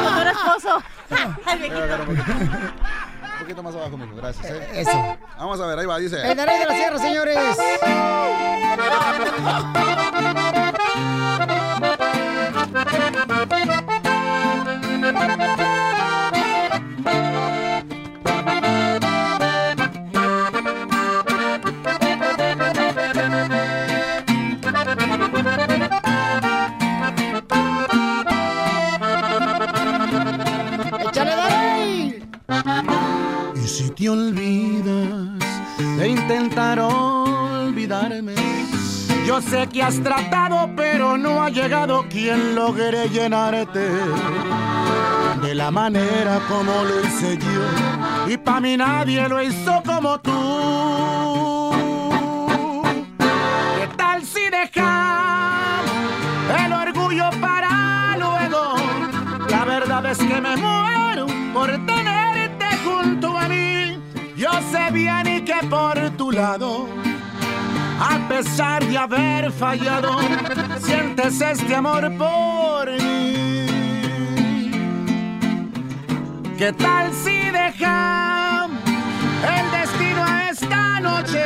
[0.07, 0.83] futuro esposo.
[2.09, 3.63] Un poquito.
[3.63, 4.15] Más abajo, mijo.
[4.15, 4.45] Gracias.
[4.47, 4.67] eh.
[4.73, 5.17] Eso.
[5.37, 6.15] Vamos a ver, ahí va, dice.
[6.27, 7.37] El de la Sierra, señores.
[33.99, 35.27] te olvidas
[35.97, 38.33] de intentar olvidarme,
[39.27, 43.89] yo sé que has tratado, pero no ha llegado quien logre llenarte
[45.41, 48.31] de la manera como lo hice yo.
[48.31, 51.71] Y para mí nadie lo hizo como tú.
[53.77, 55.91] ¿Qué tal si dejamos
[56.65, 58.75] el orgullo para luego?
[59.87, 61.98] sabes que me muero por mí.
[64.91, 66.87] Bien y que por tu lado,
[67.99, 70.17] a pesar de haber fallado,
[70.81, 73.67] sientes este amor por mí.
[76.57, 81.43] ¿Qué tal si dejamos el destino a esta noche?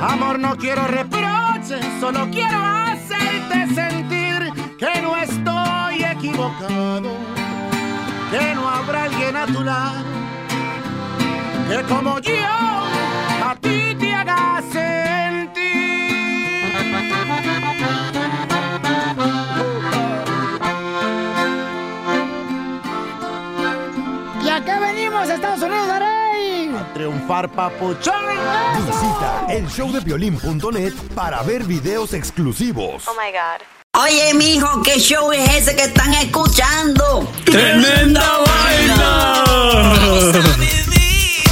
[0.00, 7.10] Amor, no quiero reproches, solo quiero hacerte sentir que no estoy equivocado,
[8.30, 10.04] que no habrá alguien a tu lado,
[11.68, 14.62] que como yo a ti te haga
[24.44, 26.70] ¿Y a qué venimos, Estados Unidos, Arey?
[26.94, 28.14] triunfar, papuchón.
[28.86, 33.04] Visita elshowdepiolín.net para ver videos exclusivos.
[33.06, 33.60] Oh my God.
[34.00, 37.28] Oye, mijo, ¿qué show es ese que están escuchando?
[37.44, 39.44] ¡Tremenda vaina!